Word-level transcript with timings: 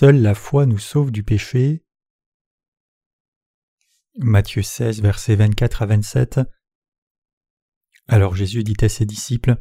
Seule 0.00 0.22
la 0.22 0.34
foi 0.34 0.64
nous 0.64 0.78
sauve 0.78 1.10
du 1.10 1.22
péché. 1.22 1.84
Matthieu 4.16 4.62
16, 4.62 5.02
versets 5.02 5.36
24 5.36 5.82
à 5.82 5.84
27. 5.84 6.40
Alors 8.08 8.34
Jésus 8.34 8.64
dit 8.64 8.78
à 8.80 8.88
ses 8.88 9.04
disciples 9.04 9.56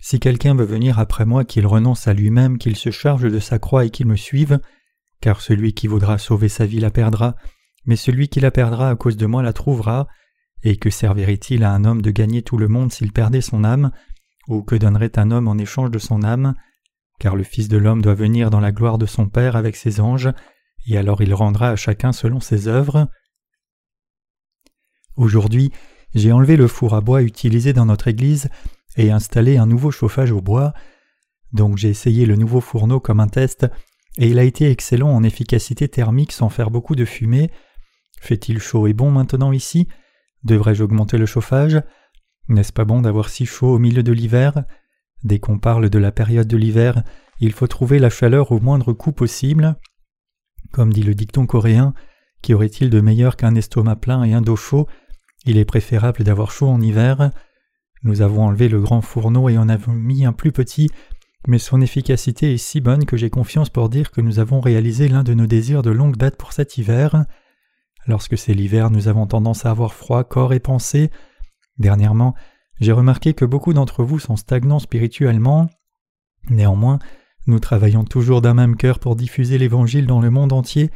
Si 0.00 0.18
quelqu'un 0.18 0.56
veut 0.56 0.64
venir 0.64 0.98
après 0.98 1.24
moi, 1.24 1.44
qu'il 1.44 1.64
renonce 1.68 2.08
à 2.08 2.12
lui-même, 2.12 2.58
qu'il 2.58 2.74
se 2.74 2.90
charge 2.90 3.30
de 3.30 3.38
sa 3.38 3.60
croix 3.60 3.84
et 3.84 3.90
qu'il 3.90 4.08
me 4.08 4.16
suive, 4.16 4.58
car 5.20 5.40
celui 5.40 5.74
qui 5.74 5.86
voudra 5.86 6.18
sauver 6.18 6.48
sa 6.48 6.66
vie 6.66 6.80
la 6.80 6.90
perdra, 6.90 7.36
mais 7.84 7.94
celui 7.94 8.26
qui 8.26 8.40
la 8.40 8.50
perdra 8.50 8.90
à 8.90 8.96
cause 8.96 9.16
de 9.16 9.26
moi 9.26 9.44
la 9.44 9.52
trouvera. 9.52 10.08
Et 10.64 10.76
que 10.76 10.90
servirait-il 10.90 11.62
à 11.62 11.70
un 11.70 11.84
homme 11.84 12.02
de 12.02 12.10
gagner 12.10 12.42
tout 12.42 12.58
le 12.58 12.66
monde 12.66 12.90
s'il 12.92 13.12
perdait 13.12 13.40
son 13.40 13.62
âme? 13.62 13.92
Ou 14.48 14.64
que 14.64 14.74
donnerait 14.74 15.16
un 15.20 15.30
homme 15.30 15.46
en 15.46 15.56
échange 15.56 15.92
de 15.92 16.00
son 16.00 16.24
âme? 16.24 16.56
Car 17.18 17.36
le 17.36 17.44
Fils 17.44 17.68
de 17.68 17.76
l'homme 17.76 18.02
doit 18.02 18.14
venir 18.14 18.50
dans 18.50 18.60
la 18.60 18.72
gloire 18.72 18.98
de 18.98 19.06
son 19.06 19.28
Père 19.28 19.56
avec 19.56 19.76
ses 19.76 20.00
anges, 20.00 20.30
et 20.86 20.98
alors 20.98 21.22
il 21.22 21.32
rendra 21.34 21.70
à 21.70 21.76
chacun 21.76 22.12
selon 22.12 22.40
ses 22.40 22.68
œuvres. 22.68 23.08
Aujourd'hui, 25.16 25.72
j'ai 26.14 26.32
enlevé 26.32 26.56
le 26.56 26.68
four 26.68 26.94
à 26.94 27.00
bois 27.00 27.22
utilisé 27.22 27.72
dans 27.72 27.86
notre 27.86 28.08
église 28.08 28.48
et 28.96 29.10
installé 29.10 29.56
un 29.56 29.66
nouveau 29.66 29.90
chauffage 29.90 30.32
au 30.32 30.40
bois. 30.40 30.74
Donc 31.52 31.78
j'ai 31.78 31.88
essayé 31.88 32.26
le 32.26 32.36
nouveau 32.36 32.60
fourneau 32.60 33.00
comme 33.00 33.20
un 33.20 33.28
test, 33.28 33.66
et 34.18 34.28
il 34.28 34.38
a 34.38 34.44
été 34.44 34.70
excellent 34.70 35.10
en 35.10 35.22
efficacité 35.22 35.88
thermique 35.88 36.32
sans 36.32 36.48
faire 36.48 36.70
beaucoup 36.70 36.94
de 36.94 37.04
fumée. 37.04 37.50
Fait-il 38.20 38.60
chaud 38.60 38.86
et 38.86 38.92
bon 38.92 39.10
maintenant 39.10 39.52
ici? 39.52 39.88
Devrais-je 40.44 40.82
augmenter 40.82 41.18
le 41.18 41.26
chauffage? 41.26 41.82
N'est-ce 42.48 42.72
pas 42.72 42.84
bon 42.84 43.00
d'avoir 43.00 43.28
si 43.28 43.46
chaud 43.46 43.74
au 43.74 43.78
milieu 43.78 44.02
de 44.02 44.12
l'hiver? 44.12 44.64
Dès 45.24 45.38
qu'on 45.38 45.58
parle 45.58 45.90
de 45.90 45.98
la 45.98 46.12
période 46.12 46.46
de 46.46 46.56
l'hiver, 46.56 47.02
il 47.40 47.52
faut 47.52 47.66
trouver 47.66 47.98
la 47.98 48.10
chaleur 48.10 48.52
au 48.52 48.60
moindre 48.60 48.92
coût 48.92 49.12
possible. 49.12 49.76
Comme 50.70 50.92
dit 50.92 51.02
le 51.02 51.14
dicton 51.14 51.46
coréen, 51.46 51.94
qu'y 52.42 52.54
aurait-il 52.54 52.90
de 52.90 53.00
meilleur 53.00 53.36
qu'un 53.36 53.54
estomac 53.54 53.96
plein 53.96 54.22
et 54.24 54.34
un 54.34 54.42
dos 54.42 54.56
chaud? 54.56 54.86
Il 55.46 55.56
est 55.56 55.64
préférable 55.64 56.24
d'avoir 56.24 56.50
chaud 56.50 56.68
en 56.68 56.80
hiver. 56.80 57.30
Nous 58.02 58.20
avons 58.20 58.44
enlevé 58.44 58.68
le 58.68 58.80
grand 58.80 59.00
fourneau 59.00 59.48
et 59.48 59.56
en 59.56 59.68
avons 59.68 59.92
mis 59.92 60.26
un 60.26 60.32
plus 60.32 60.52
petit, 60.52 60.90
mais 61.46 61.58
son 61.58 61.80
efficacité 61.80 62.52
est 62.52 62.58
si 62.58 62.80
bonne 62.80 63.06
que 63.06 63.16
j'ai 63.16 63.30
confiance 63.30 63.70
pour 63.70 63.88
dire 63.88 64.10
que 64.10 64.20
nous 64.20 64.38
avons 64.38 64.60
réalisé 64.60 65.08
l'un 65.08 65.22
de 65.22 65.34
nos 65.34 65.46
désirs 65.46 65.82
de 65.82 65.90
longue 65.90 66.16
date 66.16 66.36
pour 66.36 66.52
cet 66.52 66.76
hiver. 66.76 67.24
Lorsque 68.06 68.36
c'est 68.36 68.54
l'hiver, 68.54 68.90
nous 68.90 69.08
avons 69.08 69.26
tendance 69.26 69.64
à 69.64 69.70
avoir 69.70 69.94
froid 69.94 70.24
corps 70.24 70.52
et 70.52 70.60
pensée. 70.60 71.10
Dernièrement, 71.78 72.34
j'ai 72.80 72.92
remarqué 72.92 73.34
que 73.34 73.44
beaucoup 73.44 73.72
d'entre 73.72 74.04
vous 74.04 74.18
sont 74.18 74.36
stagnants 74.36 74.78
spirituellement. 74.78 75.68
Néanmoins, 76.50 76.98
nous 77.46 77.60
travaillons 77.60 78.04
toujours 78.04 78.40
d'un 78.40 78.54
même 78.54 78.76
cœur 78.76 78.98
pour 78.98 79.16
diffuser 79.16 79.58
l'Évangile 79.58 80.06
dans 80.06 80.20
le 80.20 80.30
monde 80.30 80.52
entier, 80.52 80.90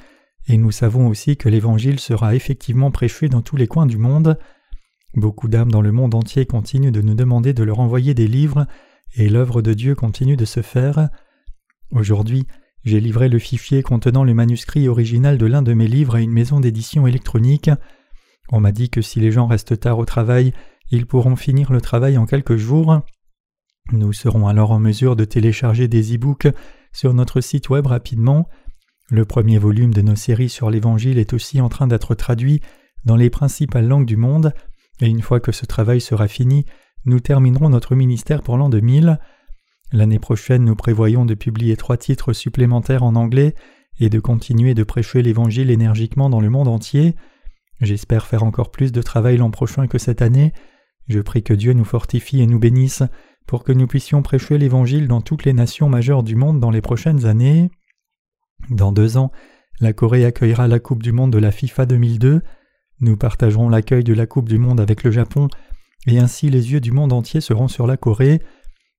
et 0.46 0.56
nous 0.56 0.70
savons 0.70 1.08
aussi 1.08 1.36
que 1.36 1.48
l'Évangile 1.48 2.00
sera 2.00 2.34
effectivement 2.34 2.90
prêché 2.90 3.28
dans 3.28 3.42
tous 3.42 3.56
les 3.56 3.66
coins 3.66 3.86
du 3.86 3.98
monde. 3.98 4.38
Beaucoup 5.14 5.48
d'âmes 5.48 5.70
dans 5.70 5.82
le 5.82 5.92
monde 5.92 6.14
entier 6.14 6.46
continuent 6.46 6.92
de 6.92 7.02
nous 7.02 7.14
demander 7.14 7.52
de 7.52 7.62
leur 7.62 7.80
envoyer 7.80 8.14
des 8.14 8.28
livres, 8.28 8.66
et 9.14 9.28
l'œuvre 9.28 9.62
de 9.62 9.74
Dieu 9.74 9.94
continue 9.94 10.36
de 10.36 10.44
se 10.44 10.62
faire. 10.62 11.08
Aujourd'hui, 11.90 12.46
j'ai 12.84 13.00
livré 13.00 13.28
le 13.28 13.38
fichier 13.38 13.82
contenant 13.82 14.24
le 14.24 14.34
manuscrit 14.34 14.88
original 14.88 15.36
de 15.36 15.46
l'un 15.46 15.62
de 15.62 15.74
mes 15.74 15.88
livres 15.88 16.16
à 16.16 16.20
une 16.20 16.32
maison 16.32 16.60
d'édition 16.60 17.06
électronique. 17.06 17.70
On 18.50 18.60
m'a 18.60 18.72
dit 18.72 18.88
que 18.88 19.02
si 19.02 19.20
les 19.20 19.32
gens 19.32 19.46
restent 19.46 19.80
tard 19.80 19.98
au 19.98 20.04
travail, 20.04 20.52
ils 20.90 21.06
pourront 21.06 21.36
finir 21.36 21.72
le 21.72 21.80
travail 21.80 22.18
en 22.18 22.26
quelques 22.26 22.56
jours. 22.56 23.00
Nous 23.92 24.12
serons 24.12 24.48
alors 24.48 24.70
en 24.70 24.78
mesure 24.78 25.16
de 25.16 25.24
télécharger 25.24 25.88
des 25.88 26.14
e-books 26.14 26.48
sur 26.92 27.14
notre 27.14 27.40
site 27.40 27.70
web 27.70 27.86
rapidement. 27.86 28.48
Le 29.10 29.24
premier 29.24 29.58
volume 29.58 29.94
de 29.94 30.02
nos 30.02 30.16
séries 30.16 30.50
sur 30.50 30.70
l'Évangile 30.70 31.18
est 31.18 31.32
aussi 31.32 31.60
en 31.60 31.68
train 31.68 31.86
d'être 31.86 32.14
traduit 32.14 32.60
dans 33.04 33.16
les 33.16 33.30
principales 33.30 33.86
langues 33.86 34.06
du 34.06 34.16
monde, 34.16 34.52
et 35.00 35.06
une 35.06 35.22
fois 35.22 35.40
que 35.40 35.52
ce 35.52 35.64
travail 35.64 36.00
sera 36.00 36.28
fini, 36.28 36.66
nous 37.04 37.20
terminerons 37.20 37.70
notre 37.70 37.94
ministère 37.94 38.42
pour 38.42 38.56
l'an 38.56 38.68
2000. 38.68 39.18
L'année 39.92 40.18
prochaine, 40.18 40.64
nous 40.64 40.74
prévoyons 40.74 41.24
de 41.24 41.34
publier 41.34 41.76
trois 41.76 41.96
titres 41.96 42.32
supplémentaires 42.32 43.02
en 43.02 43.14
anglais 43.14 43.54
et 44.00 44.10
de 44.10 44.20
continuer 44.20 44.74
de 44.74 44.82
prêcher 44.82 45.22
l'Évangile 45.22 45.70
énergiquement 45.70 46.28
dans 46.28 46.40
le 46.40 46.50
monde 46.50 46.68
entier. 46.68 47.14
J'espère 47.80 48.26
faire 48.26 48.42
encore 48.42 48.70
plus 48.70 48.92
de 48.92 49.00
travail 49.00 49.36
l'an 49.38 49.50
prochain 49.50 49.86
que 49.86 49.98
cette 49.98 50.20
année. 50.20 50.52
Je 51.08 51.20
prie 51.20 51.42
que 51.42 51.54
Dieu 51.54 51.72
nous 51.72 51.84
fortifie 51.84 52.40
et 52.40 52.46
nous 52.46 52.58
bénisse 52.58 53.02
pour 53.46 53.64
que 53.64 53.72
nous 53.72 53.86
puissions 53.86 54.22
prêcher 54.22 54.58
l'Évangile 54.58 55.08
dans 55.08 55.22
toutes 55.22 55.44
les 55.44 55.54
nations 55.54 55.88
majeures 55.88 56.22
du 56.22 56.36
monde 56.36 56.60
dans 56.60 56.70
les 56.70 56.82
prochaines 56.82 57.24
années. 57.24 57.70
Dans 58.70 58.92
deux 58.92 59.16
ans, 59.16 59.32
la 59.80 59.92
Corée 59.92 60.24
accueillera 60.24 60.68
la 60.68 60.80
Coupe 60.80 61.02
du 61.02 61.12
Monde 61.12 61.32
de 61.32 61.38
la 61.38 61.50
FIFA 61.50 61.86
2002. 61.86 62.42
Nous 63.00 63.16
partagerons 63.16 63.68
l'accueil 63.68 64.04
de 64.04 64.12
la 64.12 64.26
Coupe 64.26 64.48
du 64.48 64.58
Monde 64.58 64.80
avec 64.80 65.02
le 65.02 65.10
Japon, 65.10 65.48
et 66.06 66.18
ainsi 66.18 66.50
les 66.50 66.72
yeux 66.72 66.80
du 66.80 66.92
monde 66.92 67.12
entier 67.12 67.40
seront 67.40 67.68
sur 67.68 67.86
la 67.86 67.96
Corée. 67.96 68.42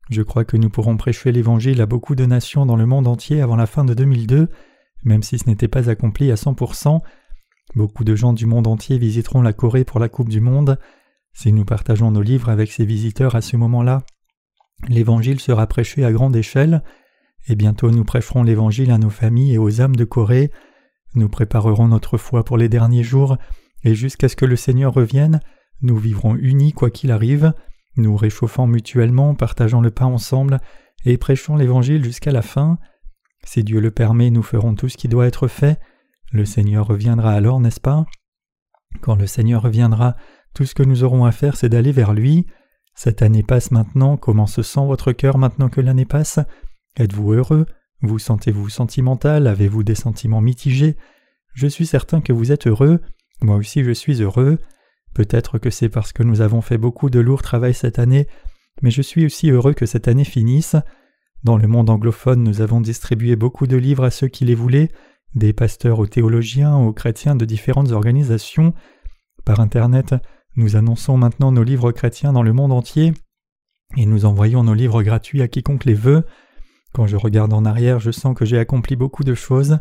Je 0.10 0.24
crois 0.24 0.46
que 0.46 0.58
nous 0.58 0.70
pourrons 0.70 0.98
prêcher 0.98 1.32
l'Évangile 1.32 1.82
à 1.82 1.86
beaucoup 1.86 2.16
de 2.16 2.26
nations 2.26 2.66
dans 2.66 2.76
le 2.76 2.88
monde 2.88 3.08
entier 3.08 3.42
avant 3.42 3.56
la 3.56 3.68
fin 3.68 3.86
de 3.86 3.94
2002, 3.94 4.48
même 5.04 5.22
si 5.22 5.38
ce 5.38 5.48
n'était 5.48 5.68
pas 5.68 5.90
accompli 5.90 6.32
à 6.32 6.36
100%. 6.36 7.02
Beaucoup 7.76 8.04
de 8.04 8.16
gens 8.16 8.34
du 8.34 8.48
monde 8.48 8.66
entier 8.66 8.98
visiteront 8.98 9.44
la 9.44 9.54
Corée 9.54 9.84
pour 9.84 10.00
la 10.00 10.10
Coupe 10.10 10.30
du 10.30 10.42
Monde. 10.42 10.80
Si 11.42 11.54
nous 11.54 11.64
partageons 11.64 12.12
nos 12.12 12.22
livres 12.22 12.50
avec 12.50 12.70
ces 12.70 12.84
visiteurs 12.84 13.34
à 13.34 13.40
ce 13.40 13.56
moment-là, 13.56 14.04
l'Évangile 14.90 15.40
sera 15.40 15.68
prêché 15.68 16.04
à 16.04 16.12
grande 16.12 16.36
échelle, 16.36 16.84
et 17.48 17.56
bientôt 17.56 17.92
nous 17.92 18.04
prêcherons 18.04 18.44
l'Évangile 18.44 18.92
à 18.92 18.98
nos 18.98 19.10
familles 19.10 19.54
et 19.54 19.58
aux 19.58 19.80
âmes 19.80 19.96
de 19.96 20.04
Corée. 20.04 20.52
Nous 21.16 21.30
préparerons 21.30 21.88
notre 21.88 22.18
foi 22.18 22.44
pour 22.44 22.58
les 22.58 22.68
derniers 22.68 23.06
jours, 23.06 23.38
et 23.86 23.96
jusqu'à 23.96 24.28
ce 24.28 24.36
que 24.36 24.44
le 24.44 24.58
Seigneur 24.58 24.94
revienne, 24.94 25.40
nous 25.82 25.96
vivrons 25.96 26.36
unis 26.36 26.74
quoi 26.74 26.90
qu'il 26.90 27.10
arrive, 27.10 27.54
nous 27.96 28.18
réchauffant 28.18 28.68
mutuellement, 28.68 29.34
partageant 29.34 29.80
le 29.80 29.92
pain 29.92 30.08
ensemble, 30.08 30.60
et 31.06 31.18
prêchons 31.18 31.56
l'Évangile 31.56 32.04
jusqu'à 32.04 32.34
la 32.34 32.42
fin. 32.42 32.80
Si 33.46 33.64
Dieu 33.64 33.80
le 33.80 33.92
permet, 33.92 34.30
nous 34.30 34.44
ferons 34.44 34.76
tout 34.76 34.90
ce 34.90 34.98
qui 34.98 35.08
doit 35.08 35.28
être 35.28 35.48
fait. 35.48 35.80
Le 36.34 36.44
Seigneur 36.44 36.86
reviendra 36.86 37.32
alors, 37.32 37.62
n'est-ce 37.62 37.80
pas? 37.80 38.06
Quand 39.00 39.16
le 39.16 39.28
Seigneur 39.28 39.62
reviendra, 39.62 40.18
tout 40.54 40.66
ce 40.66 40.76
que 40.76 40.84
nous 40.84 41.04
aurons 41.04 41.26
à 41.26 41.32
faire, 41.32 41.56
c'est 41.56 41.70
d'aller 41.70 41.92
vers 41.92 42.14
lui. 42.14 42.46
Cette 42.96 43.22
année 43.22 43.44
passe 43.44 43.72
maintenant, 43.72 44.18
comment 44.18 44.48
se 44.48 44.62
sent 44.62 44.86
votre 44.86 45.12
cœur 45.12 45.38
maintenant 45.38 45.70
que 45.70 45.82
l'année 45.82 46.06
passe? 46.06 46.40
Êtes-vous 46.98 47.34
heureux? 47.34 47.66
Vous 48.02 48.20
sentez-vous 48.20 48.70
sentimental? 48.70 49.48
Avez-vous 49.48 49.84
des 49.84 49.96
sentiments 49.96 50.42
mitigés? 50.42 50.98
Je 51.54 51.68
suis 51.68 51.86
certain 51.86 52.22
que 52.22 52.34
vous 52.34 52.52
êtes 52.52 52.68
heureux, 52.68 53.02
moi 53.42 53.56
aussi 53.56 53.84
je 53.84 53.92
suis 53.92 54.22
heureux. 54.22 54.60
Peut-être 55.14 55.58
que 55.58 55.70
c'est 55.70 55.90
parce 55.90 56.14
que 56.14 56.24
nous 56.24 56.42
avons 56.42 56.62
fait 56.62 56.78
beaucoup 56.78 57.10
de 57.10 57.20
lourd 57.20 57.42
travail 57.42 57.74
cette 57.74 58.00
année, 58.00 58.28
mais 58.82 58.92
je 58.92 59.02
suis 59.02 59.26
aussi 59.26 59.50
heureux 59.50 59.74
que 59.74 59.86
cette 59.86 60.08
année 60.08 60.24
finisse. 60.24 60.76
Dans 61.44 61.58
le 61.58 61.68
monde 61.68 61.90
anglophone, 61.90 62.44
nous 62.44 62.62
avons 62.62 62.82
distribué 62.82 63.36
beaucoup 63.36 63.68
de 63.68 63.78
livres 63.78 64.04
à 64.04 64.12
ceux 64.12 64.28
qui 64.28 64.46
les 64.46 64.56
voulaient, 64.56 64.92
des 65.36 65.54
pasteurs 65.54 66.00
aux 66.00 66.08
théologiens, 66.08 66.76
aux 66.76 66.94
chrétiens 66.94 67.36
de 67.36 67.46
différentes 67.46 67.92
organisations. 67.92 68.74
Par 69.46 69.60
Internet, 69.60 70.16
nous 70.60 70.76
annonçons 70.76 71.18
maintenant 71.18 71.54
nos 71.54 71.64
livres 71.64 71.94
chrétiens 71.94 72.34
dans 72.34 72.44
le 72.44 72.52
monde 72.52 72.74
entier 72.74 73.14
et 73.98 74.06
nous 74.06 74.26
envoyons 74.26 74.64
nos 74.64 74.74
livres 74.74 75.04
gratuits 75.04 75.42
à 75.42 75.48
quiconque 75.48 75.86
les 75.86 75.94
veut. 75.94 76.24
Quand 76.94 77.08
je 77.08 77.16
regarde 77.16 77.54
en 77.54 77.66
arrière, 77.66 78.00
je 78.00 78.12
sens 78.12 78.36
que 78.36 78.46
j'ai 78.46 78.60
accompli 78.60 78.96
beaucoup 78.96 79.24
de 79.24 79.34
choses. 79.34 79.80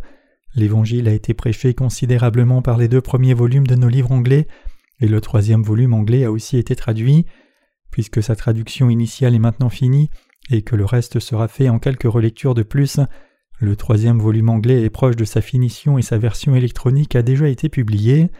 L'Évangile 0.54 1.08
a 1.08 1.12
été 1.12 1.34
prêché 1.34 1.74
considérablement 1.74 2.62
par 2.62 2.78
les 2.78 2.86
deux 2.86 3.00
premiers 3.00 3.34
volumes 3.34 3.66
de 3.66 3.74
nos 3.74 3.88
livres 3.88 4.12
anglais, 4.12 4.46
et 5.00 5.08
le 5.08 5.20
troisième 5.20 5.62
volume 5.62 5.94
anglais 5.94 6.24
a 6.24 6.30
aussi 6.30 6.56
été 6.56 6.74
traduit. 6.76 7.26
Puisque 7.90 8.22
sa 8.22 8.36
traduction 8.36 8.88
initiale 8.88 9.34
est 9.34 9.40
maintenant 9.40 9.70
finie, 9.70 10.10
et 10.50 10.62
que 10.62 10.76
le 10.76 10.84
reste 10.84 11.18
sera 11.18 11.48
fait 11.48 11.68
en 11.68 11.78
quelques 11.78 12.10
relectures 12.10 12.54
de 12.54 12.62
plus, 12.62 13.00
le 13.58 13.76
troisième 13.76 14.20
volume 14.20 14.48
anglais 14.48 14.82
est 14.82 14.90
proche 14.90 15.16
de 15.16 15.24
sa 15.24 15.40
finition 15.40 15.98
et 15.98 16.02
sa 16.02 16.18
version 16.18 16.54
électronique 16.54 17.16
a 17.16 17.22
déjà 17.22 17.48
été 17.48 17.68
publiée. 17.68 18.30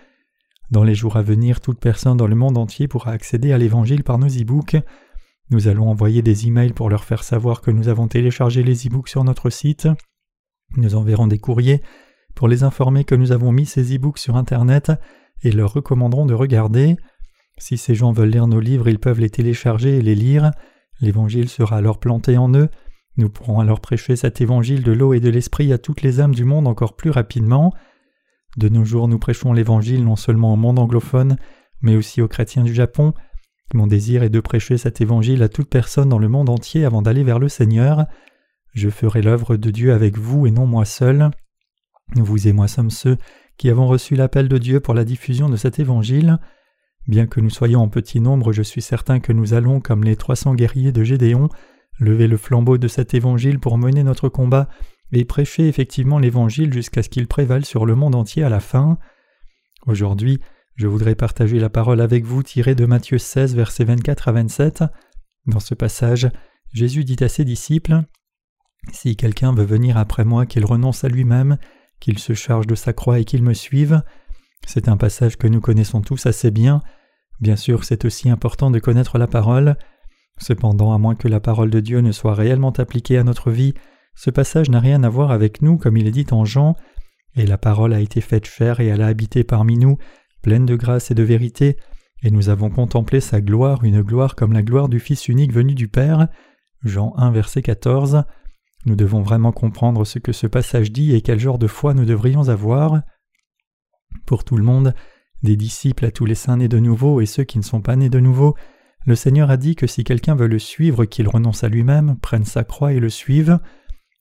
Dans 0.71 0.85
les 0.85 0.95
jours 0.95 1.17
à 1.17 1.23
venir, 1.23 1.61
toute 1.61 1.81
personne 1.81 2.17
dans 2.17 2.27
le 2.27 2.35
monde 2.35 2.59
entier 2.59 2.89
pourra 2.89 3.13
accéder 3.13 3.53
à 3.53 3.59
l'Évangile 3.59 4.05
par 4.05 4.19
nos 4.19 4.29
e-books. 4.29 4.77
Nous 5.51 5.67
allons 5.67 5.89
envoyer 5.89 6.21
des 6.21 6.47
emails 6.47 6.75
pour 6.75 6.91
leur 6.91 7.05
faire 7.05 7.25
savoir 7.25 7.63
que 7.63 7.71
nous 7.71 7.89
avons 7.89 8.07
téléchargé 8.07 8.63
les 8.63 8.87
e-books 8.87 9.09
sur 9.09 9.25
notre 9.25 9.49
site. 9.49 9.89
Nous 10.77 10.95
enverrons 10.95 11.27
des 11.27 11.39
courriers 11.39 11.81
pour 12.35 12.49
les 12.49 12.65
informer 12.65 13.05
que 13.05 13.15
nous 13.15 13.33
avons 13.33 13.51
mis 13.51 13.65
ces 13.65 13.97
e-books 13.97 14.19
sur 14.19 14.37
Internet 14.37 14.93
et 15.43 15.51
leur 15.51 15.73
recommanderons 15.73 16.27
de 16.27 16.35
regarder. 16.35 16.97
Si 17.57 17.79
ces 17.79 17.95
gens 17.95 18.13
veulent 18.13 18.29
lire 18.29 18.47
nos 18.47 18.61
livres, 18.61 18.89
ils 18.89 18.99
peuvent 18.99 19.21
les 19.21 19.31
télécharger 19.31 19.97
et 19.97 20.03
les 20.03 20.15
lire. 20.15 20.51
L'Évangile 21.01 21.49
sera 21.49 21.79
alors 21.79 21.99
planté 21.99 22.37
en 22.37 22.53
eux. 22.55 22.69
Nous 23.17 23.31
pourrons 23.31 23.61
alors 23.61 23.81
prêcher 23.81 24.17
cet 24.17 24.41
Évangile 24.41 24.83
de 24.83 24.93
l'eau 24.93 25.15
et 25.15 25.21
de 25.21 25.31
l'Esprit 25.31 25.73
à 25.73 25.79
toutes 25.79 26.03
les 26.03 26.21
âmes 26.21 26.35
du 26.35 26.45
monde 26.45 26.69
encore 26.69 26.95
plus 26.95 27.11
rapidement. 27.11 27.73
De 28.59 28.69
nos 28.69 28.85
jours, 28.85 29.07
nous 29.07 29.21
prêchons 29.21 29.53
l'Évangile 29.53 30.03
non 30.03 30.17
seulement 30.17 30.53
au 30.53 30.57
monde 30.57 30.81
anglophone, 30.81 31.37
mais 31.81 31.95
aussi 31.95 32.21
aux 32.21 32.27
chrétiens 32.27 32.65
du 32.65 32.75
Japon. 32.75 33.15
Mon 33.73 33.87
désir 33.87 34.25
est 34.25 34.31
de 34.31 34.41
prêcher 34.41 34.79
cet 34.79 35.01
Évangile 35.01 35.45
à 35.45 35.49
toute 35.49 35.69
personne 35.69 36.09
dans 36.09 36.19
le 36.19 36.27
monde 36.27 36.49
entier 36.49 36.85
avant 36.85 37.01
d'aller 37.01 37.23
vers 37.23 37.39
le 37.39 37.49
Seigneur. 37.49 38.07
Je 38.75 38.91
ferai 38.91 39.23
l'œuvre 39.23 39.55
de 39.57 39.71
Dieu 39.71 39.93
avec 39.93 40.19
vous 40.19 40.49
et 40.49 40.51
non 40.51 40.67
moi 40.67 40.85
seul. 40.85 41.31
Vous 42.17 42.49
et 42.49 42.53
moi 42.53 42.67
sommes 42.67 42.91
ceux 42.91 43.17
qui 43.59 43.71
avons 43.71 43.87
reçu 43.87 44.17
l'appel 44.17 44.49
de 44.49 44.59
Dieu 44.59 44.81
pour 44.81 44.95
la 44.95 45.05
diffusion 45.05 45.49
de 45.49 45.57
cet 45.57 45.79
évangile. 45.79 46.41
Bien 47.07 47.29
que 47.29 47.39
nous 47.39 47.51
soyons 47.51 47.81
en 47.81 47.89
petit 47.89 48.19
nombre, 48.19 48.53
je 48.53 48.63
suis 48.63 48.83
certain 48.83 49.21
que 49.21 49.33
nous 49.33 49.55
allons, 49.55 49.81
comme 49.81 50.03
les 50.03 50.17
trois 50.17 50.35
cents 50.35 50.57
guerriers 50.57 50.91
de 50.91 51.05
Gédéon, 51.05 51.49
lever 52.01 52.27
le 52.27 52.37
flambeau 52.37 52.77
de 52.77 52.89
cet 52.89 53.15
évangile 53.15 53.61
pour 53.61 53.79
mener 53.79 54.03
notre 54.03 54.29
combat 54.29 54.69
et 55.13 55.25
prêcher 55.25 55.69
effectivement 55.69 56.19
l'évangile 56.19 56.73
jusqu'à 56.73 57.03
ce 57.03 57.09
qu'il 57.09 57.27
prévale 57.27 57.65
sur 57.65 57.87
le 57.87 57.95
monde 57.95 58.15
entier 58.15 58.43
à 58.43 58.49
la 58.49 58.61
fin. 58.61 58.99
Aujourd'hui, 59.87 60.41
je 60.75 60.87
voudrais 60.87 61.15
partager 61.15 61.59
la 61.59 61.71
parole 61.71 62.01
avec 62.01 62.25
vous 62.25 62.43
tirée 62.43 62.75
de 62.75 62.87
Matthieu 62.87 63.19
16, 63.19 63.57
versets 63.57 63.85
24 63.85 64.29
à 64.29 64.33
27. 64.33 64.85
Dans 65.47 65.61
ce 65.61 65.75
passage, 65.75 66.29
Jésus 66.73 67.05
dit 67.05 67.23
à 67.25 67.29
ses 67.29 67.45
disciples 67.45 68.03
Si 68.93 69.17
quelqu'un 69.17 69.53
veut 69.53 69.65
venir 69.65 69.97
après 69.97 70.25
moi, 70.25 70.47
qu'il 70.47 70.65
renonce 70.65 71.05
à 71.05 71.09
lui-même, 71.09 71.59
qu'il 72.01 72.19
se 72.19 72.35
charge 72.35 72.67
de 72.67 72.75
sa 72.75 72.93
croix 72.93 73.19
et 73.19 73.25
qu'il 73.25 73.43
me 73.43 73.55
suive. 73.55 74.03
C'est 74.67 74.89
un 74.89 74.97
passage 74.97 75.37
que 75.37 75.49
nous 75.49 75.61
connaissons 75.61 76.01
tous 76.01 76.27
assez 76.27 76.51
bien. 76.51 76.83
Bien 77.41 77.57
sûr, 77.57 77.85
c'est 77.85 78.05
aussi 78.05 78.29
important 78.29 78.71
de 78.71 78.79
connaître 78.79 79.19
la 79.19 79.27
parole. 79.27 79.77
Cependant, 80.39 80.93
à 80.93 80.99
moins 80.99 81.15
que 81.15 81.29
la 81.29 81.41
parole 81.41 81.71
de 81.71 81.81
Dieu 81.81 82.01
ne 82.01 82.13
soit 82.13 82.35
réellement 82.35 82.73
appliquée 82.73 83.19
à 83.19 83.25
notre 83.25 83.51
vie, 83.51 83.75
ce 84.19 84.31
passage 84.31 84.69
n'a 84.69 84.81
rien 84.81 85.05
à 85.05 85.09
voir 85.09 85.31
avec 85.31 85.63
nous 85.63 85.79
comme 85.79 85.97
il 85.97 86.09
est 86.09 86.11
dit 86.11 86.27
en 86.33 86.45
Jean, 86.45 86.75
et 87.37 87.47
la 87.47 87.57
parole 87.57 87.95
a 87.95 88.01
été 88.01 88.21
faite 88.21 88.47
chair 88.47 88.81
et 88.81 88.87
elle 88.87 89.01
a 89.01 89.07
habité 89.07 89.45
parmi 89.45 89.79
nous, 89.79 89.97
pleine 90.43 90.67
de 90.67 90.75
grâce 90.75 91.13
et 91.13 91.15
de 91.15 91.23
vérité, 91.23 91.77
et 92.25 92.33
nous 92.33 92.49
avons 92.49 92.69
contemplé 92.69 93.21
sa 93.21 93.41
gloire, 93.41 93.85
une 93.85 94.03
gloire 94.03 94.35
comme 94.35 94.53
la 94.53 94.65
gloire 94.65 94.89
du 94.89 94.99
Fils 94.99 95.29
unique 95.29 95.53
venu 95.53 95.77
du 95.77 95.87
Père. 95.87 96.27
Jean 96.83 97.15
1 97.17 97.31
verset 97.31 97.63
14. 97.63 98.25
Nous 98.87 98.97
devons 98.97 99.23
vraiment 99.23 99.53
comprendre 99.53 100.05
ce 100.05 100.19
que 100.19 100.33
ce 100.33 100.49
passage 100.49 100.91
dit 100.91 101.15
et 101.15 101.21
quel 101.21 101.39
genre 101.39 101.61
de 101.61 101.69
foi 101.69 101.95
nous 101.95 102.05
devrions 102.05 102.49
avoir. 102.49 103.03
Pour 104.27 104.43
tout 104.43 104.57
le 104.57 104.65
monde, 104.65 104.95
des 105.45 105.55
disciples 105.55 106.07
à 106.07 106.11
tous 106.11 106.25
les 106.25 106.35
saints 106.35 106.57
nés 106.57 106.67
de 106.67 106.81
nouveau 106.81 107.21
et 107.21 107.27
ceux 107.27 107.45
qui 107.45 107.59
ne 107.59 107.63
sont 107.63 107.83
pas 107.83 107.95
nés 107.95 108.11
de 108.11 108.19
nouveau, 108.19 108.57
le 109.07 109.15
Seigneur 109.15 109.49
a 109.49 109.57
dit 109.57 109.77
que 109.77 109.87
si 109.87 110.03
quelqu'un 110.03 110.35
veut 110.35 110.49
le 110.49 110.59
suivre, 110.59 111.05
qu'il 111.05 111.29
renonce 111.29 111.63
à 111.63 111.69
lui-même, 111.69 112.19
prenne 112.21 112.45
sa 112.45 112.65
croix 112.65 112.93
et 112.93 112.99
le 112.99 113.11
suive. 113.11 113.61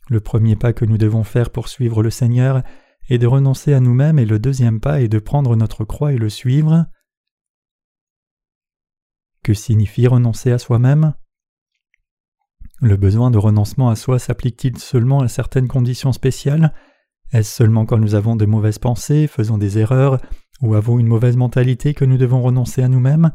Le 0.09 0.19
premier 0.19 0.55
pas 0.55 0.73
que 0.73 0.85
nous 0.85 0.97
devons 0.97 1.23
faire 1.23 1.49
pour 1.49 1.67
suivre 1.67 2.01
le 2.01 2.09
Seigneur 2.09 2.63
est 3.09 3.17
de 3.17 3.27
renoncer 3.27 3.73
à 3.73 3.79
nous-mêmes 3.79 4.19
et 4.19 4.25
le 4.25 4.39
deuxième 4.39 4.79
pas 4.79 5.01
est 5.01 5.07
de 5.07 5.19
prendre 5.19 5.55
notre 5.55 5.85
croix 5.85 6.13
et 6.13 6.17
le 6.17 6.29
suivre. 6.29 6.85
Que 9.43 9.53
signifie 9.53 10.07
renoncer 10.07 10.51
à 10.51 10.57
soi-même? 10.57 11.13
Le 12.79 12.95
besoin 12.95 13.31
de 13.31 13.37
renoncement 13.37 13.89
à 13.89 13.95
soi 13.95 14.19
s'applique-t-il 14.19 14.77
seulement 14.77 15.21
à 15.21 15.27
certaines 15.27 15.67
conditions 15.67 16.11
spéciales? 16.11 16.73
Est-ce 17.31 17.55
seulement 17.55 17.85
quand 17.85 17.97
nous 17.97 18.15
avons 18.15 18.35
de 18.35 18.45
mauvaises 18.45 18.79
pensées, 18.79 19.27
faisons 19.27 19.57
des 19.57 19.77
erreurs, 19.77 20.19
ou 20.61 20.75
avons 20.75 20.99
une 20.99 21.07
mauvaise 21.07 21.35
mentalité 21.35 21.93
que 21.93 22.05
nous 22.05 22.17
devons 22.17 22.41
renoncer 22.41 22.83
à 22.83 22.87
nous-mêmes? 22.87 23.31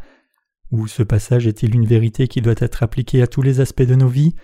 Ou 0.70 0.86
ce 0.86 1.02
passage 1.02 1.46
est-il 1.46 1.74
une 1.74 1.86
vérité 1.86 2.28
qui 2.28 2.40
doit 2.40 2.54
être 2.58 2.82
appliquée 2.82 3.20
à 3.20 3.26
tous 3.26 3.42
les 3.42 3.60
aspects 3.60 3.82
de 3.82 3.94
nos 3.94 4.08
vies? 4.08 4.34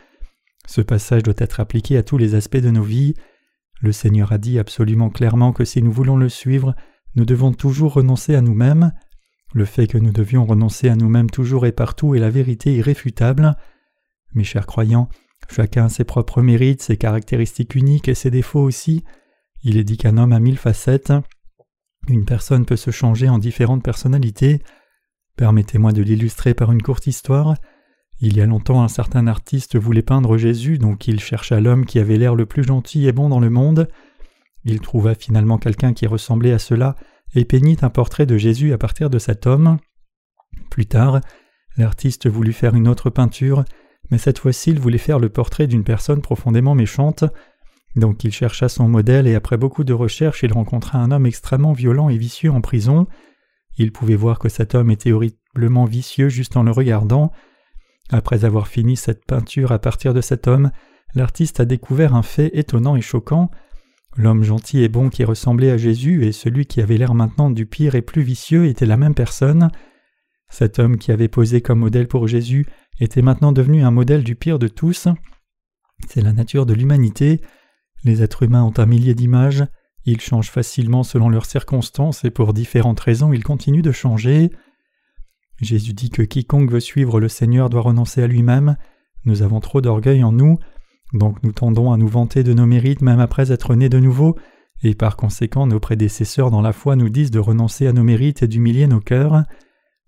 Ce 0.69 0.83
passage 0.83 1.23
doit 1.23 1.35
être 1.39 1.61
appliqué 1.61 1.97
à 1.97 2.03
tous 2.03 2.19
les 2.19 2.35
aspects 2.35 2.59
de 2.59 2.71
nos 2.71 2.83
vies. 2.83 3.15
Le 3.81 3.91
Seigneur 3.91 4.33
a 4.33 4.39
dit 4.39 4.59
absolument 4.59 5.09
clairement 5.09 5.55
que 5.55 5.65
si 5.65 5.83
nous 5.83 5.91
voulons 5.91 6.19
le 6.19 6.29
suivre, 6.29 6.77
nous 7.15 7.25
devons 7.25 7.53
toujours 7.53 7.95
renoncer 7.95 8.35
à 8.35 8.43
nous-mêmes. 8.43 8.93
Le 9.55 9.65
fait 9.65 9.87
que 9.87 9.97
nous 9.97 10.13
devions 10.13 10.45
renoncer 10.45 10.91
à 10.91 10.95
nous-mêmes 10.95 11.31
toujours 11.31 11.65
et 11.65 11.73
partout 11.73 12.15
est 12.15 12.19
la 12.19 12.29
vérité 12.29 12.77
irréfutable. 12.77 13.57
Mes 14.35 14.45
chers 14.45 14.67
croyants, 14.67 15.09
chacun 15.49 15.87
a 15.87 15.89
ses 15.89 16.05
propres 16.05 16.43
mérites, 16.43 16.83
ses 16.83 16.99
caractéristiques 16.99 17.75
uniques 17.75 18.09
et 18.09 18.15
ses 18.15 18.31
défauts 18.31 18.61
aussi. 18.61 19.05
Il 19.63 19.79
est 19.79 19.85
dit 19.85 19.97
qu'un 19.97 20.19
homme 20.19 20.35
a 20.35 20.39
mille 20.39 20.59
facettes. 20.59 21.15
Une 22.09 22.27
personne 22.27 22.67
peut 22.67 22.77
se 22.77 22.91
changer 22.91 23.31
en 23.31 23.39
différentes 23.39 23.83
personnalités. 23.83 24.63
Permettez-moi 25.37 25.93
de 25.93 26.03
l'illustrer 26.03 26.53
par 26.53 26.73
une 26.73 26.83
courte 26.83 27.07
histoire. 27.07 27.55
Il 28.21 28.37
y 28.37 28.41
a 28.41 28.47
longtemps, 28.47 28.83
un 28.83 28.89
certain 28.89 29.29
artiste 29.29 29.77
voulait 29.77 30.03
peindre 30.03 30.39
Jésus, 30.39 30.79
donc 30.79 31.07
il 31.07 31.21
chercha 31.21 31.61
l'homme 31.61 31.87
qui 31.87 32.01
avait 32.01 32.17
l'air 32.17 32.35
le 32.35 32.47
plus 32.47 32.65
gentil 32.65 33.07
et 33.07 33.13
bon 33.13 33.29
dans 33.29 33.39
le 33.39 33.51
monde. 33.51 33.89
Il 34.65 34.81
trouva 34.81 35.15
finalement 35.15 35.59
quelqu'un 35.59 35.93
qui 35.93 36.07
ressemblait 36.07 36.53
à 36.53 36.59
cela 36.59 36.97
et 37.35 37.45
peignit 37.45 37.79
un 37.83 37.91
portrait 37.91 38.27
de 38.27 38.37
Jésus 38.37 38.73
à 38.73 38.79
partir 38.79 39.09
de 39.09 39.21
cet 39.21 39.47
homme. 39.47 39.79
Plus 40.69 40.87
tard, 40.87 41.21
l'artiste 41.77 42.29
voulut 42.29 42.53
faire 42.53 42.75
une 42.75 42.89
autre 42.89 43.09
peinture, 43.09 43.65
mais 44.11 44.19
cette 44.19 44.41
fois-ci 44.41 44.71
il 44.71 44.81
voulait 44.81 44.99
faire 44.99 45.21
le 45.21 45.29
portrait 45.29 45.69
d'une 45.69 45.85
personne 45.85 46.21
profondément 46.21 46.75
méchante. 46.75 47.25
Donc 47.95 48.25
il 48.25 48.33
chercha 48.33 48.69
son 48.69 48.89
modèle 48.89 49.29
et 49.29 49.37
après 49.37 49.57
beaucoup 49.57 49.85
de 49.85 49.93
recherches 49.93 50.43
il 50.43 50.53
rencontra 50.53 50.99
un 50.99 51.13
homme 51.13 51.27
extrêmement 51.27 51.73
violent 51.73 52.09
et 52.09 52.19
vicieux 52.19 52.51
en 52.51 52.61
prison. 52.61 53.07
Il 53.77 53.93
pouvait 53.93 54.17
voir 54.17 54.41
que 54.41 54.49
cet 54.49 54.75
homme 54.75 54.91
était 54.91 55.13
horriblement 55.13 55.85
vicieux 55.85 56.29
juste 56.29 56.57
en 56.57 56.65
le 56.65 56.73
regardant. 56.73 57.31
Après 58.11 58.45
avoir 58.45 58.69
fini 58.69 58.97
cette 58.97 59.25
peinture 59.25 59.73
à 59.73 59.79
partir 59.79 60.15
de 60.15 60.21
cet 60.21 60.49
homme, 60.49 60.71
l'artiste 61.15 61.61
a 61.61 61.65
découvert 61.65 62.15
un 62.15 62.23
fait 62.23 62.51
étonnant 62.55 62.97
et 62.97 63.01
choquant. 63.01 63.51
L'homme 64.17 64.43
gentil 64.43 64.83
et 64.83 64.89
bon 64.89 65.11
qui 65.11 65.25
ressemblait 65.25 65.71
à 65.71 65.77
Jésus 65.77 66.25
et 66.25 66.33
celui 66.33 66.67
qui 66.67 66.81
avait 66.81 66.97
l'air 66.97 67.15
maintenant 67.15 67.51
du 67.51 67.67
pire 67.67 67.95
et 67.95 68.03
plus 68.03 68.23
vicieux 68.23 68.67
étaient 68.67 68.87
la 68.87 68.97
même 68.97 69.15
personne. 69.15 69.71
Cet 70.49 70.79
homme 70.79 70.97
qui 70.97 71.13
avait 71.13 71.29
posé 71.29 71.61
comme 71.61 71.81
modèle 71.81 72.09
pour 72.09 72.27
Jésus 72.27 72.67
était 73.01 73.23
maintenant 73.23 73.53
devenu 73.53 73.85
un 73.85 73.91
modèle 73.91 74.25
du 74.25 74.35
pire 74.35 74.59
de 74.59 74.69
tous. 74.69 75.09
C'est 76.09 76.23
la 76.23 76.33
nature 76.33 76.67
de 76.67 76.75
l'humanité. 76.75 77.43
Les 78.05 78.23
êtres 78.23 78.45
humains 78.45 78.65
ont 78.65 78.75
un 78.79 78.87
millier 78.87 79.15
d'images, 79.15 79.65
ils 80.05 80.21
changent 80.21 80.51
facilement 80.51 81.03
selon 81.03 81.29
leurs 81.29 81.47
circonstances 81.47 82.25
et 82.25 82.31
pour 82.31 82.55
différentes 82.55 83.01
raisons 83.01 83.33
ils 83.33 83.45
continuent 83.45 83.83
de 83.83 83.93
changer. 83.93 84.51
Jésus 85.61 85.93
dit 85.93 86.11
que 86.11 86.23
quiconque 86.23 86.71
veut 86.71 86.81
suivre 86.81 87.21
le 87.21 87.29
Seigneur 87.29 87.71
doit 87.71 87.81
renoncer 87.81 88.23
à 88.23 88.27
lui-même. 88.27 88.77
Nous 89.25 89.43
avons 89.43 89.61
trop 89.61 89.81
d'orgueil 89.81 90.23
en 90.23 90.33
nous, 90.33 90.59
donc 91.13 91.43
nous 91.43 91.53
tendons 91.53 91.93
à 91.93 91.97
nous 91.97 92.09
vanter 92.09 92.45
de 92.45 92.53
nos 92.53 92.67
mérites 92.67 93.03
même 93.03 93.21
après 93.21 93.51
être 93.51 93.75
nés 93.75 93.89
de 93.89 93.99
nouveau, 93.99 94.37
et 94.83 94.95
par 94.95 95.17
conséquent 95.17 95.67
nos 95.67 95.81
prédécesseurs 95.81 96.51
dans 96.51 96.63
la 96.63 96.73
foi 96.73 96.95
nous 96.95 97.09
disent 97.09 97.33
de 97.33 97.41
renoncer 97.41 97.87
à 97.87 97.93
nos 97.93 98.05
mérites 98.05 98.43
et 98.43 98.49
d'humilier 98.49 98.87
nos 98.87 99.01
cœurs. 99.01 99.45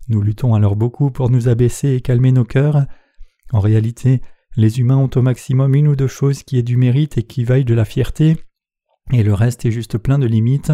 Nous 0.07 0.21
luttons 0.21 0.53
alors 0.53 0.75
beaucoup 0.75 1.11
pour 1.11 1.29
nous 1.29 1.49
abaisser 1.49 1.89
et 1.89 2.01
calmer 2.01 2.31
nos 2.31 2.45
cœurs. 2.45 2.85
En 3.51 3.59
réalité, 3.59 4.21
les 4.55 4.79
humains 4.79 4.97
ont 4.97 5.09
au 5.13 5.21
maximum 5.21 5.75
une 5.75 5.87
ou 5.89 5.95
deux 5.95 6.07
choses 6.07 6.43
qui 6.43 6.57
aient 6.57 6.63
du 6.63 6.77
mérite 6.77 7.17
et 7.17 7.23
qui 7.23 7.43
vaillent 7.43 7.65
de 7.65 7.73
la 7.73 7.85
fierté, 7.85 8.37
et 9.11 9.23
le 9.23 9.33
reste 9.33 9.65
est 9.65 9.71
juste 9.71 9.97
plein 9.97 10.19
de 10.19 10.25
limites. 10.25 10.71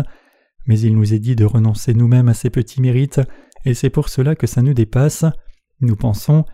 Mais 0.67 0.79
il 0.79 0.95
nous 0.95 1.13
est 1.13 1.19
dit 1.19 1.35
de 1.35 1.45
renoncer 1.45 1.93
nous-mêmes 1.93 2.27
à 2.27 2.33
ces 2.33 2.49
petits 2.49 2.81
mérites, 2.81 3.21
et 3.67 3.73
c'est 3.73 3.89
pour 3.89 4.07
cela 4.07 4.35
que 4.35 4.47
ça 4.47 4.61
nous 4.61 4.73
dépasse. 4.73 5.25
Nous 5.81 5.97
pensons 5.97 6.45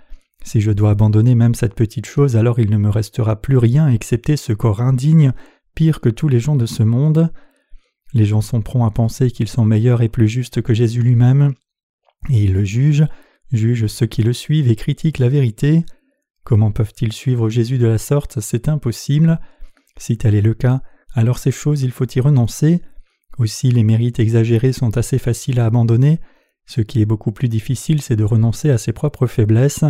si 0.44 0.62
je 0.62 0.72
dois 0.72 0.90
abandonner 0.90 1.36
même 1.36 1.54
cette 1.54 1.76
petite 1.76 2.08
chose, 2.08 2.36
alors 2.36 2.60
il 2.60 2.72
ne 2.72 2.78
me 2.78 2.90
restera 2.90 3.40
plus 3.40 3.58
rien 3.58 3.88
excepté 3.88 4.36
ce 4.36 4.52
corps 4.52 4.82
indigne, 4.82 5.32
pire 5.76 6.02
que 6.02 6.10
tous 6.10 6.28
les 6.28 6.40
gens 6.40 6.56
de 6.56 6.66
ce 6.66 6.82
monde. 6.82 7.32
Les 8.14 8.26
gens 8.26 8.42
sont 8.42 8.64
prompts 8.64 8.88
à 8.88 8.92
penser 8.92 9.30
qu'ils 9.30 9.48
sont 9.48 9.64
meilleurs 9.64 10.02
et 10.02 10.10
plus 10.10 10.28
justes 10.28 10.64
que 10.64 10.74
Jésus 10.74 11.04
lui-même, 11.04 11.54
et 12.32 12.44
ils 12.44 12.54
le 12.54 12.64
jugent, 12.64 13.06
jugent 13.52 13.88
ceux 13.88 14.08
qui 14.08 14.24
le 14.24 14.34
suivent 14.34 14.70
et 14.70 14.76
critiquent 14.76 15.20
la 15.20 15.30
vérité. 15.30 15.86
Comment 16.44 16.72
peuvent-ils 16.72 17.14
suivre 17.14 17.48
Jésus 17.48 17.78
de 17.78 17.88
la 17.88 18.00
sorte? 18.00 18.40
C'est 18.40 18.70
impossible. 18.70 19.40
Si 19.98 20.18
tel 20.18 20.34
est 20.34 20.42
le 20.42 20.56
cas, 20.56 20.82
alors 21.14 21.38
ces 21.38 21.52
choses 21.52 21.84
il 21.84 21.92
faut 21.92 22.08
y 22.08 22.20
renoncer. 22.20 22.82
Aussi 23.38 23.70
les 23.70 23.84
mérites 23.84 24.20
exagérés 24.20 24.74
sont 24.74 24.98
assez 24.98 25.20
faciles 25.20 25.60
à 25.60 25.68
abandonner. 25.68 26.20
Ce 26.66 26.82
qui 26.82 27.02
est 27.02 27.06
beaucoup 27.06 27.32
plus 27.32 27.50
difficile, 27.50 28.02
c'est 28.02 28.16
de 28.16 28.24
renoncer 28.24 28.70
à 28.70 28.78
ses 28.78 28.94
propres 28.94 29.28
faiblesses. 29.28 29.84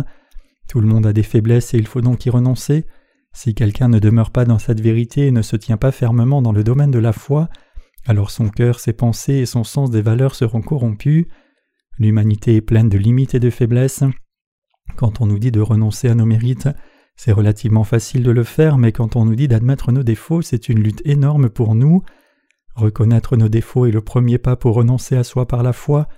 Tout 0.68 0.80
le 0.80 0.86
monde 0.86 1.06
a 1.06 1.12
des 1.12 1.22
faiblesses 1.22 1.74
et 1.74 1.78
il 1.78 1.86
faut 1.86 2.00
donc 2.00 2.26
y 2.26 2.30
renoncer. 2.30 2.86
Si 3.32 3.54
quelqu'un 3.54 3.88
ne 3.88 3.98
demeure 3.98 4.30
pas 4.30 4.44
dans 4.44 4.58
cette 4.58 4.80
vérité 4.80 5.26
et 5.26 5.30
ne 5.32 5.42
se 5.42 5.56
tient 5.56 5.76
pas 5.76 5.92
fermement 5.92 6.42
dans 6.42 6.52
le 6.52 6.64
domaine 6.64 6.90
de 6.90 6.98
la 6.98 7.12
foi, 7.12 7.48
alors 8.06 8.30
son 8.30 8.48
cœur, 8.48 8.80
ses 8.80 8.92
pensées 8.92 9.34
et 9.34 9.46
son 9.46 9.64
sens 9.64 9.90
des 9.90 10.02
valeurs 10.02 10.34
seront 10.34 10.62
corrompus. 10.62 11.26
L'humanité 11.98 12.56
est 12.56 12.60
pleine 12.60 12.88
de 12.88 12.98
limites 12.98 13.34
et 13.34 13.40
de 13.40 13.50
faiblesses. 13.50 14.04
Quand 14.96 15.20
on 15.20 15.26
nous 15.26 15.38
dit 15.38 15.50
de 15.50 15.60
renoncer 15.60 16.08
à 16.08 16.14
nos 16.14 16.26
mérites, 16.26 16.68
c'est 17.16 17.32
relativement 17.32 17.84
facile 17.84 18.22
de 18.22 18.30
le 18.30 18.44
faire, 18.44 18.76
mais 18.76 18.92
quand 18.92 19.16
on 19.16 19.24
nous 19.24 19.36
dit 19.36 19.48
d'admettre 19.48 19.92
nos 19.92 20.02
défauts, 20.02 20.42
c'est 20.42 20.68
une 20.68 20.82
lutte 20.82 21.02
énorme 21.04 21.48
pour 21.48 21.74
nous. 21.74 22.02
Reconnaître 22.74 23.36
nos 23.36 23.48
défauts 23.48 23.86
est 23.86 23.92
le 23.92 24.00
premier 24.00 24.38
pas 24.38 24.56
pour 24.56 24.74
renoncer 24.74 25.16
à 25.16 25.24
soi 25.24 25.46
par 25.46 25.62
la 25.62 25.72
foi. 25.72 26.08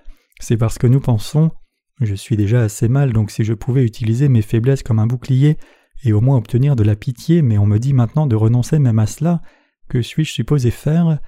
C'est 0.41 0.57
parce 0.57 0.79
que 0.79 0.87
nous 0.87 1.01
pensons 1.01 1.51
Je 2.01 2.15
suis 2.15 2.37
déjà 2.37 2.63
assez 2.63 2.89
mal, 2.89 3.13
donc 3.13 3.31
si 3.31 3.45
je 3.45 3.55
pouvais 3.55 3.85
utiliser 3.85 4.29
mes 4.29 4.43
faiblesses 4.43 4.83
comme 4.83 4.99
un 4.99 5.07
bouclier 5.07 5.57
et 6.05 6.13
au 6.13 6.21
moins 6.21 6.37
obtenir 6.37 6.77
de 6.77 6.83
la 6.83 6.95
pitié, 6.95 7.43
mais 7.43 7.59
on 7.59 7.67
me 7.67 7.79
dit 7.79 7.95
maintenant 7.95 8.27
de 8.27 8.37
renoncer 8.37 8.79
même 8.79 8.99
à 8.99 9.07
cela, 9.07 9.41
que 9.89 10.03
suis-je 10.03 10.33
supposé 10.33 10.71
faire? 10.71 11.19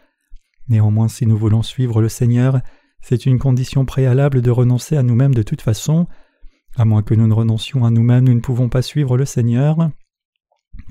Néanmoins, 0.69 1.09
si 1.09 1.27
nous 1.27 1.38
voulons 1.38 1.62
suivre 1.62 2.03
le 2.03 2.09
Seigneur, 2.09 2.61
c'est 3.00 3.25
une 3.25 3.38
condition 3.38 3.87
préalable 3.87 4.43
de 4.43 4.50
renoncer 4.50 4.97
à 4.97 5.03
nous-mêmes 5.03 5.35
de 5.35 5.43
toute 5.43 5.62
façon. 5.62 6.07
À 6.77 6.85
moins 6.85 7.03
que 7.03 7.15
nous 7.15 7.27
ne 7.27 7.33
renoncions 7.33 7.85
à 7.85 7.91
nous-mêmes, 7.91 8.25
nous 8.25 8.35
ne 8.35 8.41
pouvons 8.41 8.69
pas 8.69 8.83
suivre 8.83 9.17
le 9.17 9.25
Seigneur. 9.25 9.91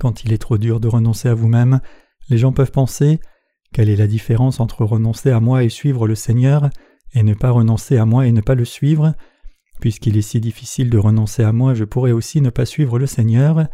Quand 0.00 0.24
il 0.24 0.32
est 0.32 0.38
trop 0.38 0.58
dur 0.58 0.80
de 0.80 0.88
renoncer 0.88 1.28
à 1.28 1.34
vous-même, 1.34 1.80
les 2.28 2.38
gens 2.38 2.52
peuvent 2.52 2.72
penser 2.72 3.20
Quelle 3.72 3.88
est 3.88 3.96
la 3.96 4.06
différence 4.06 4.58
entre 4.58 4.84
renoncer 4.84 5.30
à 5.30 5.40
moi 5.40 5.62
et 5.62 5.68
suivre 5.68 6.08
le 6.08 6.14
Seigneur? 6.14 6.70
Et 7.14 7.22
ne 7.22 7.34
pas 7.34 7.50
renoncer 7.50 7.96
à 7.96 8.04
moi 8.04 8.26
et 8.26 8.32
ne 8.32 8.40
pas 8.40 8.54
le 8.54 8.64
suivre 8.64 9.14
Puisqu'il 9.80 10.16
est 10.16 10.22
si 10.22 10.40
difficile 10.40 10.90
de 10.90 10.98
renoncer 10.98 11.44
à 11.44 11.52
moi, 11.52 11.74
je 11.74 11.84
pourrais 11.84 12.12
aussi 12.12 12.40
ne 12.40 12.50
pas 12.50 12.66
suivre 12.66 12.98
le 12.98 13.06
Seigneur. 13.06 13.68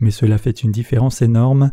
Mais 0.00 0.10
cela 0.10 0.38
fait 0.38 0.62
une 0.62 0.72
différence 0.72 1.22
énorme. 1.22 1.70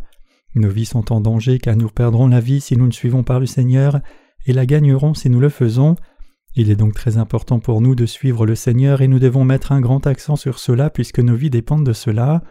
Nos 0.54 0.70
vies 0.70 0.86
sont 0.86 1.12
en 1.12 1.20
danger 1.20 1.58
car 1.58 1.76
nous 1.76 1.88
perdrons 1.88 2.28
la 2.28 2.40
vie 2.40 2.60
si 2.60 2.76
nous 2.76 2.86
ne 2.86 2.92
suivons 2.92 3.24
pas 3.24 3.38
le 3.38 3.46
Seigneur 3.46 4.00
et 4.46 4.52
la 4.52 4.66
gagnerons 4.66 5.14
si 5.14 5.28
nous 5.30 5.40
le 5.40 5.48
faisons. 5.48 5.96
Il 6.54 6.70
est 6.70 6.76
donc 6.76 6.94
très 6.94 7.18
important 7.18 7.58
pour 7.58 7.80
nous 7.80 7.94
de 7.94 8.06
suivre 8.06 8.46
le 8.46 8.54
Seigneur 8.54 9.02
et 9.02 9.08
nous 9.08 9.18
devons 9.18 9.44
mettre 9.44 9.72
un 9.72 9.80
grand 9.80 10.06
accent 10.06 10.36
sur 10.36 10.58
cela 10.58 10.88
puisque 10.88 11.18
nos 11.18 11.34
vies 11.34 11.50
dépendent 11.50 11.84
de 11.84 11.92
cela. 11.92 12.42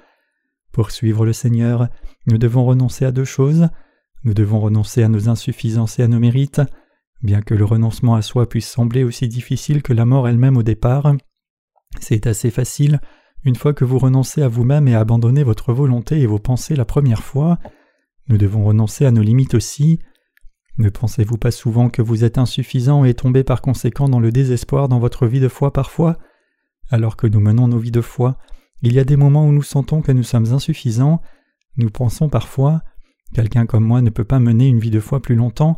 Pour 0.72 0.92
suivre 0.92 1.26
le 1.26 1.34
Seigneur, 1.34 1.88
nous 2.28 2.38
devons 2.38 2.66
renoncer 2.66 3.06
à 3.06 3.12
deux 3.12 3.26
choses. 3.26 3.70
Nous 4.26 4.34
devons 4.34 4.60
renoncer 4.60 5.02
à 5.02 5.08
nos 5.08 5.30
insuffisances 5.30 5.98
et 5.98 6.04
à 6.04 6.08
nos 6.08 6.20
mérites. 6.20 6.62
Bien 7.26 7.42
que 7.42 7.56
le 7.56 7.66
renoncement 7.66 8.14
à 8.14 8.22
soi 8.22 8.48
puisse 8.48 8.70
sembler 8.70 9.04
aussi 9.04 9.28
difficile 9.28 9.82
que 9.82 9.94
la 9.94 10.06
mort 10.06 10.28
elle-même 10.28 10.58
au 10.58 10.62
départ, 10.62 11.12
c'est 12.00 12.28
assez 12.28 12.52
facile 12.52 13.02
une 13.44 13.56
fois 13.56 13.74
que 13.74 13.84
vous 13.84 13.98
renoncez 13.98 14.44
à 14.44 14.48
vous-même 14.48 14.88
et 14.88 14.94
abandonnez 14.94 15.42
votre 15.42 15.74
volonté 15.74 16.22
et 16.22 16.28
vos 16.28 16.38
pensées 16.38 16.76
la 16.76 16.86
première 16.86 17.24
fois. 17.24 17.58
Nous 18.28 18.38
devons 18.38 18.64
renoncer 18.64 19.08
à 19.08 19.12
nos 19.12 19.24
limites 19.24 19.56
aussi. 19.56 19.98
Ne 20.78 20.90
pensez-vous 20.90 21.40
pas 21.40 21.50
souvent 21.50 21.90
que 21.90 22.04
vous 22.04 22.24
êtes 22.24 22.38
insuffisant 22.38 23.06
et 23.06 23.16
tombez 23.16 23.44
par 23.44 23.64
conséquent 23.64 24.08
dans 24.08 24.20
le 24.20 24.32
désespoir 24.32 24.88
dans 24.88 25.00
votre 25.00 25.26
vie 25.26 25.40
de 25.40 25.48
foi 25.48 25.74
parfois? 25.74 26.20
Alors 26.92 27.18
que 27.18 27.26
nous 27.26 27.40
menons 27.40 27.68
nos 27.68 27.80
vies 27.80 27.90
de 27.90 28.02
foi, 28.02 28.38
il 28.84 28.94
y 28.94 29.00
a 29.00 29.04
des 29.04 29.18
moments 29.18 29.48
où 29.48 29.52
nous 29.52 29.64
sentons 29.64 30.04
que 30.04 30.12
nous 30.12 30.22
sommes 30.22 30.54
insuffisants. 30.54 31.24
Nous 31.78 31.90
pensons 31.90 32.30
parfois 32.30 32.84
Quelqu'un 33.34 33.66
comme 33.66 33.84
moi 33.84 34.02
ne 34.02 34.12
peut 34.12 34.24
pas 34.24 34.40
mener 34.40 34.68
une 34.68 34.80
vie 34.80 34.92
de 34.92 35.00
foi 35.00 35.22
plus 35.22 35.36
longtemps, 35.36 35.76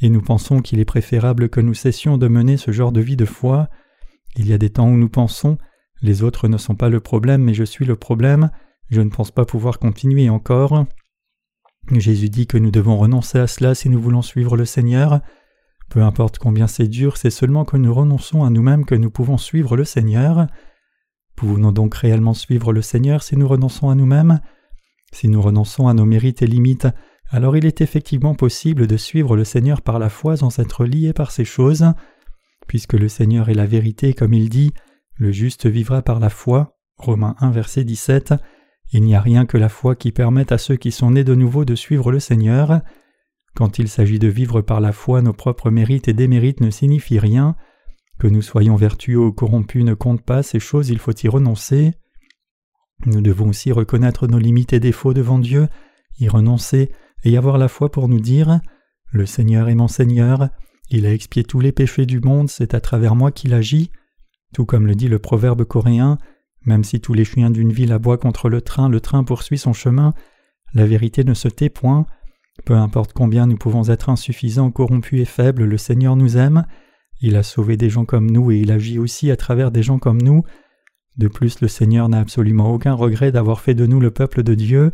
et 0.00 0.10
nous 0.10 0.22
pensons 0.22 0.60
qu'il 0.60 0.78
est 0.80 0.84
préférable 0.84 1.48
que 1.48 1.60
nous 1.60 1.74
cessions 1.74 2.18
de 2.18 2.28
mener 2.28 2.56
ce 2.56 2.70
genre 2.70 2.92
de 2.92 3.00
vie 3.00 3.16
de 3.16 3.24
foi. 3.24 3.68
Il 4.36 4.46
y 4.46 4.52
a 4.52 4.58
des 4.58 4.70
temps 4.70 4.88
où 4.88 4.96
nous 4.96 5.08
pensons 5.08 5.58
Les 6.00 6.22
autres 6.22 6.46
ne 6.46 6.58
sont 6.58 6.76
pas 6.76 6.88
le 6.88 7.00
problème, 7.00 7.42
mais 7.42 7.54
je 7.54 7.64
suis 7.64 7.84
le 7.84 7.96
problème, 7.96 8.50
je 8.90 9.00
ne 9.00 9.10
pense 9.10 9.32
pas 9.32 9.44
pouvoir 9.44 9.78
continuer 9.78 10.30
encore. 10.30 10.86
Jésus 11.92 12.28
dit 12.28 12.46
que 12.46 12.58
nous 12.58 12.70
devons 12.70 12.96
renoncer 12.96 13.38
à 13.38 13.46
cela 13.46 13.74
si 13.74 13.88
nous 13.88 14.00
voulons 14.00 14.22
suivre 14.22 14.56
le 14.56 14.64
Seigneur. 14.64 15.20
Peu 15.88 16.02
importe 16.02 16.38
combien 16.38 16.66
c'est 16.66 16.86
dur, 16.86 17.16
c'est 17.16 17.30
seulement 17.30 17.64
que 17.64 17.76
nous 17.76 17.92
renonçons 17.92 18.44
à 18.44 18.50
nous-mêmes 18.50 18.84
que 18.84 18.94
nous 18.94 19.10
pouvons 19.10 19.38
suivre 19.38 19.76
le 19.76 19.84
Seigneur. 19.84 20.46
Pouvons-nous 21.34 21.72
donc 21.72 21.94
réellement 21.94 22.34
suivre 22.34 22.72
le 22.72 22.82
Seigneur 22.82 23.22
si 23.22 23.36
nous 23.36 23.48
renonçons 23.48 23.88
à 23.88 23.94
nous-mêmes? 23.94 24.40
Si 25.12 25.28
nous 25.28 25.40
renonçons 25.40 25.88
à 25.88 25.94
nos 25.94 26.04
mérites 26.04 26.42
et 26.42 26.46
limites, 26.46 26.88
alors 27.30 27.56
il 27.56 27.66
est 27.66 27.80
effectivement 27.80 28.34
possible 28.34 28.86
de 28.86 28.96
suivre 28.96 29.36
le 29.36 29.44
Seigneur 29.44 29.82
par 29.82 29.98
la 29.98 30.08
foi 30.08 30.36
sans 30.36 30.58
être 30.58 30.84
lié 30.84 31.12
par 31.12 31.30
ces 31.30 31.44
choses. 31.44 31.84
Puisque 32.66 32.94
le 32.94 33.08
Seigneur 33.08 33.48
est 33.48 33.54
la 33.54 33.66
vérité, 33.66 34.14
comme 34.14 34.34
il 34.34 34.48
dit, 34.48 34.72
le 35.16 35.32
juste 35.32 35.66
vivra 35.66 36.02
par 36.02 36.20
la 36.20 36.30
foi. 36.30 36.78
Romains 36.96 37.36
1, 37.40 37.50
verset 37.50 37.84
17. 37.84 38.34
Il 38.92 39.02
n'y 39.02 39.14
a 39.14 39.20
rien 39.20 39.44
que 39.44 39.58
la 39.58 39.68
foi 39.68 39.94
qui 39.94 40.12
permette 40.12 40.52
à 40.52 40.58
ceux 40.58 40.76
qui 40.76 40.90
sont 40.90 41.10
nés 41.10 41.24
de 41.24 41.34
nouveau 41.34 41.64
de 41.64 41.74
suivre 41.74 42.10
le 42.10 42.20
Seigneur. 42.20 42.80
Quand 43.54 43.78
il 43.78 43.88
s'agit 43.88 44.18
de 44.18 44.28
vivre 44.28 44.62
par 44.62 44.80
la 44.80 44.92
foi, 44.92 45.20
nos 45.20 45.32
propres 45.34 45.70
mérites 45.70 46.08
et 46.08 46.14
démérites 46.14 46.60
ne 46.60 46.70
signifient 46.70 47.18
rien. 47.18 47.56
Que 48.18 48.26
nous 48.26 48.42
soyons 48.42 48.76
vertueux 48.76 49.18
ou 49.18 49.32
corrompus 49.32 49.84
ne 49.84 49.94
compte 49.94 50.22
pas, 50.22 50.42
ces 50.42 50.60
choses 50.60 50.88
il 50.88 50.98
faut 50.98 51.12
y 51.12 51.28
renoncer. 51.28 51.92
Nous 53.06 53.20
devons 53.20 53.50
aussi 53.50 53.70
reconnaître 53.70 54.26
nos 54.26 54.38
limites 54.38 54.72
et 54.72 54.80
défauts 54.80 55.14
devant 55.14 55.38
Dieu, 55.38 55.68
y 56.18 56.28
renoncer 56.28 56.90
et 57.24 57.36
avoir 57.36 57.58
la 57.58 57.68
foi 57.68 57.90
pour 57.90 58.08
nous 58.08 58.20
dire 58.20 58.60
Le 59.10 59.26
Seigneur 59.26 59.68
est 59.68 59.74
mon 59.74 59.88
Seigneur, 59.88 60.48
il 60.90 61.06
a 61.06 61.12
expié 61.12 61.44
tous 61.44 61.60
les 61.60 61.72
péchés 61.72 62.06
du 62.06 62.20
monde, 62.20 62.48
c'est 62.48 62.74
à 62.74 62.80
travers 62.80 63.14
moi 63.14 63.30
qu'il 63.30 63.52
agit. 63.52 63.90
Tout 64.54 64.64
comme 64.64 64.86
le 64.86 64.94
dit 64.94 65.08
le 65.08 65.18
proverbe 65.18 65.64
coréen, 65.64 66.18
même 66.64 66.84
si 66.84 67.00
tous 67.00 67.14
les 67.14 67.24
chiens 67.24 67.50
d'une 67.50 67.72
ville 67.72 67.92
aboient 67.92 68.18
contre 68.18 68.48
le 68.48 68.62
train, 68.62 68.88
le 68.88 69.00
train 69.00 69.22
poursuit 69.24 69.58
son 69.58 69.72
chemin, 69.72 70.14
la 70.74 70.86
vérité 70.86 71.24
ne 71.24 71.34
se 71.34 71.48
tait 71.48 71.68
point. 71.68 72.06
Peu 72.64 72.74
importe 72.74 73.12
combien 73.12 73.46
nous 73.46 73.56
pouvons 73.56 73.88
être 73.88 74.08
insuffisants, 74.08 74.70
corrompus 74.70 75.20
et 75.20 75.26
faibles, 75.26 75.64
le 75.64 75.78
Seigneur 75.78 76.16
nous 76.16 76.36
aime. 76.36 76.64
Il 77.20 77.36
a 77.36 77.42
sauvé 77.42 77.76
des 77.76 77.90
gens 77.90 78.04
comme 78.04 78.30
nous 78.30 78.50
et 78.50 78.58
il 78.58 78.72
agit 78.72 78.98
aussi 78.98 79.30
à 79.30 79.36
travers 79.36 79.70
des 79.70 79.82
gens 79.82 79.98
comme 79.98 80.20
nous. 80.20 80.44
De 81.16 81.28
plus, 81.28 81.60
le 81.60 81.68
Seigneur 81.68 82.08
n'a 82.08 82.20
absolument 82.20 82.72
aucun 82.72 82.94
regret 82.94 83.32
d'avoir 83.32 83.60
fait 83.60 83.74
de 83.74 83.86
nous 83.86 84.00
le 84.00 84.10
peuple 84.10 84.42
de 84.42 84.54
Dieu. 84.54 84.92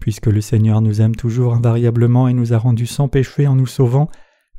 Puisque 0.00 0.26
le 0.26 0.40
Seigneur 0.40 0.80
nous 0.80 1.00
aime 1.00 1.14
toujours 1.14 1.54
invariablement 1.54 2.26
et 2.26 2.32
nous 2.32 2.52
a 2.52 2.58
rendus 2.58 2.86
sans 2.86 3.08
péché 3.08 3.46
en 3.46 3.54
nous 3.54 3.66
sauvant, 3.66 4.08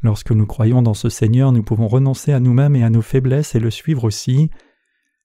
lorsque 0.04 0.32
nous 0.32 0.46
croyons 0.46 0.82
dans 0.82 0.94
ce 0.94 1.10
Seigneur, 1.10 1.52
nous 1.52 1.64
pouvons 1.64 1.88
renoncer 1.88 2.32
à 2.32 2.40
nous-mêmes 2.40 2.76
et 2.76 2.84
à 2.84 2.90
nos 2.90 3.02
faiblesses 3.02 3.56
et 3.56 3.60
le 3.60 3.72
suivre 3.72 4.04
aussi. 4.04 4.50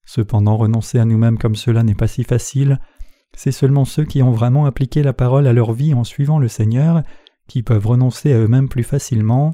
Cependant, 0.05 0.57
renoncer 0.57 0.99
à 0.99 1.05
nous-mêmes 1.05 1.39
comme 1.39 1.55
cela 1.55 1.83
n'est 1.83 1.95
pas 1.95 2.09
si 2.09 2.25
facile. 2.25 2.81
C'est 3.37 3.53
seulement 3.53 3.85
ceux 3.85 4.05
qui 4.05 4.23
ont 4.23 4.31
vraiment 4.31 4.65
appliqué 4.65 5.03
la 5.03 5.13
parole 5.13 5.47
à 5.47 5.53
leur 5.53 5.73
vie 5.73 5.95
en 5.95 6.05
suivant 6.05 6.39
le 6.39 6.49
Seigneur 6.49 7.03
qui 7.47 7.63
peuvent 7.63 7.87
renoncer 7.87 8.33
à 8.33 8.39
eux-mêmes 8.39 8.69
plus 8.69 8.83
facilement. 8.83 9.53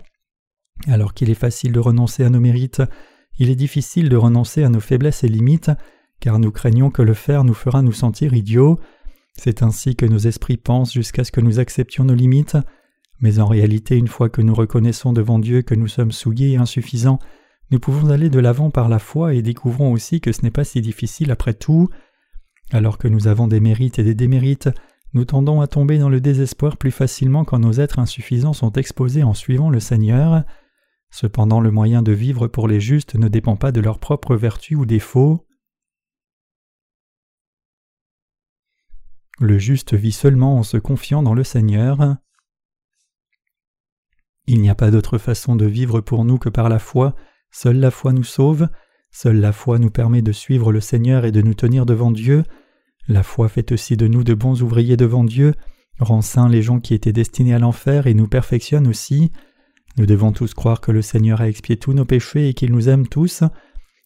Alors 0.87 1.15
qu'il 1.15 1.31
est 1.31 1.35
facile 1.35 1.73
de 1.73 1.81
renoncer 1.81 2.25
à 2.25 2.31
nos 2.31 2.41
mérites, 2.41 2.83
il 3.39 3.51
est 3.51 3.57
difficile 3.57 4.09
de 4.09 4.17
renoncer 4.17 4.63
à 4.63 4.69
nos 4.69 4.81
faiblesses 4.81 5.25
et 5.25 5.29
limites, 5.29 5.71
car 6.21 6.39
nous 6.39 6.51
craignons 6.51 6.91
que 6.91 7.03
le 7.03 7.15
faire 7.15 7.45
nous 7.45 7.55
fera 7.55 7.83
nous 7.83 7.93
sentir 7.93 8.35
idiots. 8.35 8.79
C'est 9.39 9.63
ainsi 9.63 9.97
que 9.97 10.07
nos 10.07 10.19
esprits 10.19 10.57
pensent 10.57 10.93
jusqu'à 10.93 11.25
ce 11.25 11.33
que 11.33 11.41
nous 11.41 11.59
acceptions 11.59 12.05
nos 12.05 12.15
limites, 12.15 12.57
mais 13.21 13.39
en 13.39 13.47
réalité, 13.47 13.97
une 13.97 14.09
fois 14.09 14.29
que 14.29 14.43
nous 14.43 14.55
reconnaissons 14.55 15.13
devant 15.13 15.39
Dieu 15.39 15.63
que 15.63 15.75
nous 15.75 15.89
sommes 15.89 16.13
souillés 16.13 16.53
et 16.53 16.57
insuffisants, 16.57 17.21
nous 17.71 17.79
pouvons 17.79 18.11
aller 18.11 18.29
de 18.29 18.41
l'avant 18.41 18.71
par 18.71 18.89
la 18.89 18.99
foi 18.99 19.33
et 19.35 19.43
découvrons 19.43 19.93
aussi 19.93 20.21
que 20.21 20.33
ce 20.33 20.43
n'est 20.43 20.51
pas 20.51 20.65
si 20.65 20.81
difficile 20.81 21.31
après 21.31 21.55
tout. 21.55 21.89
Alors 22.71 22.99
que 22.99 23.09
nous 23.09 23.29
avons 23.29 23.47
des 23.47 23.61
mérites 23.61 23.99
et 23.99 24.05
des 24.05 24.15
démérites, 24.15 24.69
nous 25.15 25.25
tendons 25.25 25.61
à 25.61 25.67
tomber 25.67 25.99
dans 25.99 26.09
le 26.09 26.21
désespoir 26.21 26.77
plus 26.77 26.91
facilement 26.91 27.45
quand 27.45 27.59
nos 27.59 27.73
êtres 27.73 27.99
insuffisants 27.99 28.53
sont 28.53 28.73
exposés 28.73 29.23
en 29.23 29.35
suivant 29.35 29.71
le 29.71 29.81
Seigneur. 29.81 30.45
Cependant 31.11 31.61
le 31.61 31.71
moyen 31.71 32.03
de 32.03 32.13
vivre 32.13 32.49
pour 32.49 32.67
les 32.67 32.81
justes 32.81 33.15
ne 33.15 33.29
dépend 33.29 33.57
pas 33.57 33.73
de 33.73 33.81
leurs 33.81 33.99
propres 33.99 34.37
vertus 34.37 34.79
ou 34.79 34.87
défauts. 34.87 35.47
Le 39.43 39.59
juste 39.59 39.95
vit 39.95 40.13
seulement 40.13 40.57
en 40.57 40.63
se 40.63 40.77
confiant 40.77 41.21
dans 41.21 41.35
le 41.35 41.43
Seigneur. 41.43 42.17
Il 44.47 44.61
n'y 44.61 44.71
a 44.71 44.77
pas 44.77 44.93
d'autre 44.93 45.19
façon 45.19 45.57
de 45.57 45.67
vivre 45.67 46.01
pour 46.01 46.25
nous 46.25 46.39
que 46.39 46.49
par 46.49 46.69
la 46.69 46.79
foi, 46.79 47.17
Seule 47.51 47.79
la 47.79 47.91
foi 47.91 48.13
nous 48.13 48.23
sauve, 48.23 48.69
seule 49.11 49.41
la 49.41 49.51
foi 49.51 49.81
nous 49.81 49.91
permet 49.91 50.23
de 50.23 50.31
suivre 50.31 50.71
le 50.71 50.79
Seigneur 50.79 51.25
et 51.25 51.33
de 51.33 51.43
nous 51.43 51.55
tenir 51.55 51.87
devant 51.87 52.13
Dieu. 52.13 52.45
La 53.09 53.25
foi 53.25 53.49
fait 53.49 53.73
aussi 53.73 53.97
de 53.97 54.07
nous 54.07 54.23
de 54.23 54.33
bons 54.33 54.63
ouvriers 54.63 54.97
devant 54.97 55.25
Dieu, 55.25 55.55
rend 55.99 56.23
saints 56.23 56.49
les 56.49 56.63
gens 56.63 56.79
qui 56.79 56.95
étaient 56.95 57.13
destinés 57.13 57.53
à 57.53 57.59
l'enfer 57.59 58.07
et 58.07 58.15
nous 58.15 58.29
perfectionne 58.29 58.87
aussi. 58.87 59.33
Nous 59.97 60.07
devons 60.07 60.31
tous 60.31 60.55
croire 60.55 60.81
que 60.81 60.93
le 60.93 61.03
Seigneur 61.03 61.41
a 61.41 61.49
expié 61.49 61.77
tous 61.77 61.95
nos 61.95 62.05
péchés 62.05 62.49
et 62.49 62.55
qu'il 62.55 62.71
nous 62.71 62.89
aime 62.89 63.09
tous. 63.09 63.43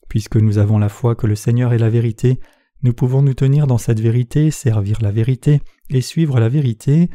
Puisque 0.09 0.37
nous 0.37 0.57
avons 0.57 0.79
la 0.79 0.89
foi 0.89 1.15
que 1.15 1.27
le 1.27 1.37
Seigneur 1.37 1.75
est 1.75 1.79
la 1.79 1.91
vérité, 1.91 2.41
nous 2.83 2.93
pouvons 2.93 3.23
nous 3.23 3.35
tenir 3.35 3.67
dans 3.67 3.79
cette 3.79 4.01
vérité, 4.01 4.51
servir 4.51 4.99
la 5.01 5.11
vérité 5.11 5.61
et 5.91 6.01
suivre 6.01 6.39
la 6.39 6.49
vérité. 6.49 7.11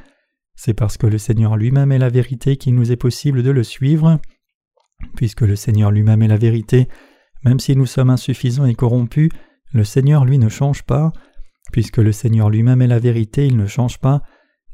C'est 0.56 0.74
parce 0.74 0.98
que 0.98 1.08
le 1.08 1.18
Seigneur 1.18 1.56
lui-même 1.56 1.92
est 1.92 2.00
la 2.00 2.10
vérité 2.10 2.58
qu'il 2.58 2.76
nous 2.76 2.92
est 2.92 2.98
possible 2.98 3.44
de 3.44 3.52
le 3.52 3.64
suivre. 3.64 4.20
Puisque 5.16 5.42
le 5.42 5.56
Seigneur 5.56 5.92
lui-même 5.92 6.22
est 6.22 6.28
la 6.28 6.38
vérité, 6.38 6.88
même 7.44 7.60
si 7.60 7.76
nous 7.76 7.86
sommes 7.86 8.10
insuffisants 8.10 8.66
et 8.66 8.76
corrompus, 8.76 9.32
le 9.74 9.84
Seigneur 9.84 10.26
lui 10.26 10.38
ne 10.38 10.50
change 10.50 10.84
pas. 10.84 11.12
Puisque 11.72 11.98
le 11.98 12.12
Seigneur 12.12 12.50
lui-même 12.50 12.82
est 12.82 12.88
la 12.88 13.00
vérité, 13.00 13.48
il 13.48 13.58
ne 13.58 13.68
change 13.68 14.00
pas. 14.00 14.22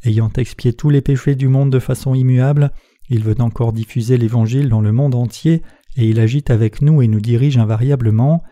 Ayant 0.03 0.32
expié 0.36 0.74
tous 0.74 0.89
les 0.89 1.01
péchés 1.01 1.36
du 1.36 1.48
monde 1.48 1.72
de 1.72 1.79
façon 1.79 2.13
immuable, 2.13 2.72
il 3.10 3.24
veut 3.24 3.39
encore 3.39 3.74
diffuser 3.74 4.17
l'Évangile 4.17 4.70
dans 4.70 4.82
le 4.82 4.91
monde 4.91 5.15
entier, 5.15 5.62
et 5.96 6.08
il 6.08 6.20
agite 6.20 6.50
avec 6.50 6.82
nous 6.82 7.01
et 7.01 7.08
nous 7.08 7.22
dirige 7.22 7.58
invariablement. 7.58 8.44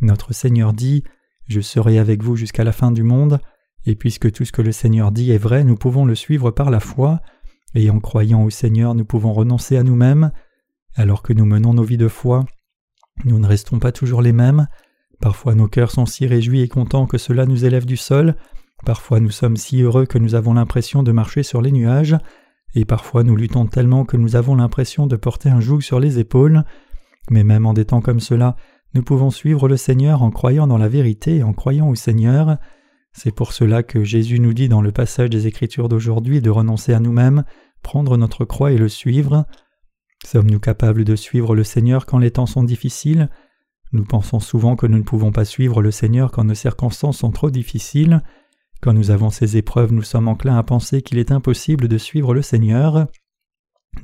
Notre 0.00 0.32
Seigneur 0.32 0.72
dit 0.72 1.04
Je 1.48 1.60
serai 1.60 1.98
avec 1.98 2.22
vous 2.22 2.36
jusqu'à 2.36 2.64
la 2.64 2.72
fin 2.72 2.92
du 2.92 3.02
monde, 3.02 3.40
et 3.84 3.94
puisque 3.94 4.30
tout 4.32 4.44
ce 4.44 4.52
que 4.52 4.62
le 4.62 4.72
Seigneur 4.72 5.12
dit 5.12 5.32
est 5.32 5.38
vrai, 5.38 5.64
nous 5.64 5.76
pouvons 5.76 6.04
le 6.04 6.14
suivre 6.14 6.50
par 6.50 6.70
la 6.70 6.80
foi, 6.80 7.20
et 7.74 7.90
en 7.90 8.00
croyant 8.00 8.42
au 8.44 8.50
Seigneur 8.50 8.94
nous 8.94 9.04
pouvons 9.04 9.32
renoncer 9.32 9.76
à 9.76 9.82
nous-mêmes, 9.82 10.30
alors 10.94 11.22
que 11.22 11.32
nous 11.32 11.46
menons 11.46 11.74
nos 11.74 11.82
vies 11.82 11.96
de 11.96 12.08
foi, 12.08 12.44
nous 13.24 13.38
ne 13.38 13.46
restons 13.46 13.78
pas 13.78 13.92
toujours 13.92 14.22
les 14.22 14.32
mêmes. 14.32 14.66
Parfois 15.20 15.54
nos 15.54 15.68
cœurs 15.68 15.90
sont 15.90 16.06
si 16.06 16.26
réjouis 16.26 16.60
et 16.60 16.68
contents 16.68 17.06
que 17.06 17.18
cela 17.18 17.46
nous 17.46 17.64
élève 17.64 17.86
du 17.86 17.96
sol, 17.96 18.36
parfois 18.84 19.20
nous 19.20 19.30
sommes 19.30 19.56
si 19.56 19.82
heureux 19.82 20.06
que 20.06 20.18
nous 20.18 20.34
avons 20.34 20.54
l'impression 20.54 21.02
de 21.02 21.12
marcher 21.12 21.42
sur 21.42 21.62
les 21.62 21.72
nuages, 21.72 22.16
et 22.74 22.84
parfois 22.84 23.22
nous 23.22 23.36
luttons 23.36 23.66
tellement 23.66 24.04
que 24.04 24.16
nous 24.16 24.36
avons 24.36 24.54
l'impression 24.54 25.06
de 25.06 25.16
porter 25.16 25.50
un 25.50 25.60
joug 25.60 25.80
sur 25.80 26.00
les 26.00 26.18
épaules. 26.18 26.64
Mais 27.30 27.44
même 27.44 27.66
en 27.66 27.74
des 27.74 27.84
temps 27.84 28.00
comme 28.00 28.18
cela, 28.18 28.56
nous 28.94 29.02
pouvons 29.02 29.30
suivre 29.30 29.68
le 29.68 29.76
Seigneur 29.76 30.22
en 30.22 30.30
croyant 30.30 30.66
dans 30.66 30.78
la 30.78 30.88
vérité 30.88 31.36
et 31.36 31.42
en 31.42 31.52
croyant 31.52 31.88
au 31.88 31.94
Seigneur. 31.94 32.58
C'est 33.12 33.34
pour 33.34 33.52
cela 33.52 33.82
que 33.82 34.04
Jésus 34.04 34.38
nous 34.38 34.52
dit 34.52 34.68
dans 34.68 34.82
le 34.82 34.92
passage 34.92 35.30
des 35.30 35.46
Écritures 35.46 35.88
d'aujourd'hui 35.88 36.40
de 36.40 36.50
renoncer 36.50 36.92
à 36.92 37.00
nous-mêmes 37.00 37.44
prendre 37.82 38.16
notre 38.16 38.44
croix 38.44 38.72
et 38.72 38.78
le 38.78 38.88
suivre 38.88 39.46
Sommes-nous 40.24 40.60
capables 40.60 41.04
de 41.04 41.16
suivre 41.16 41.56
le 41.56 41.64
Seigneur 41.64 42.06
quand 42.06 42.18
les 42.18 42.30
temps 42.30 42.46
sont 42.46 42.62
difficiles? 42.62 43.28
Nous 43.92 44.04
pensons 44.04 44.40
souvent 44.40 44.76
que 44.76 44.86
nous 44.86 44.98
ne 44.98 45.02
pouvons 45.02 45.32
pas 45.32 45.44
suivre 45.44 45.82
le 45.82 45.90
Seigneur 45.90 46.30
quand 46.30 46.44
nos 46.44 46.54
circonstances 46.54 47.18
sont 47.18 47.32
trop 47.32 47.50
difficiles. 47.50 48.22
Quand 48.80 48.92
nous 48.92 49.10
avons 49.10 49.30
ces 49.30 49.56
épreuves, 49.56 49.92
nous 49.92 50.02
sommes 50.02 50.28
enclins 50.28 50.56
à 50.56 50.62
penser 50.62 51.02
qu'il 51.02 51.18
est 51.18 51.32
impossible 51.32 51.88
de 51.88 51.98
suivre 51.98 52.34
le 52.34 52.42
Seigneur. 52.42 53.08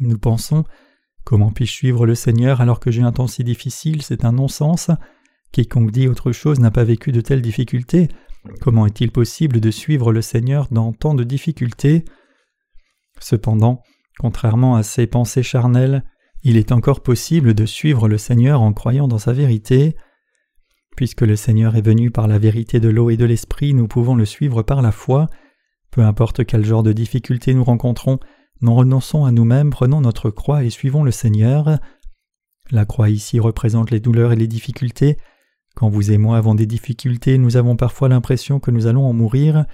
Nous 0.01 0.19
pensons 0.19 0.65
Comment 1.29 1.51
puis-je 1.51 1.73
suivre 1.73 2.07
le 2.07 2.15
Seigneur 2.15 2.63
alors 2.63 2.81
que 2.81 2.91
j'ai 2.91 3.03
un 3.03 3.13
temps 3.13 3.27
si 3.27 3.45
difficile? 3.45 4.01
C'est 4.01 4.25
un 4.25 4.33
non-sens. 4.33 4.91
Quiconque 5.53 5.91
dit 5.91 6.09
autre 6.09 6.33
chose 6.33 6.59
n'a 6.59 6.71
pas 6.71 6.85
vécu 6.85 7.13
de 7.13 7.21
telles 7.21 7.43
difficultés. 7.43 8.09
Comment 8.63 8.87
est-il 8.87 9.13
possible 9.13 9.61
de 9.61 9.71
suivre 9.71 10.11
le 10.11 10.23
Seigneur 10.23 10.69
dans 10.71 10.95
tant 10.95 11.13
de 11.13 11.25
difficultés? 11.25 12.07
Cependant, 13.21 13.83
contrairement 14.19 14.77
à 14.77 14.83
ces 14.83 15.07
pensées 15.07 15.43
charnelles, 15.43 16.03
il 16.45 16.57
est 16.57 16.73
encore 16.73 17.03
possible 17.03 17.53
de 17.53 17.67
suivre 17.67 18.09
le 18.09 18.17
Seigneur 18.17 18.63
en 18.63 18.73
croyant 18.73 19.07
dans 19.07 19.19
sa 19.19 19.35
vérité. 19.35 19.97
Puisque 20.97 21.21
le 21.21 21.37
Seigneur 21.37 21.77
est 21.77 21.85
venu 21.85 22.11
par 22.11 22.27
la 22.27 22.39
vérité 22.39 22.81
de 22.81 22.89
l'eau 22.89 23.11
et 23.11 23.19
de 23.19 23.27
l'esprit, 23.27 23.75
nous 23.75 23.87
pouvons 23.87 24.15
le 24.15 24.25
suivre 24.25 24.63
par 24.63 24.81
la 24.81 24.93
foi. 24.93 25.27
Peu 25.91 26.01
importe 26.01 26.47
quel 26.47 26.65
genre 26.65 26.83
de 26.83 26.95
difficultés 26.95 27.53
nous 27.53 27.65
rencontrons, 27.65 28.19
nous 28.61 28.75
renonçons 28.75 29.25
à 29.25 29.31
nous-mêmes, 29.31 29.71
prenons 29.71 30.01
notre 30.01 30.31
croix 30.31 30.65
et 30.65 30.71
suivons 30.71 31.05
le 31.05 31.11
Seigneur. 31.11 31.79
La 32.71 32.85
croix 32.85 33.09
ici 33.09 33.39
représente 33.39 33.91
les 33.91 34.01
douleurs 34.01 34.33
et 34.33 34.37
les 34.37 34.49
difficultés. 34.49 35.17
Quand 35.77 35.89
vous 35.89 36.11
et 36.11 36.19
moi 36.19 36.37
avons 36.37 36.57
des 36.57 36.67
difficultés, 36.67 37.39
nous 37.39 37.57
avons 37.57 37.77
parfois 37.77 38.09
l'impression 38.09 38.59
que 38.59 38.73
nous 38.73 38.87
allons 38.87 39.07
en 39.07 39.13
mourir. 39.13 39.65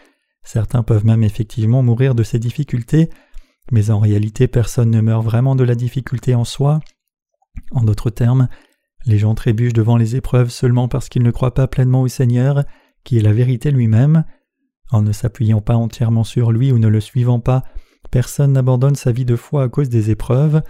Certains 0.43 0.83
peuvent 0.83 1.07
même 1.07 1.25
effectivement 1.25 1.83
mourir 1.83 2.15
de 2.15 2.23
ces 2.23 2.39
difficultés, 2.39 3.09
mais 3.73 3.91
en 3.91 3.99
réalité 3.99 4.47
personne 4.47 4.91
ne 4.91 5.01
meurt 5.01 5.25
vraiment 5.25 5.57
de 5.57 5.65
la 5.65 5.75
difficulté 5.75 6.35
en 6.35 6.45
soi. 6.45 6.81
En 7.71 7.83
d'autres 7.83 8.11
termes, 8.11 8.49
les 9.07 9.19
gens 9.19 9.35
trébuchent 9.35 9.73
devant 9.73 9.97
les 9.97 10.17
épreuves 10.17 10.51
seulement 10.51 10.89
parce 10.89 11.09
qu'ils 11.09 11.23
ne 11.23 11.31
croient 11.31 11.55
pas 11.55 11.69
pleinement 11.69 12.03
au 12.03 12.09
Seigneur, 12.09 12.65
qui 13.03 13.17
est 13.17 13.23
la 13.23 13.33
vérité 13.33 13.71
lui-même. 13.71 14.25
En 14.91 15.01
ne 15.01 15.13
s'appuyant 15.13 15.63
pas 15.63 15.77
entièrement 15.77 16.25
sur 16.25 16.53
lui 16.53 16.71
ou 16.71 16.79
ne 16.79 16.89
le 16.89 17.01
suivant 17.01 17.41
pas, 17.41 17.65
Personne 18.11 18.53
n'abandonne 18.53 18.95
sa 18.95 19.13
vie 19.13 19.25
de 19.25 19.37
foi 19.37 19.65
à 19.65 19.69
cause 19.69 19.89
des 19.89 20.11
épreuves. 20.11 20.63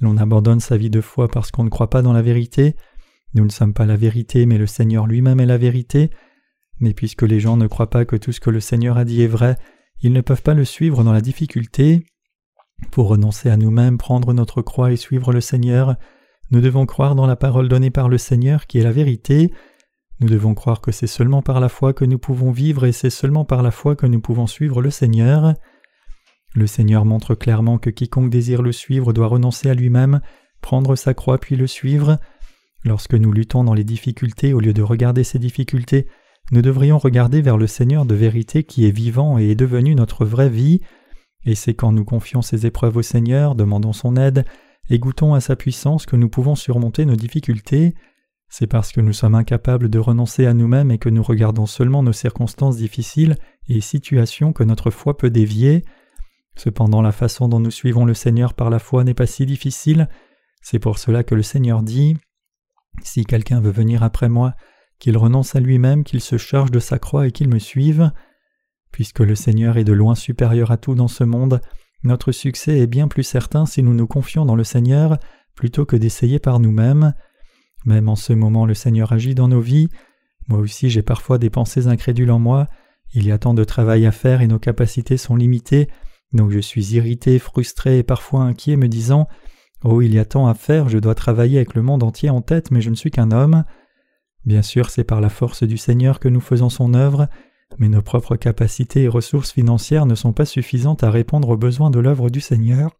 L'on 0.00 0.16
abandonne 0.16 0.60
sa 0.60 0.76
vie 0.76 0.90
de 0.90 1.00
foi 1.00 1.28
parce 1.28 1.50
qu'on 1.50 1.64
ne 1.64 1.70
croit 1.70 1.90
pas 1.90 2.02
dans 2.02 2.12
la 2.12 2.22
vérité. 2.22 2.76
Nous 3.34 3.44
ne 3.44 3.50
sommes 3.50 3.74
pas 3.74 3.86
la 3.86 3.96
vérité, 3.96 4.46
mais 4.46 4.58
le 4.58 4.66
Seigneur 4.66 5.06
lui-même 5.06 5.40
est 5.40 5.46
la 5.46 5.58
vérité. 5.58 6.10
Mais 6.80 6.94
puisque 6.94 7.22
les 7.22 7.40
gens 7.40 7.56
ne 7.56 7.66
croient 7.66 7.90
pas 7.90 8.04
que 8.04 8.16
tout 8.16 8.32
ce 8.32 8.40
que 8.40 8.50
le 8.50 8.60
Seigneur 8.60 8.96
a 8.96 9.04
dit 9.04 9.22
est 9.22 9.28
vrai, 9.28 9.56
ils 10.02 10.12
ne 10.12 10.20
peuvent 10.20 10.42
pas 10.42 10.54
le 10.54 10.64
suivre 10.64 11.04
dans 11.04 11.12
la 11.12 11.20
difficulté. 11.20 12.04
Pour 12.90 13.08
renoncer 13.08 13.50
à 13.50 13.56
nous-mêmes, 13.56 13.98
prendre 13.98 14.32
notre 14.32 14.62
croix 14.62 14.92
et 14.92 14.96
suivre 14.96 15.32
le 15.32 15.40
Seigneur, 15.40 15.96
nous 16.50 16.60
devons 16.60 16.86
croire 16.86 17.14
dans 17.14 17.26
la 17.26 17.36
parole 17.36 17.68
donnée 17.68 17.90
par 17.90 18.08
le 18.08 18.18
Seigneur 18.18 18.66
qui 18.66 18.78
est 18.78 18.84
la 18.84 18.92
vérité. 18.92 19.52
Nous 20.20 20.28
devons 20.28 20.54
croire 20.54 20.80
que 20.80 20.92
c'est 20.92 21.06
seulement 21.06 21.42
par 21.42 21.60
la 21.60 21.68
foi 21.68 21.92
que 21.92 22.04
nous 22.04 22.18
pouvons 22.18 22.50
vivre 22.50 22.84
et 22.84 22.92
c'est 22.92 23.10
seulement 23.10 23.44
par 23.44 23.62
la 23.62 23.70
foi 23.70 23.96
que 23.96 24.06
nous 24.06 24.20
pouvons 24.20 24.46
suivre 24.46 24.82
le 24.82 24.90
Seigneur. 24.90 25.54
Le 26.54 26.68
Seigneur 26.68 27.04
montre 27.04 27.34
clairement 27.34 27.78
que 27.78 27.90
quiconque 27.90 28.30
désire 28.30 28.62
le 28.62 28.70
suivre 28.70 29.12
doit 29.12 29.26
renoncer 29.26 29.68
à 29.68 29.74
lui-même, 29.74 30.20
prendre 30.60 30.94
sa 30.94 31.12
croix 31.12 31.38
puis 31.38 31.56
le 31.56 31.66
suivre. 31.66 32.18
Lorsque 32.84 33.14
nous 33.14 33.32
luttons 33.32 33.64
dans 33.64 33.74
les 33.74 33.82
difficultés, 33.82 34.52
au 34.54 34.60
lieu 34.60 34.72
de 34.72 34.82
regarder 34.82 35.24
ces 35.24 35.40
difficultés, 35.40 36.06
nous 36.52 36.62
devrions 36.62 36.98
regarder 36.98 37.42
vers 37.42 37.56
le 37.56 37.66
Seigneur 37.66 38.04
de 38.06 38.14
vérité 38.14 38.62
qui 38.62 38.86
est 38.86 38.92
vivant 38.92 39.38
et 39.38 39.50
est 39.50 39.54
devenu 39.56 39.96
notre 39.96 40.24
vraie 40.24 40.48
vie. 40.48 40.80
Et 41.44 41.56
c'est 41.56 41.74
quand 41.74 41.90
nous 41.90 42.04
confions 42.04 42.40
ces 42.40 42.66
épreuves 42.66 42.98
au 42.98 43.02
Seigneur, 43.02 43.56
demandons 43.56 43.92
son 43.92 44.16
aide, 44.16 44.44
et 44.90 44.98
goûtons 44.98 45.34
à 45.34 45.40
sa 45.40 45.56
puissance 45.56 46.06
que 46.06 46.16
nous 46.16 46.28
pouvons 46.28 46.54
surmonter 46.54 47.04
nos 47.04 47.16
difficultés. 47.16 47.94
C'est 48.48 48.68
parce 48.68 48.92
que 48.92 49.00
nous 49.00 49.12
sommes 49.12 49.34
incapables 49.34 49.88
de 49.88 49.98
renoncer 49.98 50.46
à 50.46 50.54
nous-mêmes 50.54 50.92
et 50.92 50.98
que 50.98 51.08
nous 51.08 51.22
regardons 51.22 51.66
seulement 51.66 52.04
nos 52.04 52.12
circonstances 52.12 52.76
difficiles 52.76 53.36
et 53.68 53.80
situations 53.80 54.52
que 54.52 54.62
notre 54.62 54.90
foi 54.90 55.16
peut 55.16 55.30
dévier. 55.30 55.82
Cependant 56.56 57.02
la 57.02 57.12
façon 57.12 57.48
dont 57.48 57.60
nous 57.60 57.70
suivons 57.70 58.04
le 58.04 58.14
Seigneur 58.14 58.54
par 58.54 58.70
la 58.70 58.78
foi 58.78 59.04
n'est 59.04 59.14
pas 59.14 59.26
si 59.26 59.46
difficile, 59.46 60.08
c'est 60.62 60.78
pour 60.78 60.98
cela 60.98 61.24
que 61.24 61.34
le 61.34 61.42
Seigneur 61.42 61.82
dit 61.82 62.16
Si 63.02 63.24
quelqu'un 63.24 63.60
veut 63.60 63.70
venir 63.70 64.02
après 64.02 64.28
moi, 64.28 64.54
qu'il 64.98 65.18
renonce 65.18 65.54
à 65.56 65.60
lui-même, 65.60 66.04
qu'il 66.04 66.20
se 66.20 66.38
charge 66.38 66.70
de 66.70 66.78
sa 66.78 66.98
croix 66.98 67.26
et 67.26 67.32
qu'il 67.32 67.48
me 67.48 67.58
suive. 67.58 68.10
Puisque 68.92 69.20
le 69.20 69.34
Seigneur 69.34 69.76
est 69.76 69.84
de 69.84 69.92
loin 69.92 70.14
supérieur 70.14 70.70
à 70.70 70.76
tout 70.76 70.94
dans 70.94 71.08
ce 71.08 71.24
monde, 71.24 71.60
notre 72.04 72.32
succès 72.32 72.78
est 72.78 72.86
bien 72.86 73.08
plus 73.08 73.22
certain 73.22 73.66
si 73.66 73.82
nous 73.82 73.94
nous 73.94 74.06
confions 74.06 74.44
dans 74.44 74.56
le 74.56 74.64
Seigneur 74.64 75.18
plutôt 75.54 75.84
que 75.84 75.96
d'essayer 75.96 76.38
par 76.38 76.60
nous-mêmes. 76.60 77.14
Même 77.84 78.08
en 78.08 78.16
ce 78.16 78.32
moment 78.32 78.66
le 78.66 78.74
Seigneur 78.74 79.12
agit 79.12 79.34
dans 79.34 79.48
nos 79.48 79.60
vies. 79.60 79.88
Moi 80.48 80.58
aussi 80.58 80.90
j'ai 80.90 81.02
parfois 81.02 81.38
des 81.38 81.50
pensées 81.50 81.86
incrédules 81.86 82.30
en 82.30 82.38
moi, 82.38 82.68
il 83.14 83.26
y 83.26 83.32
a 83.32 83.38
tant 83.38 83.54
de 83.54 83.64
travail 83.64 84.06
à 84.06 84.12
faire 84.12 84.42
et 84.42 84.46
nos 84.46 84.58
capacités 84.58 85.16
sont 85.16 85.36
limitées, 85.36 85.88
donc 86.32 86.50
je 86.50 86.58
suis 86.58 86.94
irrité, 86.94 87.38
frustré 87.38 87.98
et 87.98 88.02
parfois 88.02 88.42
inquiet, 88.42 88.76
me 88.76 88.88
disant 88.88 89.28
Oh, 89.84 90.00
il 90.00 90.14
y 90.14 90.18
a 90.18 90.24
tant 90.24 90.46
à 90.46 90.54
faire, 90.54 90.88
je 90.88 90.98
dois 90.98 91.14
travailler 91.14 91.58
avec 91.58 91.74
le 91.74 91.82
monde 91.82 92.02
entier 92.02 92.30
en 92.30 92.40
tête, 92.40 92.70
mais 92.70 92.80
je 92.80 92.90
ne 92.90 92.94
suis 92.94 93.10
qu'un 93.10 93.30
homme. 93.30 93.64
Bien 94.46 94.62
sûr, 94.62 94.90
c'est 94.90 95.04
par 95.04 95.20
la 95.20 95.28
force 95.28 95.62
du 95.62 95.76
Seigneur 95.76 96.20
que 96.20 96.28
nous 96.28 96.40
faisons 96.40 96.70
son 96.70 96.94
œuvre, 96.94 97.28
mais 97.78 97.88
nos 97.88 98.02
propres 98.02 98.36
capacités 98.36 99.02
et 99.02 99.08
ressources 99.08 99.52
financières 99.52 100.06
ne 100.06 100.14
sont 100.14 100.32
pas 100.32 100.44
suffisantes 100.44 101.04
à 101.04 101.10
répondre 101.10 101.50
aux 101.50 101.56
besoins 101.56 101.90
de 101.90 102.00
l'œuvre 102.00 102.30
du 102.30 102.40
Seigneur. 102.40 102.96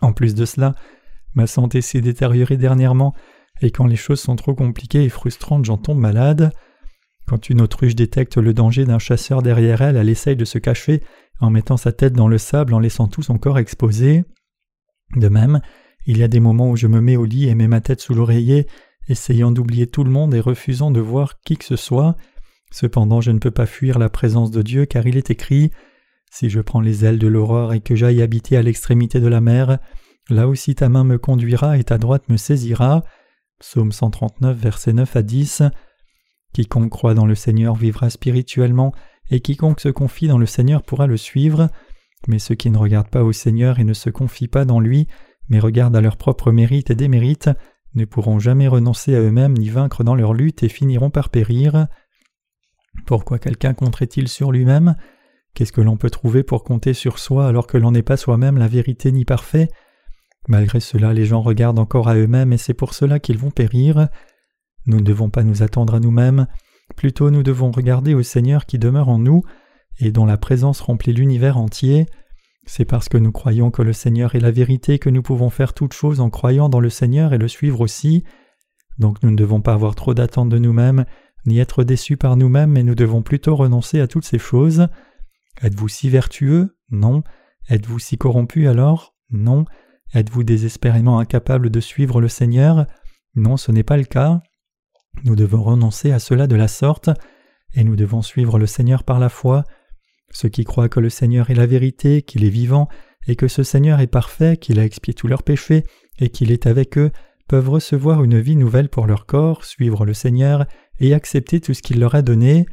En 0.00 0.12
plus 0.12 0.34
de 0.34 0.44
cela, 0.44 0.74
ma 1.34 1.46
santé 1.46 1.80
s'est 1.80 2.00
détériorée 2.00 2.56
dernièrement, 2.56 3.14
et 3.62 3.70
quand 3.70 3.86
les 3.86 3.96
choses 3.96 4.20
sont 4.20 4.36
trop 4.36 4.54
compliquées 4.54 5.04
et 5.04 5.10
frustrantes, 5.10 5.64
j'en 5.64 5.76
tombe 5.76 5.98
malade. 5.98 6.52
Quand 7.30 7.48
une 7.48 7.60
autruche 7.60 7.94
détecte 7.94 8.38
le 8.38 8.52
danger 8.52 8.84
d'un 8.84 8.98
chasseur 8.98 9.40
derrière 9.40 9.82
elle, 9.82 9.96
elle 9.96 10.08
essaye 10.08 10.34
de 10.34 10.44
se 10.44 10.58
cacher 10.58 11.00
en 11.38 11.48
mettant 11.48 11.76
sa 11.76 11.92
tête 11.92 12.12
dans 12.12 12.26
le 12.26 12.38
sable 12.38 12.74
en 12.74 12.80
laissant 12.80 13.06
tout 13.06 13.22
son 13.22 13.38
corps 13.38 13.60
exposé. 13.60 14.24
De 15.14 15.28
même, 15.28 15.60
il 16.06 16.18
y 16.18 16.24
a 16.24 16.28
des 16.28 16.40
moments 16.40 16.70
où 16.70 16.76
je 16.76 16.88
me 16.88 17.00
mets 17.00 17.14
au 17.14 17.24
lit 17.24 17.48
et 17.48 17.54
mets 17.54 17.68
ma 17.68 17.80
tête 17.80 18.00
sous 18.00 18.14
l'oreiller, 18.14 18.66
essayant 19.06 19.52
d'oublier 19.52 19.86
tout 19.86 20.02
le 20.02 20.10
monde 20.10 20.34
et 20.34 20.40
refusant 20.40 20.90
de 20.90 20.98
voir 20.98 21.40
qui 21.42 21.56
que 21.56 21.64
ce 21.64 21.76
soit. 21.76 22.16
Cependant, 22.72 23.20
je 23.20 23.30
ne 23.30 23.38
peux 23.38 23.52
pas 23.52 23.66
fuir 23.66 24.00
la 24.00 24.08
présence 24.08 24.50
de 24.50 24.62
Dieu 24.62 24.84
car 24.84 25.06
il 25.06 25.16
est 25.16 25.30
écrit 25.30 25.70
Si 26.32 26.50
je 26.50 26.60
prends 26.60 26.80
les 26.80 27.04
ailes 27.04 27.20
de 27.20 27.28
l'aurore 27.28 27.74
et 27.74 27.80
que 27.80 27.94
j'aille 27.94 28.22
habiter 28.22 28.56
à 28.56 28.62
l'extrémité 28.62 29.20
de 29.20 29.28
la 29.28 29.40
mer, 29.40 29.78
là 30.30 30.48
aussi 30.48 30.74
ta 30.74 30.88
main 30.88 31.04
me 31.04 31.16
conduira 31.16 31.78
et 31.78 31.84
ta 31.84 31.96
droite 31.96 32.28
me 32.28 32.36
saisira. 32.36 33.04
Psaume 33.60 33.92
139, 33.92 34.56
versets 34.56 34.94
9 34.94 35.14
à 35.14 35.22
10. 35.22 35.62
Quiconque 36.52 36.90
croit 36.90 37.14
dans 37.14 37.26
le 37.26 37.34
Seigneur 37.34 37.74
vivra 37.74 38.10
spirituellement 38.10 38.92
et 39.30 39.40
quiconque 39.40 39.80
se 39.80 39.88
confie 39.88 40.28
dans 40.28 40.38
le 40.38 40.46
Seigneur 40.46 40.82
pourra 40.82 41.06
le 41.06 41.16
suivre, 41.16 41.68
mais 42.26 42.38
ceux 42.38 42.54
qui 42.54 42.70
ne 42.70 42.78
regardent 42.78 43.10
pas 43.10 43.22
au 43.22 43.32
Seigneur 43.32 43.78
et 43.78 43.84
ne 43.84 43.92
se 43.92 44.10
confient 44.10 44.48
pas 44.48 44.64
dans 44.64 44.80
lui, 44.80 45.06
mais 45.48 45.60
regardent 45.60 45.96
à 45.96 46.00
leurs 46.00 46.16
propres 46.16 46.52
mérites 46.52 46.90
et 46.90 46.94
démérites, 46.94 47.50
ne 47.94 48.04
pourront 48.04 48.38
jamais 48.38 48.68
renoncer 48.68 49.14
à 49.14 49.20
eux-mêmes 49.20 49.56
ni 49.56 49.68
vaincre 49.68 50.04
dans 50.04 50.14
leur 50.14 50.34
lutte 50.34 50.62
et 50.62 50.68
finiront 50.68 51.10
par 51.10 51.28
périr. 51.28 51.86
Pourquoi 53.06 53.38
quelqu'un 53.38 53.74
compterait-il 53.74 54.28
sur 54.28 54.52
lui-même? 54.52 54.96
Qu'est-ce 55.54 55.72
que 55.72 55.80
l'on 55.80 55.96
peut 55.96 56.10
trouver 56.10 56.42
pour 56.42 56.62
compter 56.62 56.94
sur 56.94 57.18
soi 57.18 57.46
alors 57.46 57.66
que 57.66 57.78
l'on 57.78 57.90
n'est 57.90 58.02
pas 58.02 58.16
soi-même 58.16 58.58
la 58.58 58.68
vérité 58.68 59.10
ni 59.10 59.24
parfait? 59.24 59.68
Malgré 60.48 60.80
cela, 60.80 61.12
les 61.12 61.24
gens 61.24 61.42
regardent 61.42 61.78
encore 61.78 62.08
à 62.08 62.14
eux-mêmes 62.14 62.52
et 62.52 62.58
c'est 62.58 62.74
pour 62.74 62.94
cela 62.94 63.18
qu'ils 63.18 63.38
vont 63.38 63.50
périr. 63.50 64.08
Nous 64.90 64.98
ne 64.98 65.04
devons 65.04 65.30
pas 65.30 65.44
nous 65.44 65.62
attendre 65.62 65.94
à 65.94 66.00
nous-mêmes, 66.00 66.46
Plutôt 66.96 67.30
nous 67.30 67.42
devons 67.42 67.70
regarder 67.70 68.14
au 68.14 68.22
Seigneur 68.22 68.66
qui 68.66 68.78
demeure 68.78 69.08
en 69.08 69.18
nous 69.18 69.42
et 69.98 70.12
dont 70.12 70.26
la 70.26 70.36
présence 70.36 70.80
remplit 70.80 71.12
l'univers 71.12 71.56
entier. 71.56 72.06
C'est 72.66 72.84
parce 72.84 73.08
que 73.08 73.18
nous 73.18 73.32
croyons 73.32 73.70
que 73.70 73.82
le 73.82 73.92
Seigneur 73.92 74.34
est 74.34 74.40
la 74.40 74.50
vérité 74.50 74.98
que 74.98 75.10
nous 75.10 75.22
pouvons 75.22 75.50
faire 75.50 75.72
toutes 75.72 75.92
choses 75.92 76.20
en 76.20 76.30
croyant 76.30 76.68
dans 76.68 76.80
le 76.80 76.90
Seigneur 76.90 77.32
et 77.32 77.38
le 77.38 77.48
suivre 77.48 77.80
aussi. 77.80 78.24
Donc 78.98 79.22
nous 79.22 79.30
ne 79.30 79.36
devons 79.36 79.60
pas 79.60 79.72
avoir 79.72 79.94
trop 79.94 80.14
d'attentes 80.14 80.50
de 80.50 80.58
nous-mêmes, 80.58 81.04
ni 81.46 81.58
être 81.58 81.84
déçus 81.84 82.16
par 82.16 82.36
nous-mêmes, 82.36 82.70
mais 82.70 82.82
nous 82.82 82.94
devons 82.94 83.22
plutôt 83.22 83.56
renoncer 83.56 84.00
à 84.00 84.06
toutes 84.06 84.26
ces 84.26 84.38
choses. 84.38 84.88
Êtes-vous 85.62 85.88
si 85.88 86.10
vertueux? 86.10 86.76
Non. 86.90 87.22
Êtes-vous 87.68 87.98
si 87.98 88.18
corrompu 88.18 88.68
alors? 88.68 89.14
Non. 89.30 89.64
Êtes-vous 90.12 90.44
désespérément 90.44 91.18
incapable 91.18 91.70
de 91.70 91.80
suivre 91.80 92.20
le 92.20 92.28
Seigneur? 92.28 92.86
Non, 93.36 93.56
ce 93.56 93.72
n'est 93.72 93.84
pas 93.84 93.96
le 93.96 94.04
cas. 94.04 94.42
Nous 95.24 95.36
devons 95.36 95.62
renoncer 95.62 96.12
à 96.12 96.18
cela 96.18 96.46
de 96.46 96.56
la 96.56 96.68
sorte, 96.68 97.10
et 97.74 97.84
nous 97.84 97.96
devons 97.96 98.22
suivre 98.22 98.58
le 98.58 98.66
Seigneur 98.66 99.04
par 99.04 99.18
la 99.18 99.28
foi. 99.28 99.64
Ceux 100.30 100.48
qui 100.48 100.64
croient 100.64 100.88
que 100.88 101.00
le 101.00 101.10
Seigneur 101.10 101.50
est 101.50 101.54
la 101.54 101.66
vérité, 101.66 102.22
qu'il 102.22 102.44
est 102.44 102.50
vivant, 102.50 102.88
et 103.26 103.36
que 103.36 103.48
ce 103.48 103.62
Seigneur 103.62 104.00
est 104.00 104.06
parfait, 104.06 104.56
qu'il 104.56 104.78
a 104.78 104.84
expié 104.84 105.14
tous 105.14 105.26
leurs 105.26 105.42
péchés, 105.42 105.84
et 106.18 106.30
qu'il 106.30 106.50
est 106.50 106.66
avec 106.66 106.96
eux, 106.98 107.10
peuvent 107.48 107.68
recevoir 107.68 108.22
une 108.22 108.38
vie 108.38 108.56
nouvelle 108.56 108.88
pour 108.88 109.06
leur 109.06 109.26
corps, 109.26 109.64
suivre 109.64 110.06
le 110.06 110.14
Seigneur, 110.14 110.66
et 111.00 111.14
accepter 111.14 111.60
tout 111.60 111.74
ce 111.74 111.82
qu'il 111.82 111.98
leur 111.98 112.14
a 112.14 112.22
donné. 112.22 112.66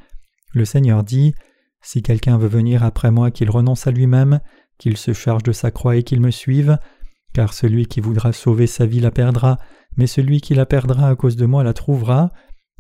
Le 0.54 0.66
Seigneur 0.66 1.04
dit 1.04 1.34
Si 1.82 2.02
quelqu'un 2.02 2.38
veut 2.38 2.48
venir 2.48 2.84
après 2.84 3.12
moi 3.12 3.32
qu'il 3.32 3.50
renonce 3.50 3.88
à 3.88 3.92
lui-même, 3.92 4.40
qu'il 4.78 4.98
se 4.98 5.14
charge 5.14 5.44
de 5.44 5.52
sa 5.52 5.72
croix 5.72 5.96
et 5.96 6.04
qu'il 6.04 6.22
me 6.22 6.32
suive, 6.32 6.78
car 7.34 7.54
celui 7.54 7.88
qui 7.88 8.02
voudra 8.02 8.34
sauver 8.34 8.68
sa 8.68 8.86
vie 8.86 9.00
la 9.00 9.12
perdra, 9.12 9.58
mais 9.98 10.08
celui 10.08 10.42
qui 10.42 10.54
la 10.54 10.66
perdra 10.66 11.10
à 11.10 11.16
cause 11.16 11.36
de 11.36 11.46
moi 11.46 11.64
la 11.64 11.74
trouvera. 11.74 12.32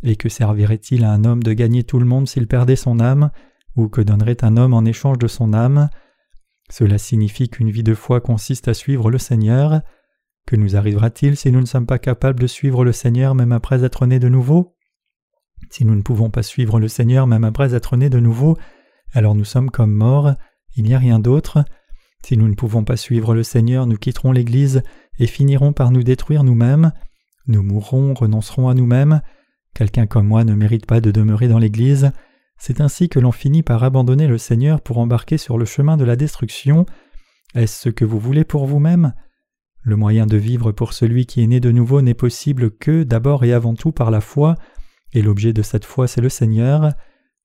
Et 0.03 0.15
que 0.15 0.29
servirait-il 0.29 1.03
à 1.03 1.11
un 1.11 1.25
homme 1.25 1.41
de 1.41 1.53
gagner 1.53 1.83
tout 1.83 1.99
le 1.99 2.05
monde 2.05 2.27
s'il 2.27 2.47
perdait 2.47 2.75
son 2.75 2.99
âme, 2.99 3.31
ou 3.75 3.89
que 3.89 4.01
donnerait 4.01 4.43
un 4.43 4.55
homme 4.57 4.73
en 4.73 4.85
échange 4.85 5.17
de 5.17 5.27
son 5.27 5.53
âme? 5.53 5.89
Cela 6.69 6.97
signifie 6.97 7.49
qu'une 7.49 7.71
vie 7.71 7.83
de 7.83 7.95
foi 7.95 8.21
consiste 8.21 8.67
à 8.67 8.73
suivre 8.73 9.09
le 9.09 9.17
Seigneur. 9.17 9.81
Que 10.45 10.55
nous 10.55 10.75
arrivera-t-il 10.75 11.35
si 11.35 11.51
nous 11.51 11.61
ne 11.61 11.65
sommes 11.65 11.85
pas 11.85 11.99
capables 11.99 12.39
de 12.39 12.47
suivre 12.47 12.85
le 12.85 12.91
Seigneur 12.91 13.35
même 13.35 13.51
après 13.51 13.83
être 13.83 14.05
nés 14.05 14.19
de 14.19 14.29
nouveau? 14.29 14.75
Si 15.71 15.85
nous 15.85 15.95
ne 15.95 16.01
pouvons 16.01 16.29
pas 16.29 16.43
suivre 16.43 16.79
le 16.79 16.87
Seigneur 16.87 17.25
même 17.25 17.43
après 17.43 17.73
être 17.73 17.97
nés 17.97 18.09
de 18.09 18.19
nouveau, 18.19 18.57
alors 19.13 19.35
nous 19.35 19.45
sommes 19.45 19.71
comme 19.71 19.93
morts, 19.93 20.33
il 20.75 20.83
n'y 20.83 20.93
a 20.93 20.99
rien 20.99 21.19
d'autre. 21.19 21.65
Si 22.23 22.37
nous 22.37 22.47
ne 22.47 22.55
pouvons 22.55 22.83
pas 22.83 22.97
suivre 22.97 23.33
le 23.33 23.43
Seigneur, 23.43 23.87
nous 23.87 23.97
quitterons 23.97 24.31
l'Église 24.31 24.83
et 25.19 25.27
finirons 25.27 25.73
par 25.73 25.91
nous 25.91 26.03
détruire 26.03 26.43
nous-mêmes. 26.43 26.91
Nous 27.47 27.63
mourrons, 27.63 28.13
renoncerons 28.13 28.67
à 28.67 28.73
nous-mêmes. 28.73 29.21
Quelqu'un 29.73 30.05
comme 30.05 30.27
moi 30.27 30.43
ne 30.43 30.53
mérite 30.53 30.85
pas 30.85 31.01
de 31.01 31.11
demeurer 31.11 31.47
dans 31.47 31.59
l'Église. 31.59 32.11
C'est 32.57 32.81
ainsi 32.81 33.09
que 33.09 33.19
l'on 33.19 33.31
finit 33.31 33.63
par 33.63 33.83
abandonner 33.83 34.27
le 34.27 34.37
Seigneur 34.37 34.81
pour 34.81 34.97
embarquer 34.97 35.37
sur 35.37 35.57
le 35.57 35.65
chemin 35.65 35.95
de 35.95 36.03
la 36.03 36.15
destruction. 36.15 36.85
Est-ce 37.55 37.83
ce 37.83 37.89
que 37.89 38.05
vous 38.05 38.19
voulez 38.19 38.43
pour 38.43 38.65
vous-même? 38.65 39.13
Le 39.83 39.95
moyen 39.95 40.25
de 40.25 40.35
vivre 40.35 40.73
pour 40.73 40.91
celui 40.91 41.25
qui 41.25 41.41
est 41.41 41.47
né 41.47 41.61
de 41.61 41.71
nouveau 41.71 42.01
n'est 42.01 42.13
possible 42.13 42.71
que 42.71 43.03
d'abord 43.03 43.45
et 43.45 43.53
avant 43.53 43.73
tout 43.73 43.93
par 43.93 44.11
la 44.11 44.19
foi, 44.19 44.55
et 45.13 45.21
l'objet 45.21 45.53
de 45.53 45.61
cette 45.61 45.85
foi 45.85 46.07
c'est 46.07 46.19
le 46.19 46.27
Seigneur. 46.27 46.91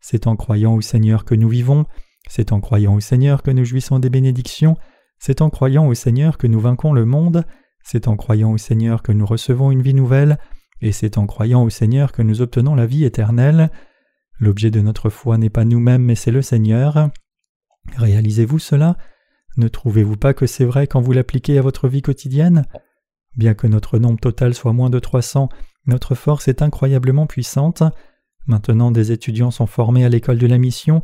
C'est 0.00 0.26
en 0.26 0.34
croyant 0.34 0.74
au 0.74 0.80
Seigneur 0.80 1.24
que 1.24 1.36
nous 1.36 1.48
vivons, 1.48 1.86
c'est 2.28 2.50
en 2.50 2.60
croyant 2.60 2.94
au 2.94 3.00
Seigneur 3.00 3.44
que 3.44 3.52
nous 3.52 3.64
jouissons 3.64 4.00
des 4.00 4.10
bénédictions, 4.10 4.76
c'est 5.20 5.40
en 5.40 5.50
croyant 5.50 5.86
au 5.86 5.94
Seigneur 5.94 6.36
que 6.36 6.48
nous 6.48 6.58
vainquons 6.58 6.92
le 6.92 7.04
monde, 7.04 7.44
c'est 7.82 8.08
en 8.08 8.16
croyant 8.16 8.52
au 8.52 8.58
Seigneur 8.58 9.02
que 9.02 9.12
nous 9.12 9.26
recevons 9.26 9.70
une 9.70 9.82
vie 9.82 9.94
nouvelle, 9.94 10.38
et 10.80 10.92
c'est 10.92 11.18
en 11.18 11.26
croyant 11.26 11.62
au 11.62 11.70
Seigneur 11.70 12.12
que 12.12 12.22
nous 12.22 12.40
obtenons 12.40 12.74
la 12.74 12.86
vie 12.86 13.04
éternelle. 13.04 13.70
L'objet 14.38 14.70
de 14.70 14.80
notre 14.80 15.10
foi 15.10 15.38
n'est 15.38 15.50
pas 15.50 15.64
nous-mêmes, 15.64 16.02
mais 16.02 16.14
c'est 16.14 16.30
le 16.30 16.42
Seigneur. 16.42 17.10
Réalisez-vous 17.96 18.58
cela? 18.58 18.96
Ne 19.56 19.68
trouvez-vous 19.68 20.16
pas 20.16 20.34
que 20.34 20.46
c'est 20.46 20.64
vrai 20.64 20.86
quand 20.86 21.00
vous 21.00 21.12
l'appliquez 21.12 21.58
à 21.58 21.62
votre 21.62 21.88
vie 21.88 22.02
quotidienne? 22.02 22.64
Bien 23.36 23.54
que 23.54 23.66
notre 23.66 23.98
nombre 23.98 24.20
total 24.20 24.54
soit 24.54 24.72
moins 24.72 24.90
de 24.90 24.98
300, 24.98 25.48
notre 25.86 26.14
force 26.14 26.48
est 26.48 26.62
incroyablement 26.62 27.26
puissante. 27.26 27.82
Maintenant 28.46 28.90
des 28.90 29.12
étudiants 29.12 29.50
sont 29.50 29.66
formés 29.66 30.04
à 30.04 30.08
l'école 30.08 30.38
de 30.38 30.46
la 30.46 30.58
mission, 30.58 31.02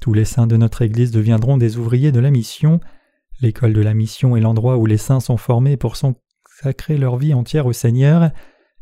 tous 0.00 0.12
les 0.12 0.24
saints 0.24 0.46
de 0.46 0.56
notre 0.56 0.82
Église 0.82 1.10
deviendront 1.10 1.56
des 1.56 1.76
ouvriers 1.76 2.12
de 2.12 2.20
la 2.20 2.30
mission. 2.30 2.80
L'école 3.40 3.72
de 3.72 3.80
la 3.80 3.94
mission 3.94 4.36
est 4.36 4.40
l'endroit 4.40 4.78
où 4.78 4.86
les 4.86 4.96
saints 4.96 5.20
sont 5.20 5.36
formés 5.36 5.76
pour 5.76 5.94
consacrer 6.42 6.98
leur 6.98 7.16
vie 7.16 7.34
entière 7.34 7.66
au 7.66 7.72
Seigneur, 7.72 8.30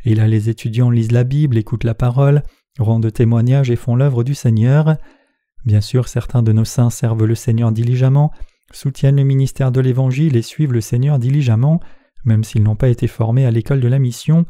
et 0.04 0.14
là 0.14 0.28
les 0.28 0.48
étudiants 0.48 0.90
lisent 0.90 1.12
la 1.12 1.24
Bible, 1.24 1.58
écoutent 1.58 1.84
la 1.84 1.94
parole, 1.94 2.42
rendent 2.78 3.12
témoignage 3.12 3.70
et 3.70 3.76
font 3.76 3.96
l'œuvre 3.96 4.24
du 4.24 4.34
Seigneur. 4.34 4.96
Bien 5.64 5.80
sûr, 5.80 6.08
certains 6.08 6.42
de 6.42 6.52
nos 6.52 6.64
saints 6.64 6.90
servent 6.90 7.26
le 7.26 7.34
Seigneur 7.34 7.72
diligemment, 7.72 8.32
soutiennent 8.72 9.16
le 9.16 9.24
ministère 9.24 9.72
de 9.72 9.80
l'Évangile 9.80 10.36
et 10.36 10.42
suivent 10.42 10.72
le 10.72 10.80
Seigneur 10.80 11.18
diligemment, 11.18 11.80
même 12.24 12.44
s'ils 12.44 12.62
n'ont 12.62 12.76
pas 12.76 12.88
été 12.88 13.08
formés 13.08 13.44
à 13.44 13.50
l'école 13.50 13.80
de 13.80 13.88
la 13.88 13.98
mission. 13.98 14.46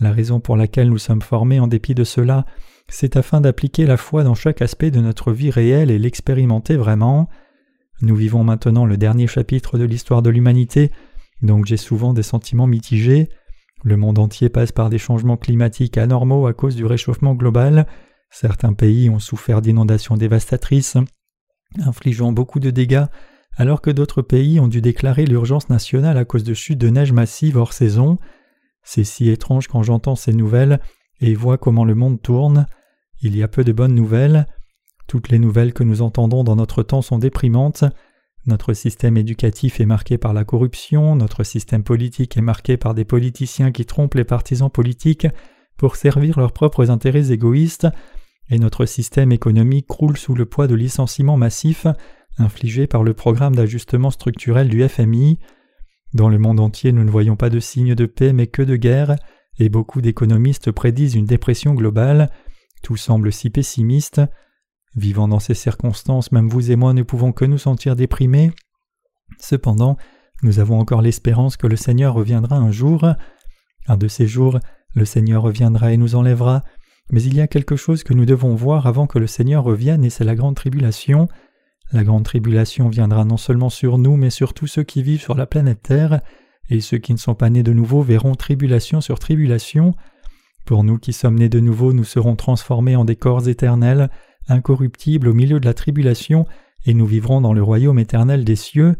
La 0.00 0.12
raison 0.12 0.40
pour 0.40 0.56
laquelle 0.56 0.90
nous 0.90 0.98
sommes 0.98 1.22
formés 1.22 1.60
en 1.60 1.66
dépit 1.66 1.94
de 1.94 2.04
cela, 2.04 2.44
c'est 2.88 3.16
afin 3.16 3.40
d'appliquer 3.40 3.86
la 3.86 3.96
foi 3.96 4.24
dans 4.24 4.34
chaque 4.34 4.62
aspect 4.62 4.90
de 4.90 5.00
notre 5.00 5.32
vie 5.32 5.50
réelle 5.50 5.90
et 5.90 5.98
l'expérimenter 5.98 6.76
vraiment. 6.76 7.28
Nous 8.02 8.16
vivons 8.16 8.44
maintenant 8.44 8.86
le 8.86 8.96
dernier 8.96 9.26
chapitre 9.26 9.76
de 9.76 9.84
l'histoire 9.84 10.22
de 10.22 10.30
l'humanité, 10.30 10.90
donc 11.42 11.66
j'ai 11.66 11.76
souvent 11.76 12.14
des 12.14 12.22
sentiments 12.22 12.66
mitigés. 12.66 13.28
Le 13.82 13.96
monde 13.96 14.18
entier 14.18 14.48
passe 14.48 14.72
par 14.72 14.90
des 14.90 14.98
changements 14.98 15.36
climatiques 15.36 15.98
anormaux 15.98 16.46
à 16.46 16.54
cause 16.54 16.76
du 16.76 16.86
réchauffement 16.86 17.34
global. 17.34 17.86
Certains 18.30 18.72
pays 18.72 19.10
ont 19.10 19.18
souffert 19.18 19.60
d'inondations 19.60 20.16
dévastatrices, 20.16 20.96
infligeant 21.84 22.32
beaucoup 22.32 22.60
de 22.60 22.70
dégâts, 22.70 23.06
alors 23.56 23.82
que 23.82 23.90
d'autres 23.90 24.22
pays 24.22 24.60
ont 24.60 24.68
dû 24.68 24.80
déclarer 24.80 25.26
l'urgence 25.26 25.68
nationale 25.68 26.16
à 26.16 26.24
cause 26.24 26.44
de 26.44 26.54
chutes 26.54 26.78
de 26.78 26.88
neige 26.88 27.12
massives 27.12 27.56
hors 27.56 27.72
saison. 27.72 28.18
C'est 28.82 29.04
si 29.04 29.28
étrange 29.28 29.68
quand 29.68 29.82
j'entends 29.82 30.16
ces 30.16 30.32
nouvelles 30.32 30.80
et 31.20 31.34
vois 31.34 31.58
comment 31.58 31.84
le 31.84 31.94
monde 31.94 32.22
tourne. 32.22 32.66
Il 33.20 33.36
y 33.36 33.42
a 33.42 33.48
peu 33.48 33.64
de 33.64 33.72
bonnes 33.72 33.94
nouvelles. 33.94 34.46
Toutes 35.10 35.30
les 35.30 35.40
nouvelles 35.40 35.72
que 35.72 35.82
nous 35.82 36.02
entendons 36.02 36.44
dans 36.44 36.54
notre 36.54 36.84
temps 36.84 37.02
sont 37.02 37.18
déprimantes. 37.18 37.82
Notre 38.46 38.74
système 38.74 39.16
éducatif 39.16 39.80
est 39.80 39.84
marqué 39.84 40.18
par 40.18 40.32
la 40.32 40.44
corruption, 40.44 41.16
notre 41.16 41.42
système 41.42 41.82
politique 41.82 42.36
est 42.36 42.42
marqué 42.42 42.76
par 42.76 42.94
des 42.94 43.04
politiciens 43.04 43.72
qui 43.72 43.84
trompent 43.84 44.14
les 44.14 44.22
partisans 44.22 44.70
politiques 44.70 45.26
pour 45.76 45.96
servir 45.96 46.38
leurs 46.38 46.52
propres 46.52 46.92
intérêts 46.92 47.32
égoïstes, 47.32 47.88
et 48.50 48.60
notre 48.60 48.86
système 48.86 49.32
économique 49.32 49.88
croule 49.88 50.16
sous 50.16 50.36
le 50.36 50.46
poids 50.46 50.68
de 50.68 50.76
licenciements 50.76 51.36
massifs 51.36 51.88
infligés 52.38 52.86
par 52.86 53.02
le 53.02 53.12
programme 53.12 53.56
d'ajustement 53.56 54.12
structurel 54.12 54.68
du 54.68 54.88
FMI. 54.88 55.40
Dans 56.14 56.28
le 56.28 56.38
monde 56.38 56.60
entier, 56.60 56.92
nous 56.92 57.02
ne 57.02 57.10
voyons 57.10 57.34
pas 57.34 57.50
de 57.50 57.58
signes 57.58 57.96
de 57.96 58.06
paix 58.06 58.32
mais 58.32 58.46
que 58.46 58.62
de 58.62 58.76
guerre, 58.76 59.16
et 59.58 59.70
beaucoup 59.70 60.02
d'économistes 60.02 60.70
prédisent 60.70 61.16
une 61.16 61.26
dépression 61.26 61.74
globale. 61.74 62.30
Tout 62.84 62.96
semble 62.96 63.32
si 63.32 63.50
pessimiste. 63.50 64.20
Vivant 64.96 65.28
dans 65.28 65.38
ces 65.38 65.54
circonstances, 65.54 66.32
même 66.32 66.48
vous 66.48 66.70
et 66.70 66.76
moi 66.76 66.92
ne 66.92 67.02
pouvons 67.02 67.32
que 67.32 67.44
nous 67.44 67.58
sentir 67.58 67.94
déprimés. 67.94 68.50
Cependant, 69.38 69.96
nous 70.42 70.58
avons 70.58 70.80
encore 70.80 71.02
l'espérance 71.02 71.56
que 71.56 71.66
le 71.66 71.76
Seigneur 71.76 72.14
reviendra 72.14 72.56
un 72.56 72.72
jour. 72.72 73.06
Un 73.86 73.96
de 73.96 74.08
ces 74.08 74.26
jours, 74.26 74.58
le 74.94 75.04
Seigneur 75.04 75.42
reviendra 75.42 75.92
et 75.92 75.96
nous 75.96 76.14
enlèvera, 76.14 76.62
mais 77.10 77.22
il 77.22 77.34
y 77.34 77.40
a 77.40 77.46
quelque 77.46 77.76
chose 77.76 78.02
que 78.02 78.14
nous 78.14 78.24
devons 78.24 78.54
voir 78.54 78.86
avant 78.86 79.06
que 79.06 79.18
le 79.18 79.26
Seigneur 79.26 79.64
revienne 79.64 80.04
et 80.04 80.10
c'est 80.10 80.24
la 80.24 80.34
grande 80.34 80.56
tribulation. 80.56 81.28
La 81.92 82.04
grande 82.04 82.24
tribulation 82.24 82.88
viendra 82.88 83.24
non 83.24 83.36
seulement 83.36 83.70
sur 83.70 83.98
nous, 83.98 84.16
mais 84.16 84.30
sur 84.30 84.54
tous 84.54 84.68
ceux 84.68 84.84
qui 84.84 85.02
vivent 85.02 85.20
sur 85.20 85.34
la 85.34 85.46
planète 85.46 85.82
Terre, 85.82 86.20
et 86.68 86.80
ceux 86.80 86.98
qui 86.98 87.12
ne 87.12 87.18
sont 87.18 87.34
pas 87.34 87.50
nés 87.50 87.64
de 87.64 87.72
nouveau 87.72 88.02
verront 88.02 88.36
tribulation 88.36 89.00
sur 89.00 89.18
tribulation. 89.18 89.94
Pour 90.64 90.84
nous 90.84 90.98
qui 90.98 91.12
sommes 91.12 91.36
nés 91.36 91.48
de 91.48 91.58
nouveau, 91.58 91.92
nous 91.92 92.04
serons 92.04 92.36
transformés 92.36 92.94
en 92.94 93.04
des 93.04 93.16
corps 93.16 93.48
éternels, 93.48 94.08
incorruptibles 94.50 95.28
au 95.28 95.34
milieu 95.34 95.60
de 95.60 95.66
la 95.66 95.74
tribulation, 95.74 96.46
et 96.86 96.94
nous 96.94 97.06
vivrons 97.06 97.40
dans 97.40 97.52
le 97.52 97.62
royaume 97.62 97.98
éternel 97.98 98.44
des 98.44 98.56
cieux. 98.56 98.96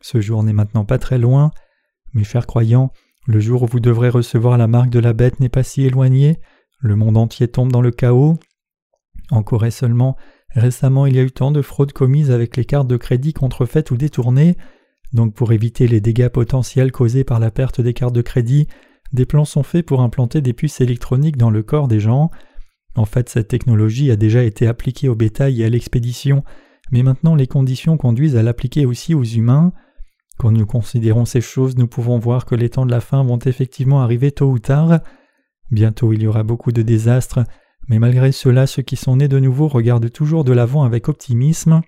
Ce 0.00 0.20
jour 0.20 0.42
n'est 0.42 0.52
maintenant 0.52 0.84
pas 0.84 0.98
très 0.98 1.18
loin. 1.18 1.50
Mes 2.14 2.24
chers 2.24 2.46
croyants, 2.46 2.92
le 3.26 3.40
jour 3.40 3.62
où 3.62 3.66
vous 3.66 3.80
devrez 3.80 4.08
recevoir 4.08 4.58
la 4.58 4.66
marque 4.66 4.90
de 4.90 4.98
la 4.98 5.12
bête 5.12 5.40
n'est 5.40 5.48
pas 5.48 5.62
si 5.62 5.82
éloigné, 5.84 6.40
le 6.80 6.96
monde 6.96 7.16
entier 7.16 7.48
tombe 7.48 7.70
dans 7.70 7.82
le 7.82 7.90
chaos. 7.90 8.38
En 9.30 9.42
Corée 9.42 9.70
seulement, 9.70 10.16
récemment 10.50 11.06
il 11.06 11.14
y 11.14 11.18
a 11.18 11.22
eu 11.22 11.30
tant 11.30 11.52
de 11.52 11.62
fraudes 11.62 11.92
commises 11.92 12.30
avec 12.30 12.56
les 12.56 12.64
cartes 12.64 12.88
de 12.88 12.96
crédit 12.96 13.32
contrefaites 13.32 13.90
ou 13.90 13.96
détournées, 13.96 14.56
donc 15.12 15.34
pour 15.34 15.52
éviter 15.52 15.86
les 15.86 16.00
dégâts 16.00 16.28
potentiels 16.28 16.92
causés 16.92 17.24
par 17.24 17.38
la 17.38 17.50
perte 17.50 17.80
des 17.80 17.94
cartes 17.94 18.14
de 18.14 18.22
crédit, 18.22 18.66
des 19.12 19.26
plans 19.26 19.44
sont 19.44 19.62
faits 19.62 19.84
pour 19.84 20.00
implanter 20.00 20.40
des 20.40 20.52
puces 20.52 20.80
électroniques 20.80 21.36
dans 21.36 21.50
le 21.50 21.62
corps 21.62 21.88
des 21.88 22.00
gens. 22.00 22.30
En 22.96 23.04
fait, 23.04 23.28
cette 23.28 23.48
technologie 23.48 24.10
a 24.10 24.16
déjà 24.16 24.42
été 24.42 24.66
appliquée 24.66 25.08
au 25.08 25.14
bétail 25.14 25.62
et 25.62 25.64
à 25.64 25.68
l'expédition, 25.68 26.44
mais 26.90 27.02
maintenant 27.02 27.34
les 27.34 27.46
conditions 27.46 27.96
conduisent 27.96 28.36
à 28.36 28.42
l'appliquer 28.42 28.86
aussi 28.86 29.14
aux 29.14 29.24
humains. 29.24 29.72
Quand 30.38 30.50
nous 30.50 30.66
considérons 30.66 31.24
ces 31.24 31.40
choses, 31.40 31.76
nous 31.76 31.86
pouvons 31.86 32.18
voir 32.18 32.46
que 32.46 32.54
les 32.54 32.70
temps 32.70 32.86
de 32.86 32.90
la 32.90 33.00
fin 33.00 33.22
vont 33.22 33.38
effectivement 33.38 34.02
arriver 34.02 34.32
tôt 34.32 34.50
ou 34.50 34.58
tard. 34.58 35.00
Bientôt 35.70 36.12
il 36.12 36.22
y 36.22 36.26
aura 36.26 36.42
beaucoup 36.42 36.72
de 36.72 36.82
désastres, 36.82 37.40
mais 37.88 37.98
malgré 37.98 38.32
cela, 38.32 38.66
ceux 38.66 38.82
qui 38.82 38.96
sont 38.96 39.16
nés 39.16 39.28
de 39.28 39.38
nouveau 39.38 39.68
regardent 39.68 40.10
toujours 40.10 40.44
de 40.44 40.52
l'avant 40.52 40.82
avec 40.82 41.08
optimisme. 41.08 41.82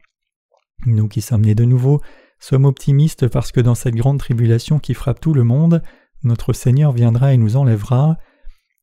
Nous 0.86 1.08
qui 1.08 1.20
sommes 1.20 1.44
nés 1.44 1.54
de 1.54 1.64
nouveau 1.64 2.00
sommes 2.38 2.64
optimistes 2.64 3.28
parce 3.28 3.52
que 3.52 3.60
dans 3.60 3.76
cette 3.76 3.94
grande 3.94 4.18
tribulation 4.18 4.80
qui 4.80 4.94
frappe 4.94 5.20
tout 5.20 5.32
le 5.32 5.44
monde, 5.44 5.80
notre 6.24 6.52
Seigneur 6.52 6.92
viendra 6.92 7.32
et 7.32 7.36
nous 7.36 7.56
enlèvera. 7.56 8.16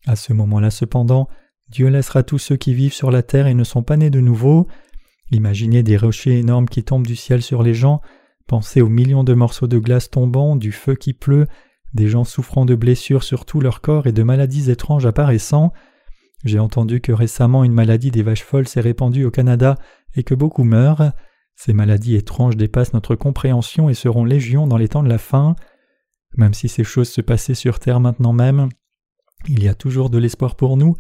À 0.08 0.16
ce 0.16 0.32
moment-là 0.32 0.72
cependant, 0.72 1.28
Dieu 1.70 1.88
laissera 1.88 2.24
tous 2.24 2.40
ceux 2.40 2.56
qui 2.56 2.74
vivent 2.74 2.94
sur 2.94 3.12
la 3.12 3.22
terre 3.22 3.48
et 3.48 3.54
ne 3.54 3.64
sont 3.64 3.84
pas 3.84 3.98
nés 3.98 4.10
de 4.10 4.20
nouveau. 4.20 4.68
Imaginez 5.32 5.84
des 5.84 5.98
rochers 5.98 6.40
énormes 6.40 6.68
qui 6.68 6.84
tombent 6.84 7.06
du 7.06 7.16
ciel 7.16 7.44
sur 7.44 7.62
les 7.62 7.76
gens, 7.76 8.02
pensez 8.48 8.82
aux 8.82 8.90
millions 8.90 9.24
de 9.24 9.34
morceaux 9.34 9.68
de 9.68 9.78
glace 9.78 10.10
tombant, 10.10 10.56
du 10.56 10.72
feu 10.72 10.96
qui 10.96 11.14
pleut, 11.14 11.46
des 11.94 12.08
gens 12.08 12.24
souffrant 12.24 12.66
de 12.66 12.76
blessures 12.76 13.24
sur 13.24 13.46
tout 13.46 13.62
leur 13.62 13.82
corps 13.82 14.08
et 14.08 14.12
de 14.12 14.24
maladies 14.24 14.72
étranges 14.72 15.06
apparaissant. 15.06 15.72
J'ai 16.44 16.60
entendu 16.60 17.02
que 17.02 17.12
récemment 17.12 17.64
une 17.64 17.74
maladie 17.74 18.12
des 18.12 18.24
vaches 18.24 18.44
folles 18.44 18.68
s'est 18.68 18.82
répandue 18.82 19.26
au 19.26 19.32
Canada 19.32 19.76
et 20.16 20.24
que 20.24 20.34
beaucoup 20.34 20.64
meurent. 20.64 21.12
Ces 21.56 21.74
maladies 21.74 22.16
étranges 22.16 22.56
dépassent 22.56 22.94
notre 22.94 23.16
compréhension 23.16 23.90
et 23.90 23.94
seront 23.94 24.24
légion 24.24 24.66
dans 24.66 24.78
les 24.78 24.88
temps 24.88 25.04
de 25.04 25.10
la 25.10 25.18
fin. 25.18 25.56
Même 26.38 26.54
si 26.54 26.70
ces 26.70 26.84
choses 26.84 27.10
se 27.10 27.22
passaient 27.22 27.56
sur 27.56 27.80
terre 27.80 28.00
maintenant 28.00 28.34
même, 28.34 28.70
il 29.48 29.64
y 29.64 29.68
a 29.68 29.74
toujours 29.74 30.10
de 30.10 30.18
l'espoir 30.18 30.56
pour 30.56 30.78
nous. 30.78 30.96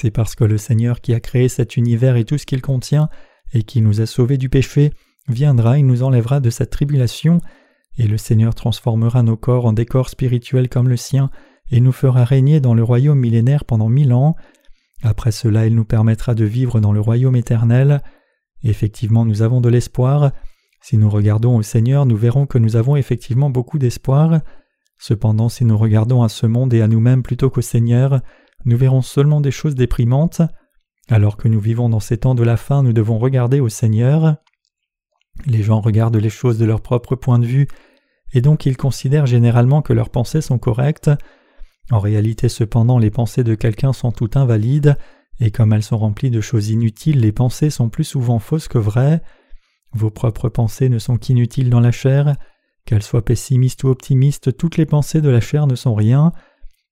C'est 0.00 0.12
parce 0.12 0.36
que 0.36 0.44
le 0.44 0.58
Seigneur 0.58 1.00
qui 1.00 1.12
a 1.12 1.18
créé 1.18 1.48
cet 1.48 1.76
univers 1.76 2.14
et 2.14 2.24
tout 2.24 2.38
ce 2.38 2.46
qu'il 2.46 2.62
contient, 2.62 3.08
et 3.52 3.64
qui 3.64 3.82
nous 3.82 4.00
a 4.00 4.06
sauvés 4.06 4.38
du 4.38 4.48
péché, 4.48 4.92
viendra, 5.28 5.76
il 5.76 5.86
nous 5.86 6.04
enlèvera 6.04 6.38
de 6.38 6.50
cette 6.50 6.70
tribulation, 6.70 7.40
et 7.98 8.06
le 8.06 8.16
Seigneur 8.16 8.54
transformera 8.54 9.24
nos 9.24 9.36
corps 9.36 9.66
en 9.66 9.72
des 9.72 9.86
corps 9.86 10.08
spirituels 10.08 10.68
comme 10.68 10.88
le 10.88 10.96
sien, 10.96 11.30
et 11.72 11.80
nous 11.80 11.90
fera 11.90 12.24
régner 12.24 12.60
dans 12.60 12.74
le 12.74 12.84
royaume 12.84 13.18
millénaire 13.18 13.64
pendant 13.64 13.88
mille 13.88 14.12
ans. 14.12 14.36
Après 15.02 15.32
cela, 15.32 15.66
il 15.66 15.74
nous 15.74 15.84
permettra 15.84 16.36
de 16.36 16.44
vivre 16.44 16.80
dans 16.80 16.92
le 16.92 17.00
royaume 17.00 17.34
éternel. 17.34 18.00
Effectivement, 18.62 19.24
nous 19.24 19.42
avons 19.42 19.60
de 19.60 19.68
l'espoir. 19.68 20.30
Si 20.80 20.96
nous 20.96 21.10
regardons 21.10 21.56
au 21.56 21.62
Seigneur, 21.62 22.06
nous 22.06 22.16
verrons 22.16 22.46
que 22.46 22.58
nous 22.58 22.76
avons 22.76 22.94
effectivement 22.94 23.50
beaucoup 23.50 23.78
d'espoir. 23.78 24.42
Cependant, 24.96 25.48
si 25.48 25.64
nous 25.64 25.76
regardons 25.76 26.22
à 26.22 26.28
ce 26.28 26.46
monde 26.46 26.72
et 26.72 26.82
à 26.82 26.86
nous-mêmes 26.86 27.24
plutôt 27.24 27.50
qu'au 27.50 27.62
Seigneur, 27.62 28.20
nous 28.64 28.76
verrons 28.76 29.02
seulement 29.02 29.40
des 29.40 29.50
choses 29.50 29.74
déprimantes. 29.74 30.42
Alors 31.08 31.36
que 31.36 31.48
nous 31.48 31.60
vivons 31.60 31.88
dans 31.88 32.00
ces 32.00 32.18
temps 32.18 32.34
de 32.34 32.42
la 32.42 32.56
fin, 32.56 32.82
nous 32.82 32.92
devons 32.92 33.18
regarder 33.18 33.60
au 33.60 33.68
Seigneur. 33.68 34.36
Les 35.46 35.62
gens 35.62 35.80
regardent 35.80 36.16
les 36.16 36.30
choses 36.30 36.58
de 36.58 36.64
leur 36.64 36.80
propre 36.80 37.16
point 37.16 37.38
de 37.38 37.46
vue, 37.46 37.68
et 38.32 38.40
donc 38.40 38.66
ils 38.66 38.76
considèrent 38.76 39.26
généralement 39.26 39.82
que 39.82 39.92
leurs 39.92 40.10
pensées 40.10 40.40
sont 40.40 40.58
correctes. 40.58 41.10
En 41.90 42.00
réalité 42.00 42.48
cependant 42.48 42.98
les 42.98 43.10
pensées 43.10 43.44
de 43.44 43.54
quelqu'un 43.54 43.92
sont 43.92 44.12
toutes 44.12 44.36
invalides, 44.36 44.96
et 45.40 45.50
comme 45.50 45.72
elles 45.72 45.82
sont 45.82 45.98
remplies 45.98 46.30
de 46.30 46.40
choses 46.40 46.70
inutiles, 46.70 47.20
les 47.20 47.32
pensées 47.32 47.70
sont 47.70 47.88
plus 47.88 48.04
souvent 48.04 48.38
fausses 48.38 48.68
que 48.68 48.78
vraies. 48.78 49.22
Vos 49.92 50.10
propres 50.10 50.48
pensées 50.48 50.88
ne 50.88 50.98
sont 50.98 51.16
qu'inutiles 51.16 51.70
dans 51.70 51.80
la 51.80 51.92
chair. 51.92 52.36
Qu'elles 52.84 53.02
soient 53.02 53.24
pessimistes 53.24 53.84
ou 53.84 53.88
optimistes, 53.88 54.56
toutes 54.56 54.76
les 54.76 54.86
pensées 54.86 55.20
de 55.20 55.28
la 55.28 55.40
chair 55.40 55.66
ne 55.66 55.76
sont 55.76 55.94
rien. 55.94 56.32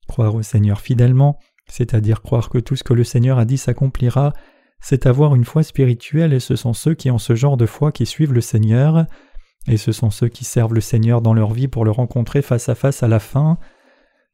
Croire 0.07 0.35
au 0.35 0.43
Seigneur 0.43 0.81
fidèlement, 0.81 1.39
c'est-à-dire 1.69 2.23
croire 2.23 2.49
que 2.49 2.59
tout 2.59 2.77
ce 2.77 2.85
que 2.85 2.95
le 2.95 3.05
Seigneur 3.05 3.39
a 3.39 3.45
dit 3.45 3.59
s'accomplira, 3.59 4.33
c'est 4.81 5.07
avoir 5.07 5.35
une 5.35 5.45
foi 5.45 5.63
spirituelle 5.63 6.33
et 6.33 6.41
ce 6.41 6.57
sont 6.57 6.73
ceux 6.73 6.95
qui 6.95 7.11
ont 7.11 7.19
ce 7.19 7.35
genre 7.35 7.57
de 7.57 7.67
foi 7.67 7.93
qui 7.93 8.07
suivent 8.07 8.33
le 8.33 8.41
Seigneur, 8.41 9.07
et 9.69 9.77
ce 9.77 9.93
sont 9.93 10.11
ceux 10.11 10.29
qui 10.29 10.45
servent 10.45 10.75
le 10.75 10.81
Seigneur 10.81 11.21
dans 11.21 11.35
leur 11.35 11.53
vie 11.53 11.69
pour 11.69 11.85
le 11.85 11.91
rencontrer 11.91 12.43
face 12.43 12.69
à 12.69 12.75
face 12.75 13.03
à 13.03 13.09
la 13.09 13.19
fin. 13.19 13.59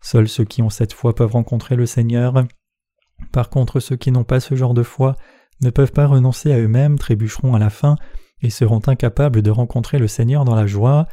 Seuls 0.01 0.29
ceux 0.29 0.45
qui 0.45 0.63
ont 0.63 0.71
cette 0.71 0.93
foi 0.93 1.15
peuvent 1.15 1.33
rencontrer 1.33 1.77
le 1.77 1.87
Seigneur. 1.87 2.45
Par 3.31 3.49
contre, 3.49 3.81
ceux 3.81 3.97
qui 3.97 4.13
n'ont 4.13 4.25
pas 4.25 4.41
ce 4.41 4.55
genre 4.55 4.75
de 4.75 4.83
foi 4.83 5.17
ne 5.63 5.71
peuvent 5.71 5.93
pas 5.93 6.07
renoncer 6.07 6.53
à 6.53 6.59
eux-mêmes, 6.59 6.99
trébucheront 6.99 7.55
à 7.55 7.59
la 7.59 7.71
fin 7.71 7.97
et 8.43 8.51
seront 8.51 8.81
incapables 8.87 9.43
de 9.43 9.51
rencontrer 9.51 9.99
le 9.99 10.09
Seigneur 10.09 10.45
dans 10.45 10.57
la 10.57 10.67
joie. 10.67 11.07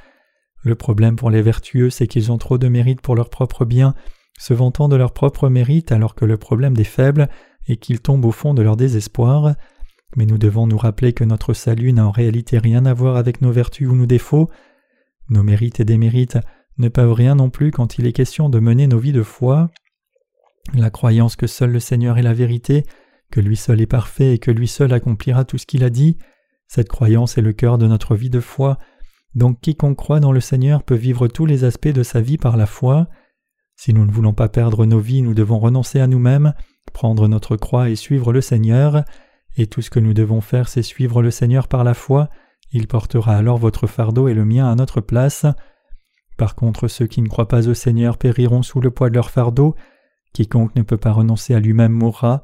Le 0.64 0.76
problème 0.76 1.16
pour 1.16 1.30
les 1.30 1.42
vertueux, 1.42 1.90
c'est 1.90 2.08
qu'ils 2.08 2.32
ont 2.32 2.38
trop 2.38 2.58
de 2.58 2.68
mérite 2.68 3.02
pour 3.02 3.16
leur 3.16 3.30
propre 3.30 3.64
bien, 3.64 3.94
se 4.40 4.54
vantant 4.54 4.88
de 4.88 4.96
leur 4.96 5.14
propre 5.14 5.50
mérite, 5.50 5.92
alors 5.92 6.16
que 6.16 6.26
le 6.26 6.38
problème 6.38 6.76
des 6.76 6.86
faibles 6.86 7.30
est 7.68 7.76
qu'ils 7.76 8.02
tombent 8.02 8.26
au 8.26 8.32
fond 8.32 8.56
de 8.56 8.64
leur 8.64 8.78
désespoir. 8.78 9.54
Mais 10.16 10.26
nous 10.26 10.40
devons 10.40 10.66
nous 10.66 10.78
rappeler 10.78 11.14
que 11.14 11.26
notre 11.26 11.54
salut 11.54 11.94
n'a 11.94 12.08
en 12.08 12.12
réalité 12.12 12.58
rien 12.58 12.86
à 12.86 12.94
voir 12.94 13.18
avec 13.18 13.42
nos 13.42 13.52
vertus 13.52 13.88
ou 13.88 13.96
nos 13.96 14.08
défauts. 14.08 14.50
Nos 15.30 15.44
mérites 15.44 15.82
et 15.82 15.86
démérites 15.86 16.40
ne 16.78 16.88
peuvent 16.88 17.14
rien 17.14 17.36
non 17.36 17.50
plus 17.50 17.72
quand 17.72 18.00
il 18.00 18.08
est 18.08 18.14
question 18.14 18.50
de 18.50 18.60
mener 18.60 18.88
nos 18.88 18.98
vies 18.98 19.12
de 19.12 19.22
foi. 19.22 19.70
La 20.74 20.90
croyance 20.90 21.36
que 21.36 21.46
seul 21.46 21.72
le 21.72 21.80
Seigneur 21.80 22.18
est 22.18 22.24
la 22.24 22.34
vérité, 22.34 22.86
que 23.32 23.42
lui 23.42 23.58
seul 23.58 23.82
est 23.82 23.88
parfait 23.88 24.34
et 24.34 24.40
que 24.40 24.52
lui 24.52 24.68
seul 24.68 24.94
accomplira 24.94 25.44
tout 25.44 25.58
ce 25.58 25.66
qu'il 25.66 25.84
a 25.84 25.90
dit, 25.90 26.18
cette 26.68 26.88
croyance 26.88 27.38
est 27.38 27.42
le 27.42 27.54
cœur 27.54 27.78
de 27.78 27.88
notre 27.88 28.16
vie 28.16 28.30
de 28.30 28.40
foi, 28.40 28.78
donc 29.36 29.60
quiconque 29.60 29.98
croit 29.98 30.20
dans 30.20 30.32
le 30.32 30.40
Seigneur 30.40 30.84
peut 30.84 30.96
vivre 30.96 31.28
tous 31.28 31.46
les 31.46 31.66
aspects 31.66 31.88
de 31.90 32.04
sa 32.04 32.22
vie 32.22 32.38
par 32.38 32.58
la 32.58 32.66
foi. 32.66 33.08
Si 33.82 33.94
nous 33.94 34.06
ne 34.06 34.12
voulons 34.12 34.34
pas 34.34 34.50
perdre 34.50 34.86
nos 34.86 35.00
vies, 35.00 35.22
nous 35.22 35.34
devons 35.34 35.58
renoncer 35.58 36.02
à 36.02 36.08
nous-mêmes, 36.08 36.54
prendre 36.92 37.30
notre 37.30 37.56
croix 37.56 37.90
et 37.90 37.96
suivre 37.96 38.34
le 38.34 38.42
Seigneur, 38.42 39.06
et 39.56 39.68
tout 39.68 39.82
ce 39.82 39.90
que 39.90 40.02
nous 40.02 40.14
devons 40.14 40.42
faire 40.42 40.68
c'est 40.68 40.82
suivre 40.82 41.22
le 41.22 41.32
Seigneur 41.32 41.70
par 41.70 41.86
la 41.86 41.94
foi, 41.94 42.28
il 42.74 42.88
portera 42.88 43.38
alors 43.38 43.58
votre 43.58 43.88
fardeau 43.88 44.28
et 44.28 44.34
le 44.34 44.44
mien 44.44 44.70
à 44.70 44.76
notre 44.76 45.00
place. 45.00 45.46
Par 46.38 46.56
contre, 46.56 46.90
ceux 46.90 47.08
qui 47.08 47.22
ne 47.22 47.30
croient 47.30 47.48
pas 47.48 47.70
au 47.70 47.74
Seigneur 47.74 48.18
périront 48.18 48.64
sous 48.64 48.82
le 48.82 48.92
poids 48.92 49.10
de 49.10 49.16
leur 49.16 49.30
fardeau. 49.30 49.76
Quiconque 50.34 50.76
ne 50.76 50.82
peut 50.82 50.98
pas 50.98 51.14
renoncer 51.14 51.56
à 51.56 51.62
lui-même 51.62 51.94
mourra. 51.94 52.44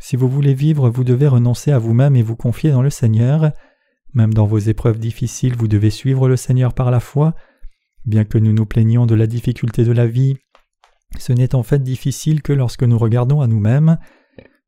Si 0.00 0.16
vous 0.16 0.28
voulez 0.28 0.52
vivre, 0.52 0.90
vous 0.90 1.04
devez 1.04 1.28
renoncer 1.28 1.70
à 1.70 1.78
vous-même 1.78 2.16
et 2.16 2.22
vous 2.22 2.34
confier 2.34 2.72
dans 2.72 2.82
le 2.82 2.90
Seigneur. 2.90 3.52
Même 4.14 4.34
dans 4.34 4.46
vos 4.46 4.58
épreuves 4.58 4.98
difficiles, 4.98 5.54
vous 5.56 5.68
devez 5.68 5.90
suivre 5.90 6.28
le 6.28 6.36
Seigneur 6.36 6.74
par 6.74 6.90
la 6.90 6.98
foi. 6.98 7.36
Bien 8.04 8.24
que 8.24 8.38
nous 8.38 8.52
nous 8.52 8.66
plaignions 8.66 9.06
de 9.06 9.14
la 9.14 9.28
difficulté 9.28 9.84
de 9.84 9.92
la 9.92 10.08
vie, 10.08 10.38
ce 11.18 11.32
n'est 11.32 11.54
en 11.54 11.62
fait 11.62 11.82
difficile 11.82 12.42
que 12.42 12.52
lorsque 12.52 12.82
nous 12.82 12.98
regardons 12.98 13.40
à 13.40 13.46
nous-mêmes. 13.46 13.98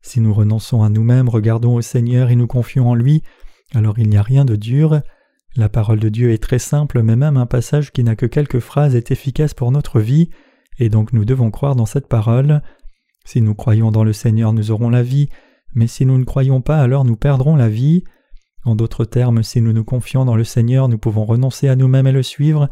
Si 0.02 0.20
nous 0.20 0.34
renonçons 0.34 0.82
à 0.82 0.88
nous-mêmes, 0.88 1.28
regardons 1.28 1.76
au 1.76 1.80
Seigneur 1.80 2.30
et 2.30 2.36
nous 2.36 2.46
confions 2.46 2.90
en 2.90 2.94
lui, 2.94 3.22
alors 3.74 3.98
il 3.98 4.08
n'y 4.08 4.16
a 4.16 4.22
rien 4.22 4.44
de 4.44 4.56
dur. 4.56 5.00
La 5.56 5.68
parole 5.68 6.00
de 6.00 6.08
Dieu 6.08 6.32
est 6.32 6.42
très 6.42 6.58
simple, 6.58 7.02
mais 7.02 7.16
même 7.16 7.36
un 7.36 7.46
passage 7.46 7.92
qui 7.92 8.04
n'a 8.04 8.16
que 8.16 8.26
quelques 8.26 8.60
phrases 8.60 8.96
est 8.96 9.10
efficace 9.10 9.54
pour 9.54 9.70
notre 9.70 10.00
vie, 10.00 10.30
et 10.78 10.88
donc 10.88 11.12
nous 11.12 11.24
devons 11.24 11.50
croire 11.50 11.76
dans 11.76 11.86
cette 11.86 12.08
parole. 12.08 12.60
Si 13.24 13.40
nous 13.40 13.54
croyons 13.54 13.90
dans 13.90 14.04
le 14.04 14.12
Seigneur, 14.12 14.52
nous 14.52 14.70
aurons 14.70 14.90
la 14.90 15.02
vie, 15.02 15.28
mais 15.74 15.86
si 15.86 16.04
nous 16.06 16.18
ne 16.18 16.24
croyons 16.24 16.60
pas, 16.60 16.80
alors 16.80 17.04
nous 17.04 17.16
perdrons 17.16 17.56
la 17.56 17.68
vie. 17.68 18.04
En 18.64 18.76
d'autres 18.76 19.04
termes, 19.04 19.42
si 19.42 19.60
nous 19.60 19.72
nous 19.72 19.84
confions 19.84 20.24
dans 20.24 20.36
le 20.36 20.44
Seigneur, 20.44 20.88
nous 20.88 20.98
pouvons 20.98 21.24
renoncer 21.24 21.68
à 21.68 21.76
nous-mêmes 21.76 22.06
et 22.06 22.12
le 22.12 22.22
suivre, 22.22 22.68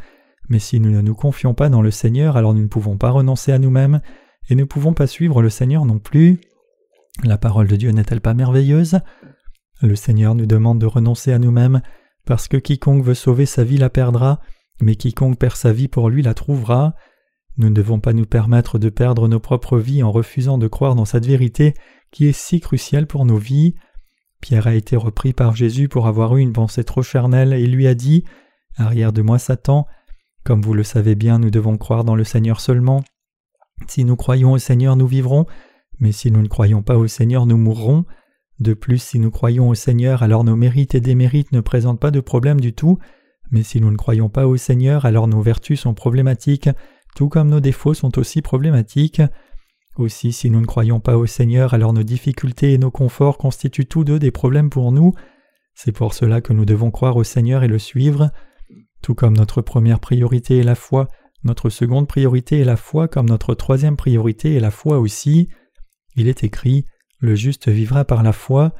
mais 0.48 0.58
si 0.58 0.80
nous 0.80 0.90
ne 0.90 1.00
nous 1.00 1.14
confions 1.14 1.54
pas 1.54 1.68
dans 1.68 1.82
le 1.82 1.90
Seigneur, 1.90 2.36
alors 2.36 2.54
nous 2.54 2.62
ne 2.62 2.68
pouvons 2.68 2.96
pas 2.96 3.10
renoncer 3.10 3.52
à 3.52 3.58
nous-mêmes, 3.58 4.00
et 4.48 4.54
ne 4.54 4.64
pouvons 4.64 4.94
pas 4.94 5.06
suivre 5.06 5.42
le 5.42 5.50
Seigneur 5.50 5.84
non 5.84 5.98
plus. 5.98 6.40
La 7.24 7.38
parole 7.38 7.68
de 7.68 7.76
Dieu 7.76 7.90
n'est-elle 7.90 8.20
pas 8.20 8.34
merveilleuse? 8.34 8.98
Le 9.82 9.96
Seigneur 9.96 10.34
nous 10.34 10.46
demande 10.46 10.78
de 10.78 10.86
renoncer 10.86 11.32
à 11.32 11.38
nous-mêmes, 11.38 11.82
parce 12.24 12.48
que 12.48 12.56
quiconque 12.56 13.04
veut 13.04 13.14
sauver 13.14 13.46
sa 13.46 13.64
vie 13.64 13.78
la 13.78 13.90
perdra, 13.90 14.40
mais 14.80 14.96
quiconque 14.96 15.38
perd 15.38 15.56
sa 15.56 15.72
vie 15.72 15.88
pour 15.88 16.08
lui 16.08 16.22
la 16.22 16.34
trouvera. 16.34 16.94
Nous 17.58 17.68
ne 17.68 17.74
devons 17.74 18.00
pas 18.00 18.12
nous 18.12 18.26
permettre 18.26 18.78
de 18.78 18.88
perdre 18.88 19.28
nos 19.28 19.40
propres 19.40 19.78
vies 19.78 20.02
en 20.02 20.10
refusant 20.10 20.58
de 20.58 20.68
croire 20.68 20.94
dans 20.94 21.04
cette 21.04 21.26
vérité 21.26 21.74
qui 22.10 22.26
est 22.26 22.32
si 22.32 22.60
cruciale 22.60 23.06
pour 23.06 23.24
nos 23.24 23.38
vies. 23.38 23.74
Pierre 24.40 24.66
a 24.66 24.74
été 24.74 24.96
repris 24.96 25.32
par 25.32 25.54
Jésus 25.54 25.88
pour 25.88 26.06
avoir 26.06 26.36
eu 26.36 26.40
une 26.40 26.52
pensée 26.52 26.84
trop 26.84 27.02
charnelle 27.02 27.52
et 27.52 27.66
lui 27.66 27.86
a 27.86 27.94
dit 27.94 28.24
Arrière 28.76 29.12
de 29.12 29.22
moi 29.22 29.38
Satan. 29.38 29.86
Comme 30.44 30.62
vous 30.62 30.74
le 30.74 30.82
savez 30.82 31.14
bien, 31.14 31.38
nous 31.38 31.50
devons 31.50 31.78
croire 31.78 32.04
dans 32.04 32.16
le 32.16 32.24
Seigneur 32.24 32.60
seulement. 32.60 33.04
Si 33.86 34.04
nous 34.04 34.16
croyons 34.16 34.52
au 34.52 34.58
Seigneur, 34.58 34.96
nous 34.96 35.06
vivrons, 35.06 35.46
mais 36.00 36.12
si 36.12 36.30
nous 36.30 36.42
ne 36.42 36.48
croyons 36.48 36.82
pas 36.82 36.96
au 36.96 37.06
Seigneur, 37.06 37.46
nous 37.46 37.56
mourrons. 37.56 38.04
De 38.58 38.74
plus, 38.74 39.02
si 39.02 39.18
nous 39.18 39.30
croyons 39.30 39.68
au 39.68 39.74
Seigneur, 39.74 40.22
alors 40.22 40.44
nos 40.44 40.56
mérites 40.56 40.94
et 40.94 41.00
démérites 41.00 41.52
ne 41.52 41.60
présentent 41.60 42.00
pas 42.00 42.10
de 42.10 42.20
problème 42.20 42.60
du 42.60 42.72
tout, 42.72 42.98
mais 43.50 43.62
si 43.62 43.80
nous 43.80 43.90
ne 43.90 43.96
croyons 43.96 44.28
pas 44.28 44.46
au 44.46 44.56
Seigneur, 44.56 45.04
alors 45.04 45.28
nos 45.28 45.42
vertus 45.42 45.80
sont 45.80 45.94
problématiques, 45.94 46.70
tout 47.14 47.28
comme 47.28 47.48
nos 47.48 47.60
défauts 47.60 47.94
sont 47.94 48.18
aussi 48.18 48.42
problématiques. 48.42 49.22
Aussi, 49.96 50.32
si 50.32 50.48
nous 50.48 50.60
ne 50.60 50.66
croyons 50.66 51.00
pas 51.00 51.18
au 51.18 51.26
Seigneur, 51.26 51.74
alors 51.74 51.92
nos 51.92 52.02
difficultés 52.02 52.72
et 52.72 52.78
nos 52.78 52.90
conforts 52.90 53.36
constituent 53.36 53.86
tous 53.86 54.04
deux 54.04 54.18
des 54.18 54.30
problèmes 54.30 54.70
pour 54.70 54.90
nous. 54.90 55.12
C'est 55.74 55.92
pour 55.92 56.14
cela 56.14 56.40
que 56.40 56.52
nous 56.52 56.64
devons 56.64 56.90
croire 56.90 57.16
au 57.16 57.24
Seigneur 57.24 57.62
et 57.62 57.68
le 57.68 57.78
suivre. 57.78 58.30
Tout 59.02 59.14
comme 59.14 59.36
notre 59.36 59.62
première 59.62 60.00
priorité 60.00 60.58
est 60.58 60.64
la 60.64 60.74
foi, 60.74 61.08
notre 61.44 61.70
seconde 61.70 62.06
priorité 62.06 62.60
est 62.60 62.64
la 62.64 62.76
foi, 62.76 63.08
comme 63.08 63.28
notre 63.28 63.54
troisième 63.54 63.96
priorité 63.96 64.54
est 64.54 64.60
la 64.60 64.70
foi 64.70 64.98
aussi. 64.98 65.48
Il 66.14 66.28
est 66.28 66.44
écrit 66.44 66.86
le 67.18 67.34
juste 67.34 67.68
vivra 67.68 68.04
par 68.04 68.22
la 68.22 68.32
foi. 68.32 68.72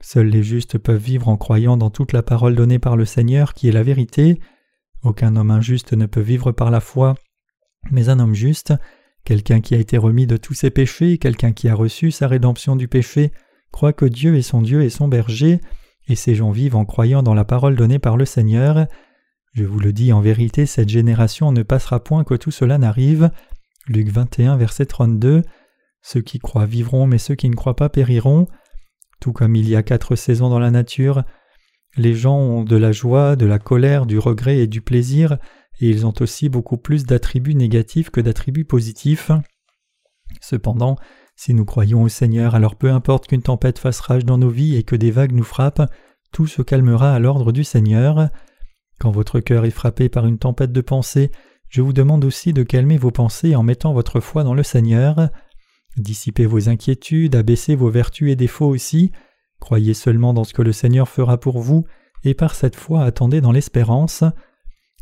Seuls 0.00 0.28
les 0.28 0.42
justes 0.42 0.78
peuvent 0.78 1.02
vivre 1.02 1.28
en 1.28 1.36
croyant 1.36 1.76
dans 1.76 1.90
toute 1.90 2.12
la 2.12 2.22
parole 2.22 2.54
donnée 2.54 2.78
par 2.78 2.96
le 2.96 3.04
Seigneur 3.04 3.52
qui 3.52 3.68
est 3.68 3.72
la 3.72 3.82
vérité. 3.82 4.40
Aucun 5.02 5.36
homme 5.36 5.50
injuste 5.50 5.92
ne 5.92 6.06
peut 6.06 6.20
vivre 6.20 6.52
par 6.52 6.70
la 6.70 6.80
foi, 6.80 7.14
mais 7.90 8.08
un 8.08 8.20
homme 8.20 8.34
juste, 8.34 8.72
quelqu'un 9.24 9.60
qui 9.60 9.74
a 9.74 9.78
été 9.78 9.98
remis 9.98 10.26
de 10.26 10.36
tous 10.36 10.54
ses 10.54 10.70
péchés, 10.70 11.18
quelqu'un 11.18 11.52
qui 11.52 11.68
a 11.68 11.74
reçu 11.74 12.10
sa 12.10 12.26
rédemption 12.26 12.74
du 12.74 12.88
péché, 12.88 13.32
croit 13.70 13.92
que 13.92 14.06
Dieu 14.06 14.36
est 14.36 14.42
son 14.42 14.62
Dieu 14.62 14.82
et 14.82 14.90
son 14.90 15.08
berger, 15.08 15.60
et 16.08 16.14
ces 16.14 16.34
gens 16.34 16.50
vivent 16.50 16.76
en 16.76 16.84
croyant 16.84 17.22
dans 17.22 17.34
la 17.34 17.44
parole 17.44 17.76
donnée 17.76 17.98
par 17.98 18.16
le 18.16 18.24
Seigneur. 18.24 18.86
Je 19.58 19.64
vous 19.64 19.80
le 19.80 19.92
dis 19.92 20.12
en 20.12 20.20
vérité, 20.20 20.66
cette 20.66 20.88
génération 20.88 21.50
ne 21.50 21.64
passera 21.64 21.98
point 21.98 22.22
que 22.22 22.34
tout 22.34 22.52
cela 22.52 22.78
n'arrive. 22.78 23.28
Luc 23.88 24.08
21, 24.08 24.56
verset 24.56 24.86
32. 24.86 25.42
Ceux 26.00 26.20
qui 26.20 26.38
croient 26.38 26.64
vivront, 26.64 27.08
mais 27.08 27.18
ceux 27.18 27.34
qui 27.34 27.50
ne 27.50 27.56
croient 27.56 27.74
pas 27.74 27.88
périront. 27.88 28.46
Tout 29.18 29.32
comme 29.32 29.56
il 29.56 29.68
y 29.68 29.74
a 29.74 29.82
quatre 29.82 30.14
saisons 30.14 30.48
dans 30.48 30.60
la 30.60 30.70
nature, 30.70 31.24
les 31.96 32.14
gens 32.14 32.36
ont 32.36 32.62
de 32.62 32.76
la 32.76 32.92
joie, 32.92 33.34
de 33.34 33.46
la 33.46 33.58
colère, 33.58 34.06
du 34.06 34.20
regret 34.20 34.58
et 34.58 34.68
du 34.68 34.80
plaisir, 34.80 35.38
et 35.80 35.90
ils 35.90 36.06
ont 36.06 36.14
aussi 36.20 36.48
beaucoup 36.48 36.76
plus 36.76 37.02
d'attributs 37.02 37.56
négatifs 37.56 38.10
que 38.10 38.20
d'attributs 38.20 38.64
positifs. 38.64 39.32
Cependant, 40.40 40.94
si 41.34 41.52
nous 41.52 41.64
croyons 41.64 42.04
au 42.04 42.08
Seigneur, 42.08 42.54
alors 42.54 42.76
peu 42.76 42.92
importe 42.92 43.26
qu'une 43.26 43.42
tempête 43.42 43.80
fasse 43.80 43.98
rage 43.98 44.24
dans 44.24 44.38
nos 44.38 44.50
vies 44.50 44.76
et 44.76 44.84
que 44.84 44.94
des 44.94 45.10
vagues 45.10 45.34
nous 45.34 45.42
frappent, 45.42 45.90
tout 46.30 46.46
se 46.46 46.62
calmera 46.62 47.12
à 47.12 47.18
l'ordre 47.18 47.50
du 47.50 47.64
Seigneur. 47.64 48.30
Quand 48.98 49.10
votre 49.10 49.40
cœur 49.40 49.64
est 49.64 49.70
frappé 49.70 50.08
par 50.08 50.26
une 50.26 50.38
tempête 50.38 50.72
de 50.72 50.80
pensée, 50.80 51.30
je 51.68 51.82
vous 51.82 51.92
demande 51.92 52.24
aussi 52.24 52.52
de 52.52 52.62
calmer 52.62 52.96
vos 52.96 53.10
pensées 53.10 53.54
en 53.54 53.62
mettant 53.62 53.92
votre 53.92 54.20
foi 54.20 54.42
dans 54.42 54.54
le 54.54 54.62
Seigneur. 54.62 55.30
Dissipez 55.96 56.46
vos 56.46 56.68
inquiétudes, 56.68 57.36
abaissez 57.36 57.76
vos 57.76 57.90
vertus 57.90 58.30
et 58.32 58.36
défauts 58.36 58.68
aussi, 58.68 59.12
croyez 59.60 59.94
seulement 59.94 60.34
dans 60.34 60.44
ce 60.44 60.54
que 60.54 60.62
le 60.62 60.72
Seigneur 60.72 61.08
fera 61.08 61.38
pour 61.38 61.60
vous, 61.60 61.84
et 62.24 62.34
par 62.34 62.54
cette 62.54 62.76
foi 62.76 63.04
attendez 63.04 63.40
dans 63.40 63.52
l'espérance. 63.52 64.24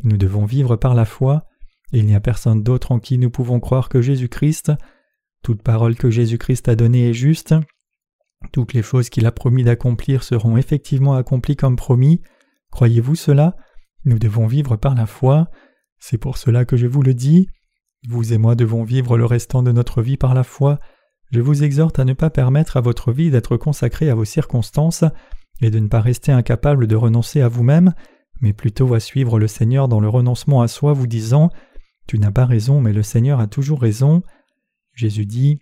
Nous 0.02 0.16
devons 0.16 0.44
vivre 0.44 0.76
par 0.76 0.94
la 0.94 1.04
foi. 1.04 1.46
Il 1.92 2.04
n'y 2.04 2.14
a 2.14 2.20
personne 2.20 2.62
d'autre 2.62 2.92
en 2.92 2.98
qui 2.98 3.16
nous 3.16 3.30
pouvons 3.30 3.60
croire 3.60 3.88
que 3.88 4.02
Jésus-Christ. 4.02 4.72
Toute 5.42 5.62
parole 5.62 5.94
que 5.94 6.10
Jésus-Christ 6.10 6.68
a 6.68 6.74
donnée 6.74 7.10
est 7.10 7.14
juste. 7.14 7.54
Toutes 8.52 8.74
les 8.74 8.82
choses 8.82 9.08
qu'il 9.08 9.26
a 9.26 9.32
promis 9.32 9.64
d'accomplir 9.64 10.22
seront 10.22 10.56
effectivement 10.56 11.14
accomplies 11.14 11.56
comme 11.56 11.76
promis. 11.76 12.20
Croyez-vous 12.70 13.14
cela? 13.14 13.56
Nous 14.06 14.20
devons 14.20 14.46
vivre 14.46 14.76
par 14.76 14.94
la 14.94 15.04
foi. 15.06 15.50
C'est 15.98 16.16
pour 16.16 16.38
cela 16.38 16.64
que 16.64 16.76
je 16.76 16.86
vous 16.86 17.02
le 17.02 17.12
dis. 17.12 17.48
Vous 18.08 18.32
et 18.32 18.38
moi 18.38 18.54
devons 18.54 18.84
vivre 18.84 19.18
le 19.18 19.24
restant 19.24 19.64
de 19.64 19.72
notre 19.72 20.00
vie 20.00 20.16
par 20.16 20.32
la 20.32 20.44
foi. 20.44 20.78
Je 21.32 21.40
vous 21.40 21.64
exhorte 21.64 21.98
à 21.98 22.04
ne 22.04 22.12
pas 22.12 22.30
permettre 22.30 22.76
à 22.76 22.80
votre 22.80 23.10
vie 23.10 23.32
d'être 23.32 23.56
consacrée 23.56 24.08
à 24.08 24.14
vos 24.14 24.24
circonstances 24.24 25.04
et 25.60 25.70
de 25.70 25.80
ne 25.80 25.88
pas 25.88 26.00
rester 26.00 26.30
incapable 26.30 26.86
de 26.86 26.94
renoncer 26.94 27.40
à 27.40 27.48
vous-même, 27.48 27.94
mais 28.40 28.52
plutôt 28.52 28.94
à 28.94 29.00
suivre 29.00 29.40
le 29.40 29.48
Seigneur 29.48 29.88
dans 29.88 29.98
le 29.98 30.08
renoncement 30.08 30.62
à 30.62 30.68
soi, 30.68 30.92
vous 30.92 31.08
disant 31.08 31.50
Tu 32.06 32.20
n'as 32.20 32.30
pas 32.30 32.46
raison, 32.46 32.80
mais 32.80 32.92
le 32.92 33.02
Seigneur 33.02 33.40
a 33.40 33.48
toujours 33.48 33.80
raison. 33.80 34.22
Jésus 34.94 35.26
dit 35.26 35.58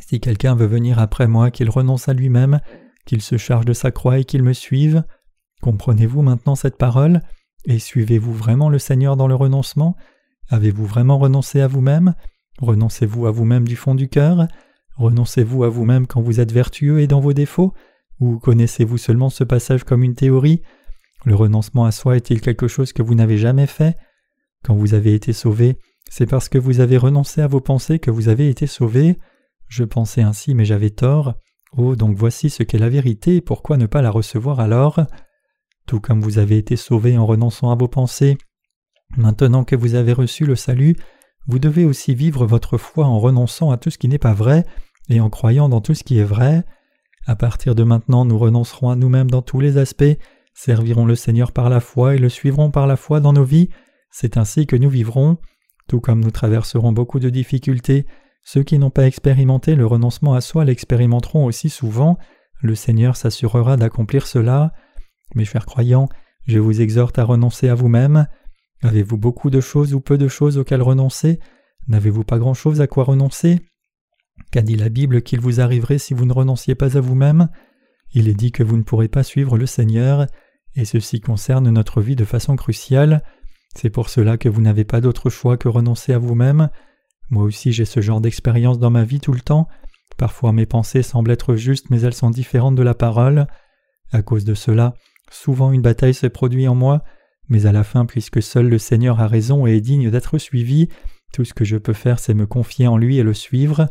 Si 0.00 0.18
quelqu'un 0.18 0.56
veut 0.56 0.66
venir 0.66 0.98
après 0.98 1.28
moi, 1.28 1.52
qu'il 1.52 1.70
renonce 1.70 2.08
à 2.08 2.12
lui-même, 2.12 2.60
qu'il 3.06 3.22
se 3.22 3.36
charge 3.36 3.66
de 3.66 3.72
sa 3.72 3.92
croix 3.92 4.18
et 4.18 4.24
qu'il 4.24 4.42
me 4.42 4.52
suive. 4.52 5.04
Comprenez-vous 5.60 6.22
maintenant 6.22 6.56
cette 6.56 6.76
parole? 6.76 7.20
Et 7.64 7.78
suivez-vous 7.78 8.32
vraiment 8.32 8.68
le 8.68 8.78
Seigneur 8.78 9.16
dans 9.16 9.28
le 9.28 9.34
renoncement? 9.34 9.96
Avez-vous 10.50 10.86
vraiment 10.86 11.18
renoncé 11.18 11.60
à 11.60 11.68
vous-même? 11.68 12.14
Renoncez-vous 12.58 13.26
à 13.26 13.30
vous-même 13.30 13.66
du 13.66 13.76
fond 13.76 13.94
du 13.94 14.08
cœur? 14.08 14.48
Renoncez-vous 14.96 15.64
à 15.64 15.68
vous-même 15.68 16.06
quand 16.06 16.20
vous 16.20 16.40
êtes 16.40 16.52
vertueux 16.52 17.00
et 17.00 17.06
dans 17.06 17.20
vos 17.20 17.32
défauts? 17.32 17.72
Ou 18.20 18.38
connaissez-vous 18.38 18.98
seulement 18.98 19.30
ce 19.30 19.44
passage 19.44 19.84
comme 19.84 20.02
une 20.02 20.14
théorie? 20.14 20.62
Le 21.24 21.34
renoncement 21.34 21.84
à 21.84 21.92
soi 21.92 22.16
est-il 22.16 22.40
quelque 22.40 22.68
chose 22.68 22.92
que 22.92 23.02
vous 23.02 23.14
n'avez 23.14 23.38
jamais 23.38 23.66
fait? 23.66 23.96
Quand 24.64 24.74
vous 24.74 24.94
avez 24.94 25.14
été 25.14 25.32
sauvé, 25.32 25.78
c'est 26.10 26.26
parce 26.26 26.48
que 26.48 26.58
vous 26.58 26.80
avez 26.80 26.96
renoncé 26.96 27.40
à 27.40 27.46
vos 27.46 27.60
pensées 27.60 27.98
que 27.98 28.10
vous 28.10 28.28
avez 28.28 28.48
été 28.48 28.66
sauvé. 28.66 29.16
Je 29.68 29.84
pensais 29.84 30.22
ainsi 30.22 30.54
mais 30.54 30.64
j'avais 30.64 30.90
tort. 30.90 31.34
Oh, 31.76 31.96
donc 31.96 32.16
voici 32.16 32.50
ce 32.50 32.62
qu'est 32.62 32.78
la 32.78 32.90
vérité, 32.90 33.40
pourquoi 33.40 33.76
ne 33.76 33.86
pas 33.86 34.02
la 34.02 34.10
recevoir 34.10 34.60
alors? 34.60 35.00
Tout 35.86 36.00
comme 36.00 36.20
vous 36.20 36.38
avez 36.38 36.58
été 36.58 36.76
sauvé 36.76 37.16
en 37.18 37.26
renonçant 37.26 37.70
à 37.70 37.74
vos 37.74 37.88
pensées, 37.88 38.38
maintenant 39.16 39.64
que 39.64 39.76
vous 39.76 39.94
avez 39.94 40.12
reçu 40.12 40.46
le 40.46 40.56
salut, 40.56 40.96
vous 41.46 41.58
devez 41.58 41.84
aussi 41.84 42.14
vivre 42.14 42.46
votre 42.46 42.78
foi 42.78 43.06
en 43.06 43.18
renonçant 43.18 43.70
à 43.70 43.76
tout 43.76 43.90
ce 43.90 43.98
qui 43.98 44.08
n'est 44.08 44.18
pas 44.18 44.32
vrai 44.32 44.64
et 45.08 45.20
en 45.20 45.30
croyant 45.30 45.68
dans 45.68 45.80
tout 45.80 45.94
ce 45.94 46.04
qui 46.04 46.18
est 46.18 46.24
vrai. 46.24 46.64
À 47.26 47.36
partir 47.36 47.74
de 47.74 47.82
maintenant, 47.82 48.24
nous 48.24 48.38
renoncerons 48.38 48.90
à 48.90 48.96
nous-mêmes 48.96 49.30
dans 49.30 49.42
tous 49.42 49.60
les 49.60 49.76
aspects, 49.76 50.16
servirons 50.54 51.04
le 51.04 51.14
Seigneur 51.14 51.52
par 51.52 51.68
la 51.68 51.80
foi 51.80 52.14
et 52.14 52.18
le 52.18 52.28
suivrons 52.28 52.70
par 52.70 52.86
la 52.86 52.96
foi 52.96 53.20
dans 53.20 53.32
nos 53.32 53.44
vies. 53.44 53.68
C'est 54.10 54.36
ainsi 54.36 54.66
que 54.66 54.76
nous 54.76 54.90
vivrons. 54.90 55.38
Tout 55.88 56.00
comme 56.00 56.20
nous 56.20 56.30
traverserons 56.30 56.92
beaucoup 56.92 57.18
de 57.18 57.30
difficultés, 57.30 58.06
ceux 58.44 58.62
qui 58.62 58.78
n'ont 58.78 58.90
pas 58.90 59.06
expérimenté 59.06 59.74
le 59.74 59.86
renoncement 59.86 60.34
à 60.34 60.40
soi 60.40 60.64
l'expérimenteront 60.64 61.44
aussi 61.44 61.70
souvent. 61.70 62.18
Le 62.60 62.74
Seigneur 62.74 63.16
s'assurera 63.16 63.76
d'accomplir 63.76 64.26
cela. 64.26 64.72
Mes 65.34 65.44
chers 65.44 65.66
croyants, 65.66 66.08
je 66.46 66.58
vous 66.58 66.80
exhorte 66.80 67.18
à 67.18 67.24
renoncer 67.24 67.68
à 67.68 67.74
vous-même. 67.74 68.26
Avez-vous 68.82 69.16
beaucoup 69.16 69.50
de 69.50 69.60
choses 69.60 69.94
ou 69.94 70.00
peu 70.00 70.18
de 70.18 70.28
choses 70.28 70.58
auxquelles 70.58 70.82
renoncer? 70.82 71.38
N'avez-vous 71.88 72.24
pas 72.24 72.38
grand-chose 72.38 72.80
à 72.80 72.86
quoi 72.86 73.04
renoncer? 73.04 73.60
Qu'a 74.50 74.62
dit 74.62 74.76
la 74.76 74.88
Bible 74.88 75.22
qu'il 75.22 75.40
vous 75.40 75.60
arriverait 75.60 75.98
si 75.98 76.14
vous 76.14 76.24
ne 76.24 76.32
renonciez 76.32 76.74
pas 76.74 76.96
à 76.96 77.00
vous-même? 77.00 77.48
Il 78.12 78.28
est 78.28 78.34
dit 78.34 78.52
que 78.52 78.62
vous 78.62 78.76
ne 78.76 78.82
pourrez 78.82 79.08
pas 79.08 79.22
suivre 79.22 79.56
le 79.56 79.66
Seigneur, 79.66 80.26
et 80.74 80.84
ceci 80.84 81.20
concerne 81.20 81.70
notre 81.70 82.00
vie 82.00 82.16
de 82.16 82.24
façon 82.24 82.56
cruciale. 82.56 83.22
C'est 83.74 83.90
pour 83.90 84.08
cela 84.08 84.36
que 84.36 84.48
vous 84.48 84.60
n'avez 84.60 84.84
pas 84.84 85.00
d'autre 85.00 85.30
choix 85.30 85.56
que 85.56 85.68
renoncer 85.68 86.12
à 86.12 86.18
vous-même. 86.18 86.68
Moi 87.30 87.44
aussi 87.44 87.72
j'ai 87.72 87.84
ce 87.84 88.00
genre 88.00 88.20
d'expérience 88.20 88.78
dans 88.78 88.90
ma 88.90 89.04
vie 89.04 89.20
tout 89.20 89.32
le 89.32 89.40
temps. 89.40 89.68
Parfois 90.18 90.52
mes 90.52 90.66
pensées 90.66 91.02
semblent 91.02 91.30
être 91.30 91.56
justes 91.56 91.88
mais 91.88 92.02
elles 92.02 92.14
sont 92.14 92.30
différentes 92.30 92.74
de 92.74 92.82
la 92.82 92.94
parole. 92.94 93.46
À 94.12 94.20
cause 94.20 94.44
de 94.44 94.54
cela, 94.54 94.94
souvent 95.32 95.72
une 95.72 95.82
bataille 95.82 96.14
se 96.14 96.26
produit 96.26 96.68
en 96.68 96.74
moi, 96.74 97.02
mais 97.48 97.66
à 97.66 97.72
la 97.72 97.84
fin, 97.84 98.06
puisque 98.06 98.42
seul 98.42 98.68
le 98.68 98.78
Seigneur 98.78 99.20
a 99.20 99.26
raison 99.26 99.66
et 99.66 99.76
est 99.76 99.80
digne 99.80 100.10
d'être 100.10 100.38
suivi, 100.38 100.88
tout 101.32 101.44
ce 101.44 101.54
que 101.54 101.64
je 101.64 101.76
peux 101.76 101.92
faire, 101.92 102.18
c'est 102.18 102.34
me 102.34 102.46
confier 102.46 102.86
en 102.86 102.96
lui 102.96 103.18
et 103.18 103.22
le 103.22 103.34
suivre. 103.34 103.88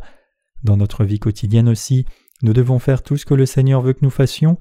Dans 0.62 0.76
notre 0.76 1.04
vie 1.04 1.18
quotidienne 1.18 1.68
aussi, 1.68 2.06
nous 2.42 2.52
devons 2.52 2.78
faire 2.78 3.02
tout 3.02 3.16
ce 3.16 3.26
que 3.26 3.34
le 3.34 3.46
Seigneur 3.46 3.82
veut 3.82 3.92
que 3.92 4.04
nous 4.04 4.10
fassions. 4.10 4.58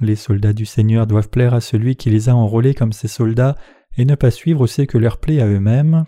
Les 0.00 0.16
soldats 0.16 0.52
du 0.52 0.64
Seigneur 0.64 1.06
doivent 1.06 1.28
plaire 1.28 1.54
à 1.54 1.60
celui 1.60 1.96
qui 1.96 2.10
les 2.10 2.28
a 2.28 2.34
enrôlés 2.34 2.74
comme 2.74 2.92
ses 2.92 3.08
soldats 3.08 3.56
et 3.96 4.04
ne 4.04 4.14
pas 4.14 4.30
suivre 4.30 4.66
ce 4.66 4.82
que 4.82 4.98
leur 4.98 5.18
plaît 5.18 5.40
à 5.40 5.46
eux-mêmes. 5.46 6.04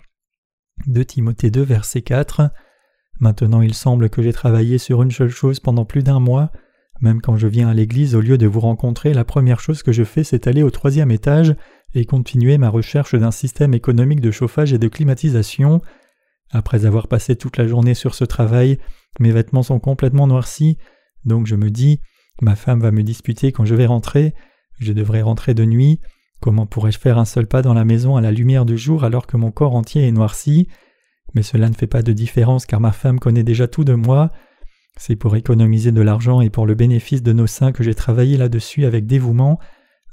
De 0.87 1.03
Timothée 1.03 1.51
2, 1.51 1.61
verset 1.61 2.01
4. 2.01 2.49
Maintenant 3.19 3.61
il 3.61 3.73
semble 3.73 4.09
que 4.09 4.21
j'ai 4.21 4.33
travaillé 4.33 4.77
sur 4.77 5.03
une 5.03 5.11
seule 5.11 5.29
chose 5.29 5.59
pendant 5.59 5.85
plus 5.85 6.03
d'un 6.03 6.19
mois. 6.19 6.51
Même 7.03 7.19
quand 7.19 7.35
je 7.35 7.47
viens 7.47 7.67
à 7.67 7.73
l'église, 7.73 8.15
au 8.15 8.21
lieu 8.21 8.37
de 8.37 8.47
vous 8.47 8.61
rencontrer, 8.61 9.13
la 9.13 9.25
première 9.25 9.59
chose 9.59 9.83
que 9.83 9.91
je 9.91 10.05
fais, 10.05 10.23
c'est 10.23 10.47
aller 10.47 10.63
au 10.63 10.71
troisième 10.71 11.11
étage 11.11 11.53
et 11.93 12.05
continuer 12.05 12.57
ma 12.57 12.69
recherche 12.69 13.13
d'un 13.13 13.29
système 13.29 13.73
économique 13.73 14.21
de 14.21 14.31
chauffage 14.31 14.71
et 14.71 14.77
de 14.77 14.87
climatisation. 14.87 15.81
Après 16.49 16.85
avoir 16.85 17.09
passé 17.09 17.35
toute 17.35 17.57
la 17.57 17.67
journée 17.67 17.93
sur 17.93 18.15
ce 18.15 18.23
travail, 18.23 18.77
mes 19.19 19.31
vêtements 19.31 19.63
sont 19.63 19.81
complètement 19.81 20.27
noircis, 20.27 20.77
donc 21.25 21.45
je 21.45 21.57
me 21.57 21.69
dis, 21.69 21.99
ma 22.41 22.55
femme 22.55 22.79
va 22.79 22.91
me 22.91 23.03
disputer 23.03 23.51
quand 23.51 23.65
je 23.65 23.75
vais 23.75 23.85
rentrer, 23.85 24.33
je 24.79 24.93
devrais 24.93 25.23
rentrer 25.23 25.53
de 25.53 25.65
nuit, 25.65 25.99
comment 26.39 26.65
pourrais-je 26.65 26.99
faire 26.99 27.17
un 27.17 27.25
seul 27.25 27.47
pas 27.47 27.61
dans 27.61 27.73
la 27.73 27.83
maison 27.83 28.15
à 28.15 28.21
la 28.21 28.31
lumière 28.31 28.63
du 28.63 28.77
jour 28.77 29.03
alors 29.03 29.27
que 29.27 29.35
mon 29.35 29.51
corps 29.51 29.75
entier 29.75 30.07
est 30.07 30.11
noirci? 30.13 30.69
Mais 31.33 31.43
cela 31.43 31.67
ne 31.67 31.75
fait 31.75 31.85
pas 31.85 32.01
de 32.01 32.13
différence 32.13 32.65
car 32.65 32.79
ma 32.79 32.93
femme 32.93 33.19
connaît 33.19 33.43
déjà 33.43 33.67
tout 33.67 33.83
de 33.83 33.93
moi. 33.93 34.29
C'est 34.97 35.15
pour 35.15 35.35
économiser 35.35 35.91
de 35.91 36.01
l'argent 36.01 36.41
et 36.41 36.49
pour 36.49 36.65
le 36.65 36.75
bénéfice 36.75 37.23
de 37.23 37.33
nos 37.33 37.47
saints 37.47 37.71
que 37.71 37.83
j'ai 37.83 37.95
travaillé 37.95 38.37
là-dessus 38.37 38.85
avec 38.85 39.05
dévouement, 39.05 39.59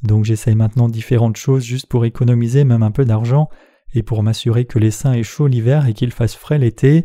donc 0.02 0.24
j'essaye 0.24 0.54
maintenant 0.54 0.88
différentes 0.88 1.36
choses 1.36 1.62
juste 1.62 1.86
pour 1.86 2.04
économiser 2.04 2.64
même 2.64 2.82
un 2.82 2.90
peu 2.90 3.04
d'argent 3.04 3.48
et 3.94 4.02
pour 4.02 4.22
m'assurer 4.22 4.64
que 4.64 4.78
les 4.78 4.90
saints 4.90 5.12
aient 5.12 5.22
chaud 5.22 5.46
l'hiver 5.46 5.86
et 5.86 5.92
qu'ils 5.92 6.12
fassent 6.12 6.36
frais 6.36 6.58
l'été. 6.58 7.04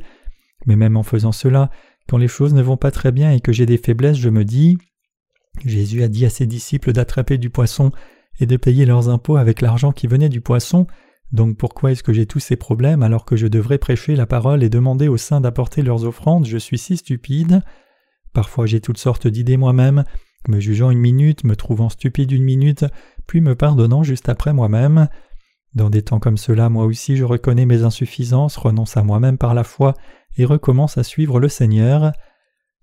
Mais 0.66 0.76
même 0.76 0.96
en 0.96 1.04
faisant 1.04 1.32
cela, 1.32 1.70
quand 2.08 2.18
les 2.18 2.28
choses 2.28 2.54
ne 2.54 2.62
vont 2.62 2.78
pas 2.78 2.92
très 2.92 3.12
bien 3.12 3.32
et 3.32 3.42
que 3.42 3.52
j'ai 3.52 3.66
des 3.66 3.78
faiblesses, 3.78 4.18
je 4.18 4.30
me 4.30 4.46
dis 4.46 4.78
Jésus 5.66 6.04
a 6.04 6.08
dit 6.08 6.26
à 6.26 6.30
ses 6.30 6.46
disciples 6.46 6.94
d'attraper 6.94 7.38
du 7.38 7.50
poisson 7.50 7.92
et 8.40 8.46
de 8.46 8.58
payer 8.58 8.86
leurs 8.86 9.10
impôts 9.10 9.38
avec 9.38 9.62
l'argent 9.62 9.92
qui 9.92 10.08
venait 10.08 10.30
du 10.30 10.42
poisson, 10.42 10.88
donc 11.32 11.58
pourquoi 11.58 11.92
est-ce 11.92 12.04
que 12.04 12.14
j'ai 12.14 12.26
tous 12.26 12.40
ces 12.40 12.56
problèmes 12.56 13.04
alors 13.04 13.26
que 13.26 13.36
je 13.36 13.48
devrais 13.48 13.78
prêcher 13.78 14.16
la 14.16 14.26
parole 14.26 14.64
et 14.64 14.70
demander 14.70 15.08
aux 15.08 15.18
saints 15.18 15.42
d'apporter 15.42 15.82
leurs 15.82 16.06
offrandes? 16.06 16.46
Je 16.46 16.58
suis 16.58 16.78
si 16.78 16.98
stupide. 16.98 17.62
Parfois 18.34 18.66
j'ai 18.66 18.80
toutes 18.80 18.98
sortes 18.98 19.28
d'idées 19.28 19.58
moi-même, 19.58 20.04
me 20.48 20.60
jugeant 20.60 20.92
une 20.92 21.00
minute, 21.00 21.44
me 21.44 21.56
trouvant 21.56 21.90
stupide 21.90 22.32
une 22.32 22.44
minute, 22.44 22.86
puis 23.28 23.42
me 23.42 23.56
pardonnant 23.56 24.04
juste 24.04 24.30
après 24.30 24.54
moi-même. 24.54 25.08
Dans 25.74 25.90
des 25.90 26.04
temps 26.04 26.20
comme 26.20 26.38
cela, 26.38 26.70
moi 26.70 26.86
aussi 26.86 27.18
je 27.18 27.24
reconnais 27.24 27.66
mes 27.66 27.84
insuffisances, 27.84 28.58
renonce 28.58 28.96
à 28.96 29.04
moi-même 29.04 29.38
par 29.38 29.54
la 29.54 29.64
foi 29.64 29.94
et 30.38 30.46
recommence 30.46 30.98
à 30.98 31.04
suivre 31.04 31.40
le 31.40 31.50
Seigneur. 31.50 32.12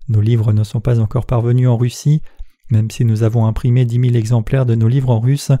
Nos 0.09 0.21
livres 0.21 0.53
ne 0.53 0.63
sont 0.63 0.81
pas 0.81 0.99
encore 0.99 1.25
parvenus 1.25 1.69
en 1.69 1.77
Russie, 1.77 2.21
même 2.69 2.91
si 2.91 3.05
nous 3.05 3.23
avons 3.23 3.45
imprimé 3.45 3.85
dix 3.85 3.99
mille 3.99 4.15
exemplaires 4.15 4.65
de 4.65 4.75
nos 4.75 4.87
livres 4.87 5.11
en 5.11 5.19
russe, 5.19 5.51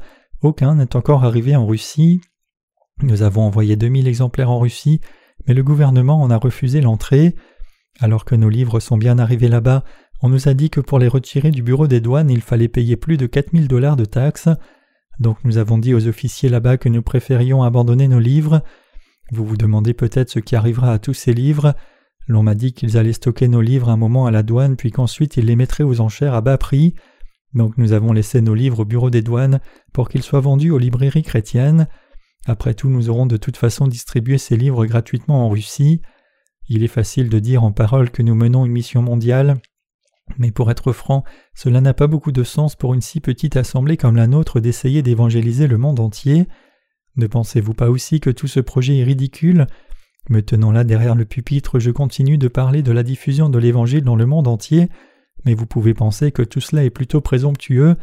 aucun 0.41 0.75
n'est 0.75 0.95
encore 0.95 1.23
arrivé 1.23 1.55
en 1.55 1.65
Russie. 1.65 2.21
Nous 3.01 3.23
avons 3.23 3.41
envoyé 3.41 3.75
deux 3.75 3.89
mille 3.89 4.07
exemplaires 4.07 4.51
en 4.51 4.59
Russie, 4.59 5.01
mais 5.47 5.53
le 5.53 5.63
gouvernement 5.63 6.21
en 6.21 6.29
a 6.29 6.37
refusé 6.37 6.81
l'entrée. 6.81 7.35
Alors 7.99 8.25
que 8.25 8.35
nos 8.35 8.49
livres 8.49 8.79
sont 8.79 8.97
bien 8.97 9.19
arrivés 9.19 9.49
là-bas, 9.49 9.83
on 10.21 10.29
nous 10.29 10.47
a 10.47 10.53
dit 10.53 10.69
que 10.69 10.79
pour 10.79 10.99
les 10.99 11.07
retirer 11.07 11.51
du 11.51 11.63
bureau 11.63 11.87
des 11.87 11.99
douanes, 11.99 12.29
il 12.29 12.41
fallait 12.41 12.69
payer 12.69 12.95
plus 12.95 13.17
de 13.17 13.25
4000 13.25 13.67
dollars 13.67 13.97
de 13.97 14.05
taxes. 14.05 14.49
Donc 15.19 15.37
nous 15.43 15.57
avons 15.57 15.77
dit 15.77 15.93
aux 15.93 16.07
officiers 16.07 16.49
là-bas 16.49 16.77
que 16.77 16.89
nous 16.89 17.01
préférions 17.01 17.63
abandonner 17.63 18.07
nos 18.07 18.19
livres. 18.19 18.63
Vous 19.31 19.45
vous 19.45 19.57
demandez 19.57 19.93
peut-être 19.93 20.29
ce 20.29 20.39
qui 20.39 20.55
arrivera 20.55 20.93
à 20.93 20.99
tous 20.99 21.13
ces 21.13 21.33
livres. 21.33 21.75
L'on 22.27 22.41
m'a 22.41 22.55
dit 22.55 22.73
qu'ils 22.73 22.97
allaient 22.97 23.13
stocker 23.13 23.47
nos 23.47 23.61
livres 23.61 23.89
un 23.89 23.97
moment 23.97 24.25
à 24.25 24.31
la 24.31 24.43
douane, 24.43 24.77
puis 24.77 24.91
qu'ensuite 24.91 25.37
ils 25.37 25.45
les 25.45 25.55
mettraient 25.55 25.83
aux 25.83 25.99
enchères 25.99 26.33
à 26.33 26.41
bas 26.41 26.57
prix. 26.57 26.95
Donc 27.53 27.77
nous 27.77 27.93
avons 27.93 28.13
laissé 28.13 28.41
nos 28.41 28.55
livres 28.55 28.79
au 28.79 28.85
bureau 28.85 29.09
des 29.09 29.21
douanes 29.21 29.59
pour 29.91 30.09
qu'ils 30.09 30.23
soient 30.23 30.39
vendus 30.39 30.71
aux 30.71 30.77
librairies 30.77 31.23
chrétiennes. 31.23 31.87
Après 32.45 32.73
tout, 32.73 32.89
nous 32.89 33.09
aurons 33.09 33.25
de 33.25 33.37
toute 33.37 33.57
façon 33.57 33.87
distribué 33.87 34.37
ces 34.37 34.57
livres 34.57 34.85
gratuitement 34.85 35.45
en 35.45 35.49
Russie. 35.49 36.01
Il 36.67 36.83
est 36.83 36.87
facile 36.87 37.29
de 37.29 37.39
dire 37.39 37.63
en 37.63 37.71
parole 37.71 38.09
que 38.09 38.21
nous 38.21 38.35
menons 38.35 38.65
une 38.65 38.71
mission 38.71 39.01
mondiale, 39.01 39.57
mais 40.37 40.51
pour 40.51 40.71
être 40.71 40.91
franc, 40.91 41.23
cela 41.53 41.81
n'a 41.81 41.93
pas 41.93 42.07
beaucoup 42.07 42.31
de 42.31 42.43
sens 42.43 42.75
pour 42.75 42.93
une 42.93 43.01
si 43.01 43.19
petite 43.19 43.57
assemblée 43.57 43.97
comme 43.97 44.15
la 44.15 44.27
nôtre 44.27 44.59
d'essayer 44.59 45.01
d'évangéliser 45.01 45.67
le 45.67 45.77
monde 45.77 45.99
entier. 45.99 46.47
Ne 47.15 47.27
pensez-vous 47.27 47.73
pas 47.73 47.89
aussi 47.89 48.19
que 48.19 48.29
tout 48.29 48.47
ce 48.47 48.59
projet 48.59 48.97
est 48.97 49.03
ridicule? 49.03 49.67
Me 50.29 50.41
tenant 50.41 50.71
là 50.71 50.83
derrière 50.83 51.15
le 51.15 51.25
pupitre, 51.25 51.79
je 51.79 51.91
continue 51.91 52.37
de 52.37 52.47
parler 52.47 52.81
de 52.81 52.91
la 52.91 53.03
diffusion 53.03 53.49
de 53.49 53.59
l'Évangile 53.59 54.03
dans 54.03 54.15
le 54.15 54.25
monde 54.25 54.47
entier, 54.47 54.89
mais 55.45 55.53
vous 55.53 55.65
pouvez 55.65 55.93
penser 55.93 56.31
que 56.31 56.41
tout 56.41 56.61
cela 56.61 56.85
est 56.85 56.89
plutôt 56.89 57.19
présomptueux. 57.19 57.95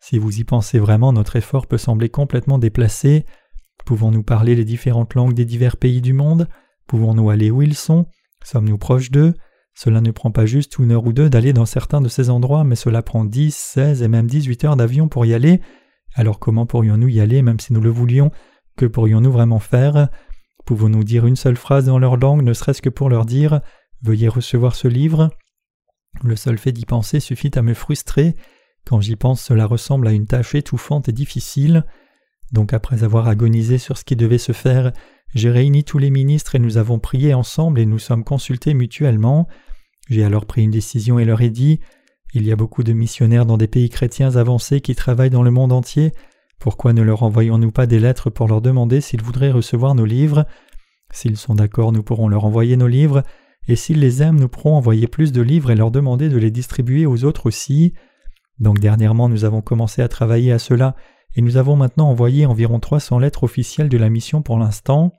Si 0.00 0.18
vous 0.18 0.40
y 0.40 0.44
pensez 0.44 0.78
vraiment, 0.80 1.12
notre 1.12 1.36
effort 1.36 1.66
peut 1.66 1.78
sembler 1.78 2.08
complètement 2.08 2.58
déplacé. 2.58 3.24
Pouvons-nous 3.90 4.22
parler 4.22 4.54
les 4.54 4.64
différentes 4.64 5.14
langues 5.14 5.34
des 5.34 5.44
divers 5.44 5.76
pays 5.76 6.00
du 6.00 6.12
monde? 6.12 6.46
Pouvons-nous 6.86 7.28
aller 7.28 7.50
où 7.50 7.60
ils 7.60 7.74
sont? 7.74 8.06
Sommes-nous 8.44 8.78
proches 8.78 9.10
d'eux? 9.10 9.34
Cela 9.74 10.00
ne 10.00 10.12
prend 10.12 10.30
pas 10.30 10.46
juste 10.46 10.78
une 10.78 10.92
heure 10.92 11.04
ou 11.04 11.12
deux 11.12 11.28
d'aller 11.28 11.52
dans 11.52 11.66
certains 11.66 12.00
de 12.00 12.08
ces 12.08 12.30
endroits, 12.30 12.62
mais 12.62 12.76
cela 12.76 13.02
prend 13.02 13.24
dix, 13.24 13.52
seize 13.52 14.02
et 14.02 14.06
même 14.06 14.28
dix-huit 14.28 14.62
heures 14.64 14.76
d'avion 14.76 15.08
pour 15.08 15.26
y 15.26 15.34
aller. 15.34 15.60
Alors 16.14 16.38
comment 16.38 16.66
pourrions-nous 16.66 17.08
y 17.08 17.18
aller 17.18 17.42
même 17.42 17.58
si 17.58 17.72
nous 17.72 17.80
le 17.80 17.90
voulions? 17.90 18.30
Que 18.76 18.86
pourrions-nous 18.86 19.32
vraiment 19.32 19.58
faire? 19.58 20.08
Pouvons-nous 20.66 21.02
dire 21.02 21.26
une 21.26 21.34
seule 21.34 21.56
phrase 21.56 21.86
dans 21.86 21.98
leur 21.98 22.16
langue, 22.16 22.44
ne 22.44 22.52
serait-ce 22.52 22.82
que 22.82 22.90
pour 22.90 23.08
leur 23.08 23.26
dire 23.26 23.60
Veuillez 24.02 24.28
recevoir 24.28 24.76
ce 24.76 24.86
livre 24.86 25.30
Le 26.22 26.36
seul 26.36 26.58
fait 26.58 26.70
d'y 26.70 26.86
penser 26.86 27.18
suffit 27.18 27.50
à 27.56 27.62
me 27.62 27.74
frustrer. 27.74 28.36
Quand 28.86 29.00
j'y 29.00 29.16
pense, 29.16 29.42
cela 29.42 29.66
ressemble 29.66 30.06
à 30.06 30.12
une 30.12 30.26
tâche 30.26 30.54
étouffante 30.54 31.08
et 31.08 31.12
difficile. 31.12 31.84
Donc 32.52 32.72
après 32.72 33.04
avoir 33.04 33.28
agonisé 33.28 33.78
sur 33.78 33.96
ce 33.96 34.04
qui 34.04 34.16
devait 34.16 34.38
se 34.38 34.52
faire, 34.52 34.92
j'ai 35.34 35.50
réuni 35.50 35.84
tous 35.84 35.98
les 35.98 36.10
ministres 36.10 36.56
et 36.56 36.58
nous 36.58 36.76
avons 36.76 36.98
prié 36.98 37.34
ensemble 37.34 37.78
et 37.78 37.86
nous 37.86 37.98
sommes 37.98 38.24
consultés 38.24 38.74
mutuellement. 38.74 39.46
J'ai 40.08 40.24
alors 40.24 40.46
pris 40.46 40.62
une 40.62 40.72
décision 40.72 41.18
et 41.18 41.24
leur 41.24 41.40
ai 41.40 41.50
dit 41.50 41.78
Il 42.34 42.44
y 42.46 42.52
a 42.52 42.56
beaucoup 42.56 42.82
de 42.82 42.92
missionnaires 42.92 43.46
dans 43.46 43.56
des 43.56 43.68
pays 43.68 43.88
chrétiens 43.88 44.34
avancés 44.36 44.80
qui 44.80 44.94
travaillent 44.94 45.30
dans 45.30 45.44
le 45.44 45.52
monde 45.52 45.72
entier. 45.72 46.12
Pourquoi 46.58 46.92
ne 46.92 47.02
leur 47.02 47.22
envoyons-nous 47.22 47.70
pas 47.70 47.86
des 47.86 48.00
lettres 48.00 48.28
pour 48.28 48.48
leur 48.48 48.60
demander 48.60 49.00
s'ils 49.00 49.22
voudraient 49.22 49.52
recevoir 49.52 49.94
nos 49.94 50.04
livres? 50.04 50.46
S'ils 51.12 51.36
sont 51.36 51.54
d'accord, 51.54 51.92
nous 51.92 52.02
pourrons 52.02 52.28
leur 52.28 52.44
envoyer 52.44 52.76
nos 52.76 52.86
livres, 52.86 53.22
et 53.66 53.76
s'ils 53.76 54.00
les 54.00 54.22
aiment, 54.22 54.38
nous 54.38 54.48
pourrons 54.48 54.76
envoyer 54.76 55.06
plus 55.06 55.32
de 55.32 55.42
livres 55.42 55.70
et 55.70 55.76
leur 55.76 55.90
demander 55.90 56.28
de 56.28 56.36
les 56.36 56.50
distribuer 56.50 57.06
aux 57.06 57.24
autres 57.24 57.46
aussi. 57.46 57.94
Donc 58.58 58.78
dernièrement, 58.78 59.28
nous 59.28 59.44
avons 59.44 59.62
commencé 59.62 60.02
à 60.02 60.08
travailler 60.08 60.52
à 60.52 60.58
cela, 60.58 60.94
et 61.36 61.42
nous 61.42 61.56
avons 61.56 61.76
maintenant 61.76 62.08
envoyé 62.08 62.46
environ 62.46 62.80
300 62.80 63.18
lettres 63.18 63.44
officielles 63.44 63.88
de 63.88 63.98
la 63.98 64.10
mission 64.10 64.42
pour 64.42 64.58
l'instant. 64.58 65.12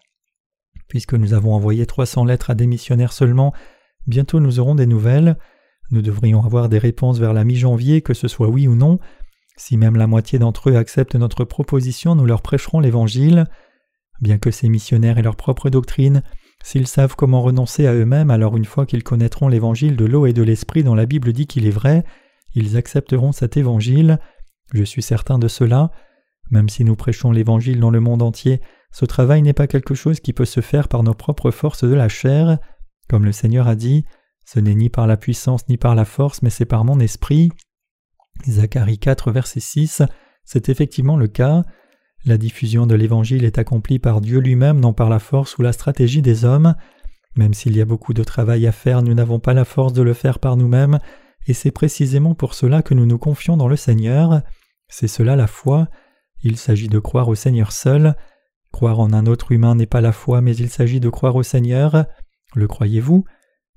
Puisque 0.87 1.13
nous 1.13 1.33
avons 1.33 1.53
envoyé 1.53 1.85
300 1.85 2.25
lettres 2.25 2.49
à 2.49 2.55
des 2.55 2.67
missionnaires 2.67 3.13
seulement, 3.13 3.53
bientôt 4.07 4.39
nous 4.39 4.59
aurons 4.59 4.75
des 4.75 4.87
nouvelles. 4.87 5.37
Nous 5.89 6.01
devrions 6.01 6.43
avoir 6.43 6.69
des 6.69 6.79
réponses 6.79 7.19
vers 7.19 7.33
la 7.33 7.43
mi-janvier, 7.43 8.01
que 8.01 8.13
ce 8.13 8.27
soit 8.27 8.49
oui 8.49 8.67
ou 8.67 8.75
non. 8.75 8.99
Si 9.57 9.77
même 9.77 9.95
la 9.95 10.07
moitié 10.07 10.39
d'entre 10.39 10.69
eux 10.69 10.75
acceptent 10.75 11.15
notre 11.15 11.45
proposition, 11.45 12.15
nous 12.15 12.25
leur 12.25 12.41
prêcherons 12.41 12.79
l'Évangile. 12.79 13.45
Bien 14.21 14.37
que 14.37 14.51
ces 14.51 14.69
missionnaires 14.69 15.17
aient 15.17 15.23
leur 15.23 15.35
propre 15.35 15.69
doctrine, 15.69 16.23
s'ils 16.63 16.87
savent 16.87 17.15
comment 17.15 17.41
renoncer 17.41 17.87
à 17.87 17.93
eux-mêmes, 17.93 18.29
alors 18.29 18.55
une 18.55 18.65
fois 18.65 18.85
qu'ils 18.85 19.03
connaîtront 19.03 19.47
l'Évangile 19.47 19.95
de 19.95 20.05
l'eau 20.05 20.25
et 20.25 20.33
de 20.33 20.43
l'Esprit 20.43 20.83
dont 20.83 20.95
la 20.95 21.05
Bible 21.05 21.33
dit 21.33 21.47
qu'il 21.47 21.65
est 21.65 21.71
vrai, 21.71 22.03
ils 22.53 22.77
accepteront 22.77 23.31
cet 23.31 23.57
évangile. 23.57 24.19
Je 24.73 24.83
suis 24.83 25.01
certain 25.01 25.39
de 25.39 25.47
cela. 25.47 25.91
Même 26.49 26.69
si 26.69 26.83
nous 26.83 26.95
prêchons 26.95 27.31
l'évangile 27.31 27.79
dans 27.79 27.91
le 27.91 27.99
monde 27.99 28.21
entier, 28.21 28.61
ce 28.91 29.05
travail 29.05 29.41
n'est 29.41 29.53
pas 29.53 29.67
quelque 29.67 29.95
chose 29.95 30.19
qui 30.19 30.33
peut 30.33 30.45
se 30.45 30.61
faire 30.61 30.87
par 30.87 31.03
nos 31.03 31.13
propres 31.13 31.51
forces 31.51 31.83
de 31.83 31.93
la 31.93 32.09
chair. 32.09 32.57
Comme 33.09 33.25
le 33.25 33.31
Seigneur 33.31 33.67
a 33.67 33.75
dit, 33.75 34.05
ce 34.45 34.59
n'est 34.59 34.75
ni 34.75 34.89
par 34.89 35.07
la 35.07 35.17
puissance 35.17 35.67
ni 35.69 35.77
par 35.77 35.95
la 35.95 36.05
force, 36.05 36.41
mais 36.41 36.49
c'est 36.49 36.65
par 36.65 36.83
mon 36.83 36.99
esprit. 36.99 37.49
Zacharie 38.47 38.99
4, 38.99 39.31
verset 39.31 39.59
6, 39.59 40.01
c'est 40.43 40.69
effectivement 40.69 41.17
le 41.17 41.27
cas. 41.27 41.63
La 42.25 42.37
diffusion 42.37 42.85
de 42.85 42.95
l'Évangile 42.95 43.45
est 43.45 43.57
accomplie 43.57 43.99
par 43.99 44.21
Dieu 44.21 44.39
lui-même, 44.39 44.79
non 44.79 44.93
par 44.93 45.09
la 45.09 45.19
force 45.19 45.57
ou 45.57 45.61
la 45.61 45.73
stratégie 45.73 46.21
des 46.21 46.45
hommes. 46.45 46.75
Même 47.35 47.53
s'il 47.53 47.75
y 47.75 47.81
a 47.81 47.85
beaucoup 47.85 48.13
de 48.13 48.23
travail 48.23 48.67
à 48.67 48.71
faire, 48.71 49.01
nous 49.01 49.13
n'avons 49.13 49.39
pas 49.39 49.53
la 49.53 49.65
force 49.65 49.93
de 49.93 50.01
le 50.01 50.13
faire 50.13 50.39
par 50.39 50.57
nous-mêmes, 50.57 50.99
et 51.47 51.53
c'est 51.53 51.71
précisément 51.71 52.35
pour 52.35 52.53
cela 52.53 52.81
que 52.81 52.93
nous 52.93 53.05
nous 53.05 53.17
confions 53.17 53.57
dans 53.57 53.67
le 53.67 53.77
Seigneur. 53.77 54.41
C'est 54.91 55.07
cela 55.07 55.35
la 55.35 55.47
foi. 55.47 55.87
Il 56.43 56.57
s'agit 56.57 56.89
de 56.89 56.99
croire 56.99 57.29
au 57.29 57.35
Seigneur 57.35 57.71
seul. 57.71 58.15
Croire 58.71 58.99
en 58.99 59.13
un 59.13 59.25
autre 59.25 59.51
humain 59.51 59.73
n'est 59.73 59.87
pas 59.87 60.01
la 60.01 60.11
foi, 60.11 60.41
mais 60.41 60.55
il 60.55 60.69
s'agit 60.69 60.99
de 60.99 61.09
croire 61.09 61.35
au 61.35 61.43
Seigneur. 61.43 62.05
Le 62.55 62.67
croyez-vous? 62.67 63.25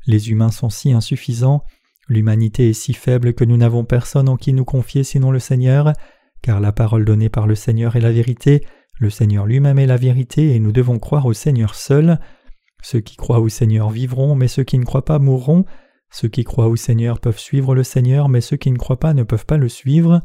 Les 0.06 0.30
humains 0.30 0.50
sont 0.50 0.68
si 0.68 0.92
insuffisants, 0.92 1.62
l'humanité 2.08 2.68
est 2.68 2.74
si 2.74 2.92
faible 2.92 3.32
que 3.32 3.44
nous 3.44 3.56
n'avons 3.56 3.84
personne 3.84 4.28
en 4.28 4.36
qui 4.36 4.52
nous 4.52 4.64
confier 4.64 5.02
sinon 5.02 5.30
le 5.30 5.38
Seigneur, 5.38 5.92
car 6.42 6.60
la 6.60 6.72
parole 6.72 7.06
donnée 7.06 7.30
par 7.30 7.46
le 7.46 7.54
Seigneur 7.54 7.96
est 7.96 8.00
la 8.00 8.12
vérité, 8.12 8.66
le 9.00 9.08
Seigneur 9.08 9.46
lui-même 9.46 9.78
est 9.78 9.86
la 9.86 9.96
vérité, 9.96 10.54
et 10.54 10.58
nous 10.58 10.72
devons 10.72 10.98
croire 10.98 11.26
au 11.26 11.32
Seigneur 11.32 11.74
seul. 11.74 12.18
Ceux 12.82 13.00
qui 13.00 13.16
croient 13.16 13.40
au 13.40 13.48
Seigneur 13.48 13.88
vivront, 13.90 14.34
mais 14.34 14.48
ceux 14.48 14.64
qui 14.64 14.78
ne 14.78 14.84
croient 14.84 15.06
pas 15.06 15.18
mourront. 15.18 15.64
Ceux 16.10 16.28
qui 16.28 16.44
croient 16.44 16.68
au 16.68 16.76
Seigneur 16.76 17.18
peuvent 17.18 17.38
suivre 17.38 17.74
le 17.74 17.82
Seigneur, 17.82 18.28
mais 18.28 18.42
ceux 18.42 18.58
qui 18.58 18.70
ne 18.70 18.76
croient 18.76 19.00
pas 19.00 19.14
ne 19.14 19.22
peuvent 19.22 19.46
pas 19.46 19.56
le 19.56 19.68
suivre. 19.68 20.20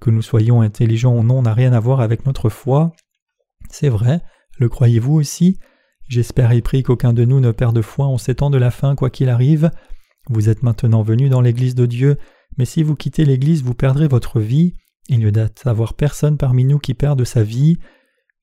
Que 0.00 0.10
nous 0.10 0.22
soyons 0.22 0.60
intelligents 0.60 1.16
ou 1.16 1.22
non 1.22 1.42
n'a 1.42 1.54
rien 1.54 1.72
à 1.72 1.80
voir 1.80 2.00
avec 2.00 2.26
notre 2.26 2.48
foi. 2.48 2.92
C'est 3.70 3.88
vrai, 3.88 4.20
le 4.58 4.68
croyez-vous 4.68 5.14
aussi? 5.14 5.58
J'espère 6.08 6.52
et 6.52 6.62
prie 6.62 6.82
qu'aucun 6.82 7.12
de 7.12 7.24
nous 7.24 7.40
ne 7.40 7.50
perde 7.50 7.82
foi 7.82 8.06
en 8.06 8.18
ces 8.18 8.34
temps 8.34 8.50
de 8.50 8.58
la 8.58 8.70
fin, 8.70 8.94
quoi 8.94 9.10
qu'il 9.10 9.28
arrive. 9.28 9.70
Vous 10.28 10.48
êtes 10.48 10.62
maintenant 10.62 11.02
venus 11.02 11.30
dans 11.30 11.40
l'Église 11.40 11.74
de 11.74 11.86
Dieu, 11.86 12.16
mais 12.58 12.64
si 12.64 12.82
vous 12.82 12.94
quittez 12.94 13.24
l'Église, 13.24 13.62
vous 13.62 13.74
perdrez 13.74 14.08
votre 14.08 14.40
vie. 14.40 14.74
Il 15.08 15.20
ne 15.20 15.30
doit 15.30 15.48
avoir 15.64 15.94
personne 15.94 16.36
parmi 16.36 16.64
nous 16.64 16.78
qui 16.78 16.94
perde 16.94 17.24
sa 17.24 17.42
vie. 17.42 17.78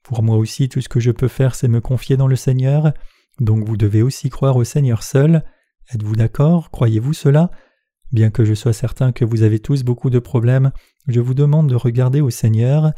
Pour 0.04 0.24
moi 0.24 0.38
aussi, 0.38 0.70
tout 0.70 0.82
ce 0.82 0.90
que 0.90 1.00
je 1.00 1.12
peux 1.12 1.28
faire, 1.28 1.56
c'est 1.56 1.68
me 1.68 1.82
confier 1.82 2.18
dans 2.18 2.28
le 2.28 2.36
Seigneur. 2.36 2.94
Donc 3.40 3.66
vous 3.66 3.78
devez 3.78 4.02
aussi 4.02 4.30
croire 4.30 4.58
au 4.58 4.64
Seigneur 4.64 5.04
seul. 5.04 5.44
Êtes-vous 5.94 6.16
d'accord? 6.16 6.72
Croyez-vous 6.72 7.14
cela? 7.14 7.52
Bien 8.14 8.30
que 8.30 8.46
je 8.46 8.54
sois 8.54 8.74
certain 8.74 9.12
que 9.12 9.26
vous 9.26 9.42
avez 9.42 9.60
tous 9.60 9.84
beaucoup 9.84 10.10
de 10.10 10.20
problèmes, 10.20 10.72
je 11.08 11.20
vous 11.20 11.34
demande 11.34 11.68
de 11.68 11.76
regarder 11.76 12.22
au 12.22 12.30
Seigneur, 12.30 12.94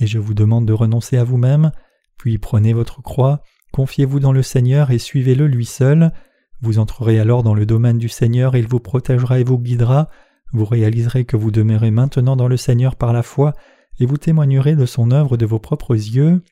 et 0.00 0.06
je 0.06 0.18
vous 0.18 0.34
demande 0.34 0.66
de 0.66 0.72
renoncer 0.72 1.16
à 1.16 1.24
vous-même, 1.24 1.70
puis 2.18 2.36
prenez 2.38 2.72
votre 2.72 3.00
croix, 3.00 3.42
confiez-vous 3.72 4.20
dans 4.20 4.32
le 4.32 4.42
Seigneur 4.42 4.90
et 4.90 4.98
suivez-le 4.98 5.46
lui 5.46 5.64
seul. 5.64 6.12
Vous 6.60 6.78
entrerez 6.78 7.18
alors 7.18 7.42
dans 7.42 7.54
le 7.54 7.64
domaine 7.64 7.98
du 7.98 8.08
Seigneur 8.08 8.56
il 8.56 8.66
vous 8.66 8.80
protégera 8.80 9.38
et 9.38 9.44
vous 9.44 9.58
guidera. 9.58 10.10
Vous 10.52 10.64
réaliserez 10.64 11.24
que 11.24 11.36
vous 11.36 11.50
demeurez 11.50 11.90
maintenant 11.90 12.36
dans 12.36 12.48
le 12.48 12.56
Seigneur 12.56 12.96
par 12.96 13.12
la 13.12 13.22
foi 13.22 13.52
et 14.00 14.06
vous 14.06 14.16
témoignerez 14.16 14.74
de 14.74 14.86
son 14.86 15.10
œuvre 15.10 15.36
de 15.36 15.46
vos 15.46 15.58
propres 15.58 15.94
yeux. 15.94 16.42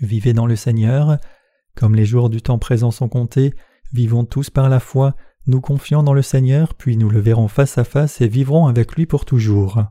Vivez 0.00 0.32
dans 0.32 0.46
le 0.46 0.56
Seigneur. 0.56 1.18
Comme 1.76 1.94
les 1.94 2.06
jours 2.06 2.30
du 2.30 2.42
temps 2.42 2.58
présent 2.58 2.90
sont 2.90 3.08
comptés, 3.08 3.54
Vivons 3.92 4.24
tous 4.24 4.50
par 4.50 4.68
la 4.68 4.80
foi, 4.80 5.16
nous 5.50 5.60
confiant 5.60 6.02
dans 6.02 6.14
le 6.14 6.22
Seigneur, 6.22 6.74
puis 6.74 6.96
nous 6.96 7.10
le 7.10 7.20
verrons 7.20 7.48
face 7.48 7.76
à 7.76 7.84
face 7.84 8.20
et 8.20 8.28
vivrons 8.28 8.68
avec 8.68 8.94
lui 8.94 9.04
pour 9.04 9.24
toujours. 9.24 9.84